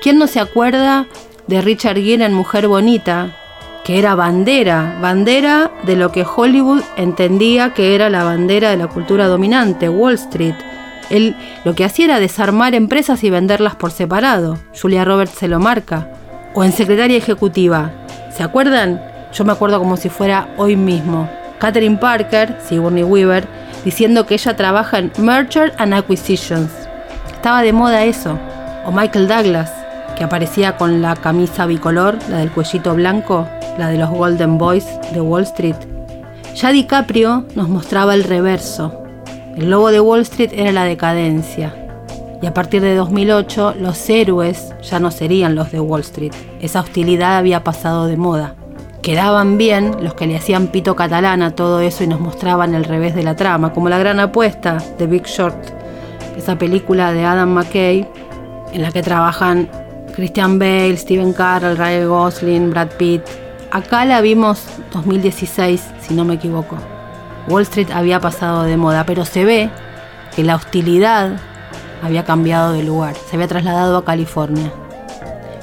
¿Quién 0.00 0.16
no 0.16 0.28
se 0.28 0.38
acuerda 0.38 1.08
de 1.48 1.60
Richard 1.60 1.96
Gere 1.96 2.24
en 2.24 2.34
Mujer 2.34 2.68
Bonita, 2.68 3.36
que 3.82 3.98
era 3.98 4.14
bandera, 4.14 4.96
bandera 5.02 5.72
de 5.82 5.96
lo 5.96 6.12
que 6.12 6.24
Hollywood 6.24 6.82
entendía 6.96 7.74
que 7.74 7.96
era 7.96 8.08
la 8.10 8.22
bandera 8.22 8.70
de 8.70 8.76
la 8.76 8.86
cultura 8.86 9.26
dominante, 9.26 9.88
Wall 9.88 10.14
Street. 10.14 10.54
Él 11.12 11.36
lo 11.64 11.74
que 11.74 11.84
hacía 11.84 12.06
era 12.06 12.20
desarmar 12.20 12.74
empresas 12.74 13.22
y 13.22 13.30
venderlas 13.30 13.76
por 13.76 13.92
separado. 13.92 14.58
Julia 14.80 15.04
Roberts 15.04 15.38
se 15.38 15.46
lo 15.46 15.60
marca. 15.60 16.08
O 16.54 16.64
en 16.64 16.72
secretaria 16.72 17.18
ejecutiva. 17.18 17.90
¿Se 18.34 18.42
acuerdan? 18.42 19.00
Yo 19.32 19.44
me 19.44 19.52
acuerdo 19.52 19.78
como 19.78 19.96
si 19.96 20.08
fuera 20.08 20.48
hoy 20.56 20.74
mismo. 20.74 21.28
Catherine 21.58 21.98
Parker, 21.98 22.56
Sigourney 22.66 23.04
Weaver, 23.04 23.46
diciendo 23.84 24.26
que 24.26 24.34
ella 24.34 24.56
trabaja 24.56 24.98
en 24.98 25.12
Merger 25.18 25.74
and 25.78 25.94
Acquisitions. 25.94 26.70
estaba 27.32 27.62
de 27.62 27.72
moda 27.72 28.04
eso. 28.04 28.38
O 28.86 28.90
Michael 28.90 29.28
Douglas, 29.28 29.70
que 30.16 30.24
aparecía 30.24 30.76
con 30.76 31.02
la 31.02 31.14
camisa 31.14 31.66
bicolor, 31.66 32.18
la 32.30 32.38
del 32.38 32.50
cuellito 32.50 32.94
blanco, 32.94 33.46
la 33.78 33.88
de 33.88 33.98
los 33.98 34.10
Golden 34.10 34.58
Boys 34.58 34.86
de 35.12 35.20
Wall 35.20 35.42
Street. 35.42 35.76
Ya 36.54 36.72
DiCaprio 36.72 37.44
nos 37.54 37.68
mostraba 37.68 38.14
el 38.14 38.24
reverso. 38.24 39.01
El 39.56 39.68
logo 39.68 39.90
de 39.90 40.00
Wall 40.00 40.22
Street 40.22 40.50
era 40.54 40.72
la 40.72 40.84
decadencia. 40.84 41.74
Y 42.40 42.46
a 42.46 42.54
partir 42.54 42.80
de 42.80 42.94
2008, 42.94 43.74
los 43.78 44.08
héroes 44.08 44.72
ya 44.82 44.98
no 44.98 45.10
serían 45.10 45.54
los 45.54 45.70
de 45.70 45.78
Wall 45.78 46.00
Street. 46.00 46.32
Esa 46.60 46.80
hostilidad 46.80 47.36
había 47.36 47.62
pasado 47.62 48.06
de 48.06 48.16
moda. 48.16 48.54
Quedaban 49.02 49.58
bien 49.58 49.96
los 50.00 50.14
que 50.14 50.26
le 50.26 50.36
hacían 50.36 50.68
pito 50.68 50.96
catalán 50.96 51.42
a 51.42 51.54
todo 51.54 51.80
eso 51.80 52.02
y 52.02 52.06
nos 52.06 52.20
mostraban 52.20 52.74
el 52.74 52.84
revés 52.84 53.14
de 53.14 53.24
la 53.24 53.36
trama, 53.36 53.74
como 53.74 53.90
La 53.90 53.98
Gran 53.98 54.20
Apuesta 54.20 54.78
de 54.96 55.06
Big 55.06 55.26
Short, 55.26 55.58
esa 56.36 56.56
película 56.56 57.12
de 57.12 57.24
Adam 57.24 57.50
McKay 57.50 58.08
en 58.72 58.82
la 58.82 58.90
que 58.90 59.02
trabajan 59.02 59.68
Christian 60.14 60.58
Bale, 60.58 60.96
Steven 60.96 61.32
Carell, 61.32 61.76
Ryan 61.76 62.08
Gosling, 62.08 62.70
Brad 62.70 62.88
Pitt. 62.96 63.22
Acá 63.70 64.04
la 64.04 64.20
vimos 64.20 64.64
2016, 64.92 65.82
si 66.00 66.14
no 66.14 66.24
me 66.24 66.34
equivoco. 66.34 66.76
Wall 67.48 67.62
Street 67.62 67.90
había 67.92 68.20
pasado 68.20 68.62
de 68.64 68.76
moda, 68.76 69.04
pero 69.04 69.24
se 69.24 69.44
ve 69.44 69.70
que 70.34 70.44
la 70.44 70.56
hostilidad 70.56 71.32
había 72.02 72.24
cambiado 72.24 72.72
de 72.72 72.82
lugar, 72.82 73.14
se 73.14 73.36
había 73.36 73.48
trasladado 73.48 73.96
a 73.96 74.04
California. 74.04 74.72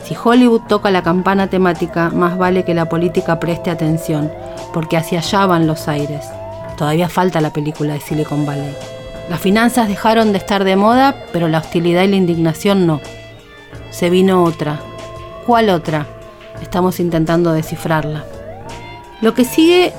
Si 0.03 0.15
Hollywood 0.21 0.61
toca 0.67 0.89
la 0.91 1.03
campana 1.03 1.47
temática, 1.47 2.09
más 2.09 2.37
vale 2.37 2.65
que 2.65 2.73
la 2.73 2.89
política 2.89 3.39
preste 3.39 3.69
atención, 3.69 4.31
porque 4.73 4.97
hacia 4.97 5.19
allá 5.19 5.45
van 5.45 5.67
los 5.67 5.87
aires. 5.87 6.25
Todavía 6.77 7.09
falta 7.09 7.41
la 7.41 7.53
película 7.53 7.93
de 7.93 7.99
Silicon 7.99 8.45
Valley. 8.45 8.75
Las 9.29 9.39
finanzas 9.39 9.87
dejaron 9.87 10.31
de 10.31 10.39
estar 10.39 10.63
de 10.63 10.75
moda, 10.75 11.15
pero 11.31 11.47
la 11.47 11.59
hostilidad 11.59 12.03
y 12.03 12.07
la 12.07 12.15
indignación 12.15 12.87
no. 12.87 13.01
Se 13.91 14.09
vino 14.09 14.43
otra. 14.43 14.79
¿Cuál 15.45 15.69
otra? 15.69 16.07
Estamos 16.61 16.99
intentando 16.99 17.53
descifrarla. 17.53 18.23
Lo 19.21 19.33
que 19.33 19.45
sigue 19.45 19.93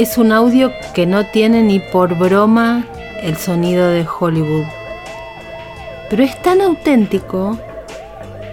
es 0.00 0.16
un 0.16 0.32
audio 0.32 0.70
que 0.94 1.04
no 1.04 1.26
tiene 1.26 1.62
ni 1.62 1.78
por 1.78 2.18
broma 2.18 2.86
el 3.22 3.36
sonido 3.36 3.86
de 3.90 4.06
Hollywood. 4.08 4.64
Pero 6.08 6.22
es 6.22 6.40
tan 6.40 6.62
auténtico 6.62 7.58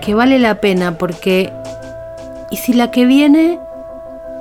que 0.02 0.14
vale 0.14 0.39
la 0.39 0.60
pena 0.60 0.98
porque 0.98 1.50
¿y 2.52 2.58
si 2.58 2.74
la 2.74 2.91
que 2.91 3.06
viene 3.06 3.62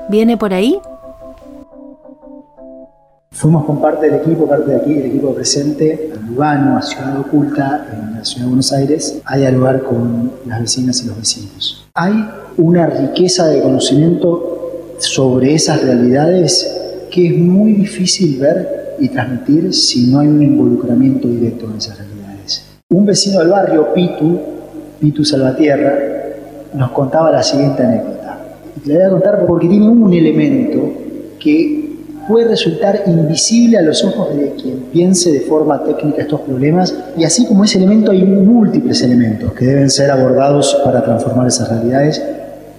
viene 0.08 0.36
por 0.36 0.52
ahí? 0.52 0.80
Fuimos 3.30 3.64
con 3.66 3.80
parte 3.80 4.10
del 4.10 4.22
equipo, 4.22 4.48
parte 4.48 4.72
de 4.72 4.76
aquí, 4.78 4.94
del 4.94 5.06
equipo 5.06 5.32
presente, 5.32 6.10
a 6.12 6.20
Lugano, 6.26 6.76
a 6.76 6.82
Ciudad 6.82 7.20
Oculta, 7.20 7.86
en 7.92 8.18
la 8.18 8.24
Ciudad 8.24 8.46
de 8.46 8.48
Buenos 8.48 8.72
Aires, 8.72 9.20
a 9.24 9.36
dialogar 9.36 9.84
con 9.84 10.32
las 10.44 10.60
vecinas 10.60 11.04
y 11.04 11.06
los 11.06 11.16
vecinos. 11.16 11.88
Hay 11.94 12.28
una 12.56 12.86
riqueza 12.86 13.46
de 13.46 13.62
conocimiento 13.62 14.96
sobre 14.98 15.54
esas 15.54 15.84
realidades 15.84 16.82
que 17.16 17.28
es 17.28 17.38
muy 17.38 17.72
difícil 17.72 18.38
ver 18.38 18.96
y 19.00 19.08
transmitir 19.08 19.72
si 19.72 20.08
no 20.08 20.18
hay 20.18 20.28
un 20.28 20.42
involucramiento 20.42 21.26
directo 21.28 21.64
en 21.64 21.78
esas 21.78 21.96
realidades. 21.96 22.62
Un 22.90 23.06
vecino 23.06 23.38
del 23.38 23.48
barrio, 23.48 23.94
Pitu, 23.94 24.38
Pitu 25.00 25.24
Salvatierra, 25.24 25.98
nos 26.74 26.90
contaba 26.90 27.32
la 27.32 27.42
siguiente 27.42 27.82
anécdota. 27.82 28.38
Y 28.76 28.80
te 28.80 28.92
la 28.92 28.98
voy 28.98 29.06
a 29.06 29.10
contar 29.12 29.46
porque 29.46 29.66
tiene 29.66 29.88
un 29.88 30.12
elemento 30.12 30.92
que 31.40 31.88
puede 32.28 32.48
resultar 32.48 33.04
invisible 33.06 33.78
a 33.78 33.82
los 33.82 34.04
ojos 34.04 34.36
de 34.36 34.52
quien 34.52 34.80
piense 34.92 35.32
de 35.32 35.40
forma 35.40 35.82
técnica 35.84 36.20
estos 36.20 36.42
problemas 36.42 36.94
y 37.16 37.24
así 37.24 37.46
como 37.46 37.64
ese 37.64 37.78
elemento 37.78 38.10
hay 38.10 38.24
múltiples 38.24 39.00
elementos 39.00 39.54
que 39.54 39.64
deben 39.64 39.88
ser 39.88 40.10
abordados 40.10 40.78
para 40.84 41.02
transformar 41.02 41.46
esas 41.46 41.70
realidades 41.70 42.22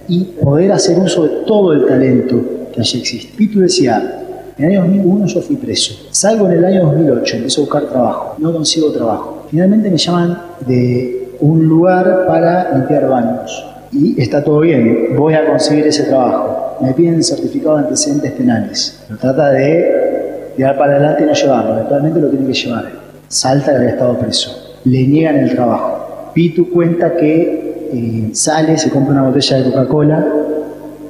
y 0.06 0.22
poder 0.40 0.70
hacer 0.70 0.96
uso 0.96 1.24
de 1.24 1.30
todo 1.44 1.72
el 1.72 1.86
talento 1.86 2.40
que 2.72 2.80
allí 2.80 3.00
existe. 3.00 3.32
Pitu 3.36 3.60
decía, 3.60 4.26
en 4.58 4.64
el 4.64 4.70
año 4.72 4.80
2001 4.82 5.26
yo 5.26 5.40
fui 5.42 5.56
preso, 5.56 5.94
salgo 6.10 6.46
en 6.46 6.58
el 6.58 6.64
año 6.64 6.84
2008, 6.86 7.36
empiezo 7.36 7.60
a 7.60 7.64
buscar 7.64 7.82
trabajo, 7.84 8.34
no 8.38 8.52
consigo 8.52 8.92
trabajo. 8.92 9.46
Finalmente 9.50 9.90
me 9.90 9.96
llaman 9.96 10.38
de 10.66 11.30
un 11.40 11.66
lugar 11.66 12.24
para 12.26 12.76
limpiar 12.76 13.08
baños 13.08 13.64
y 13.92 14.20
está 14.20 14.42
todo 14.42 14.60
bien, 14.60 15.16
voy 15.16 15.34
a 15.34 15.46
conseguir 15.46 15.86
ese 15.86 16.04
trabajo 16.04 16.68
me 16.80 16.92
piden 16.92 17.22
certificado 17.22 17.76
de 17.76 17.84
antecedentes 17.84 18.32
penales. 18.32 19.04
Lo 19.08 19.16
trata 19.16 19.50
de 19.50 20.52
tirar 20.56 20.78
para 20.78 20.94
adelante 20.94 21.24
y 21.24 21.26
no 21.26 21.32
llevarlo. 21.32 21.74
Eventualmente 21.74 22.20
lo 22.20 22.28
tiene 22.28 22.46
que 22.46 22.52
llevar. 22.52 22.84
Salta 23.28 23.72
que 23.72 23.76
había 23.76 23.90
estado 23.90 24.18
preso. 24.18 24.76
Le 24.84 25.06
niegan 25.06 25.36
el 25.36 25.54
trabajo. 25.54 26.30
Pitu 26.34 26.70
cuenta 26.70 27.16
que 27.16 27.90
eh, 27.92 28.30
sale, 28.32 28.78
se 28.78 28.90
compra 28.90 29.12
una 29.12 29.28
botella 29.28 29.58
de 29.58 29.64
Coca-Cola, 29.64 30.26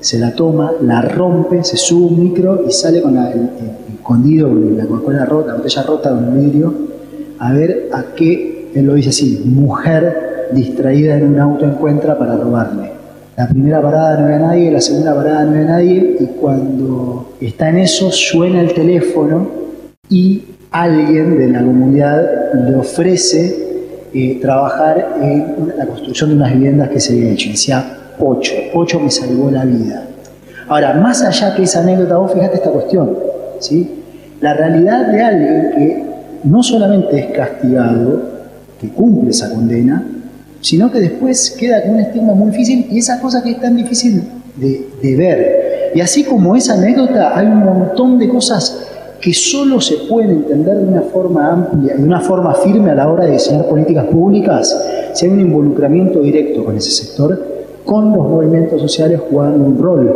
se 0.00 0.18
la 0.18 0.32
toma, 0.32 0.72
la 0.82 1.02
rompe, 1.02 1.64
se 1.64 1.76
sube 1.76 2.06
un 2.06 2.22
micro 2.22 2.64
y 2.66 2.70
sale 2.70 3.02
con 3.02 3.14
la, 3.14 3.30
el, 3.32 3.50
escondido, 3.94 4.54
la 4.54 4.86
Coca-Cola 4.86 5.24
rota, 5.24 5.48
la 5.48 5.54
botella 5.56 5.82
rota 5.82 6.10
con 6.10 6.24
un 6.24 6.44
vidrio, 6.44 6.74
a 7.38 7.52
ver 7.52 7.88
a 7.92 8.14
qué, 8.16 8.70
él 8.74 8.86
lo 8.86 8.94
dice 8.94 9.10
así, 9.10 9.42
mujer 9.44 10.48
distraída 10.52 11.16
en 11.16 11.28
un 11.28 11.40
auto 11.40 11.64
encuentra 11.64 12.18
para 12.18 12.36
robarle. 12.36 12.92
La 13.36 13.46
primera 13.48 13.80
parada 13.80 14.18
no 14.18 14.26
ve 14.26 14.34
a 14.34 14.38
nadie, 14.38 14.70
la 14.70 14.80
segunda 14.80 15.14
parada 15.14 15.44
no 15.44 15.52
ve 15.52 15.60
a 15.60 15.64
nadie 15.64 16.16
y 16.20 16.26
cuando 16.40 17.34
está 17.40 17.68
en 17.68 17.78
eso 17.78 18.10
suena 18.10 18.60
el 18.60 18.72
teléfono 18.72 19.48
y 20.08 20.42
alguien 20.70 21.38
de 21.38 21.48
la 21.48 21.60
comunidad 21.60 22.52
le 22.54 22.76
ofrece 22.76 23.68
eh, 24.12 24.38
trabajar 24.40 25.16
en 25.20 25.72
la 25.76 25.86
construcción 25.86 26.30
de 26.30 26.36
unas 26.36 26.52
viviendas 26.52 26.88
que 26.88 26.98
se 26.98 27.12
había 27.12 27.30
hecho. 27.30 27.50
decía, 27.50 27.97
Pocho, 28.18 28.52
Pocho 28.72 29.00
me 29.00 29.10
salvó 29.10 29.50
la 29.50 29.64
vida. 29.64 30.06
Ahora, 30.68 30.94
más 30.94 31.22
allá 31.22 31.54
que 31.54 31.62
esa 31.62 31.80
anécdota, 31.80 32.16
vos 32.16 32.32
fíjate 32.32 32.56
esta 32.56 32.70
cuestión, 32.70 33.16
¿sí? 33.58 34.02
La 34.40 34.54
realidad 34.54 35.06
de 35.06 35.22
alguien 35.22 35.70
que 35.74 36.04
no 36.44 36.62
solamente 36.62 37.18
es 37.18 37.26
castigado, 37.26 38.22
que 38.80 38.88
cumple 38.88 39.30
esa 39.30 39.50
condena, 39.50 40.04
sino 40.60 40.90
que 40.90 41.00
después 41.00 41.56
queda 41.58 41.82
con 41.82 41.92
un 41.92 42.00
estigma 42.00 42.34
muy 42.34 42.50
difícil 42.50 42.86
y 42.90 42.98
esa 42.98 43.20
cosa 43.20 43.42
que 43.42 43.52
es 43.52 43.60
tan 43.60 43.76
difícil 43.76 44.22
de, 44.56 45.16
ver. 45.16 45.92
Y 45.94 46.00
así 46.00 46.24
como 46.24 46.54
esa 46.54 46.74
anécdota, 46.74 47.36
hay 47.36 47.46
un 47.46 47.64
montón 47.64 48.18
de 48.18 48.28
cosas 48.28 48.86
que 49.20 49.32
solo 49.34 49.80
se 49.80 49.96
pueden 50.08 50.30
entender 50.30 50.76
de 50.76 50.84
una 50.84 51.02
forma 51.02 51.50
amplia, 51.50 51.96
de 51.96 52.04
una 52.04 52.20
forma 52.20 52.54
firme 52.54 52.90
a 52.90 52.94
la 52.94 53.08
hora 53.08 53.24
de 53.24 53.32
diseñar 53.32 53.66
políticas 53.66 54.04
públicas, 54.06 54.76
si 55.14 55.26
hay 55.26 55.32
un 55.32 55.40
involucramiento 55.40 56.20
directo 56.20 56.64
con 56.64 56.76
ese 56.76 56.90
sector, 56.90 57.57
con 57.88 58.12
los 58.12 58.28
movimientos 58.28 58.82
sociales 58.82 59.18
jugando 59.30 59.64
un 59.64 59.82
rol, 59.82 60.14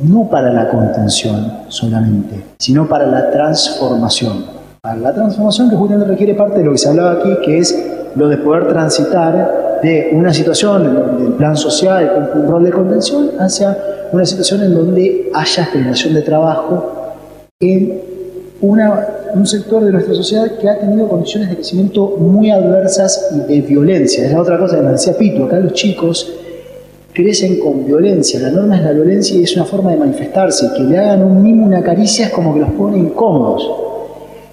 no 0.00 0.28
para 0.28 0.52
la 0.52 0.68
contención 0.68 1.60
solamente, 1.68 2.44
sino 2.58 2.86
para 2.86 3.06
la 3.06 3.30
transformación. 3.30 4.44
Para 4.82 4.96
la 4.96 5.14
transformación 5.14 5.70
que 5.70 5.76
justamente 5.76 6.06
requiere 6.06 6.34
parte 6.34 6.58
de 6.58 6.64
lo 6.66 6.72
que 6.72 6.76
se 6.76 6.90
hablaba 6.90 7.12
aquí, 7.12 7.30
que 7.42 7.56
es 7.56 7.74
lo 8.14 8.28
de 8.28 8.36
poder 8.36 8.68
transitar 8.68 9.80
de 9.82 10.10
una 10.12 10.34
situación 10.34 10.84
en 10.84 10.94
donde 10.94 11.26
el 11.28 11.32
plan 11.32 11.56
social 11.56 12.12
con 12.12 12.42
un 12.42 12.46
rol 12.50 12.64
de 12.64 12.72
contención 12.72 13.30
hacia 13.38 13.78
una 14.12 14.26
situación 14.26 14.64
en 14.64 14.74
donde 14.74 15.30
haya 15.32 15.64
generación 15.64 16.12
de 16.12 16.20
trabajo 16.20 17.14
en 17.58 18.02
un 19.34 19.46
sector 19.46 19.84
de 19.84 19.92
nuestra 19.92 20.14
sociedad 20.14 20.58
que 20.58 20.68
ha 20.68 20.78
tenido 20.78 21.08
condiciones 21.08 21.50
de 21.50 21.56
crecimiento 21.56 22.16
muy 22.18 22.50
adversas 22.50 23.30
y 23.34 23.52
de 23.52 23.60
violencia. 23.62 24.24
Es 24.24 24.32
la 24.32 24.40
otra 24.40 24.58
cosa 24.58 24.76
que 24.76 24.82
me 24.82 24.92
decía 24.92 25.16
Pito, 25.16 25.44
acá 25.44 25.58
los 25.58 25.72
chicos 25.72 26.32
crecen 27.12 27.60
con 27.60 27.86
violencia, 27.86 28.40
la 28.40 28.50
norma 28.50 28.76
es 28.76 28.82
la 28.82 28.92
violencia 28.92 29.36
y 29.36 29.44
es 29.44 29.54
una 29.56 29.64
forma 29.64 29.92
de 29.92 29.96
manifestarse, 29.98 30.68
que 30.76 30.82
le 30.82 30.98
hagan 30.98 31.22
un 31.22 31.42
mimo, 31.42 31.64
una 31.64 31.82
caricia 31.82 32.26
es 32.26 32.32
como 32.32 32.54
que 32.54 32.60
los 32.60 32.70
pone 32.72 32.98
incómodos. 32.98 33.70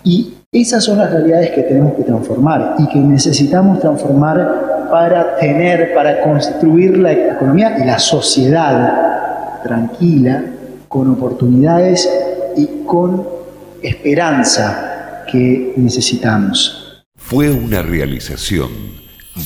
Y 0.03 0.34
esas 0.51 0.84
son 0.84 0.97
las 0.97 1.11
realidades 1.11 1.51
que 1.51 1.63
tenemos 1.63 1.93
que 1.93 2.03
transformar 2.03 2.75
y 2.77 2.88
que 2.88 2.99
necesitamos 2.99 3.79
transformar 3.79 4.89
para 4.91 5.38
tener, 5.38 5.93
para 5.93 6.21
construir 6.21 6.97
la 6.97 7.13
economía 7.13 7.77
y 7.82 7.86
la 7.86 7.97
sociedad 7.97 9.61
tranquila, 9.63 10.43
con 10.88 11.09
oportunidades 11.09 12.09
y 12.57 12.84
con 12.86 13.40
esperanza 13.84 15.25
que 15.32 15.73
necesitamos. 15.77 17.03
Fue 17.15 17.49
una 17.49 17.82
realización 17.82 18.71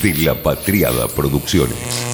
de 0.02 0.14
La 0.16 0.42
Patriada 0.42 1.08
Producciones. 1.08 2.06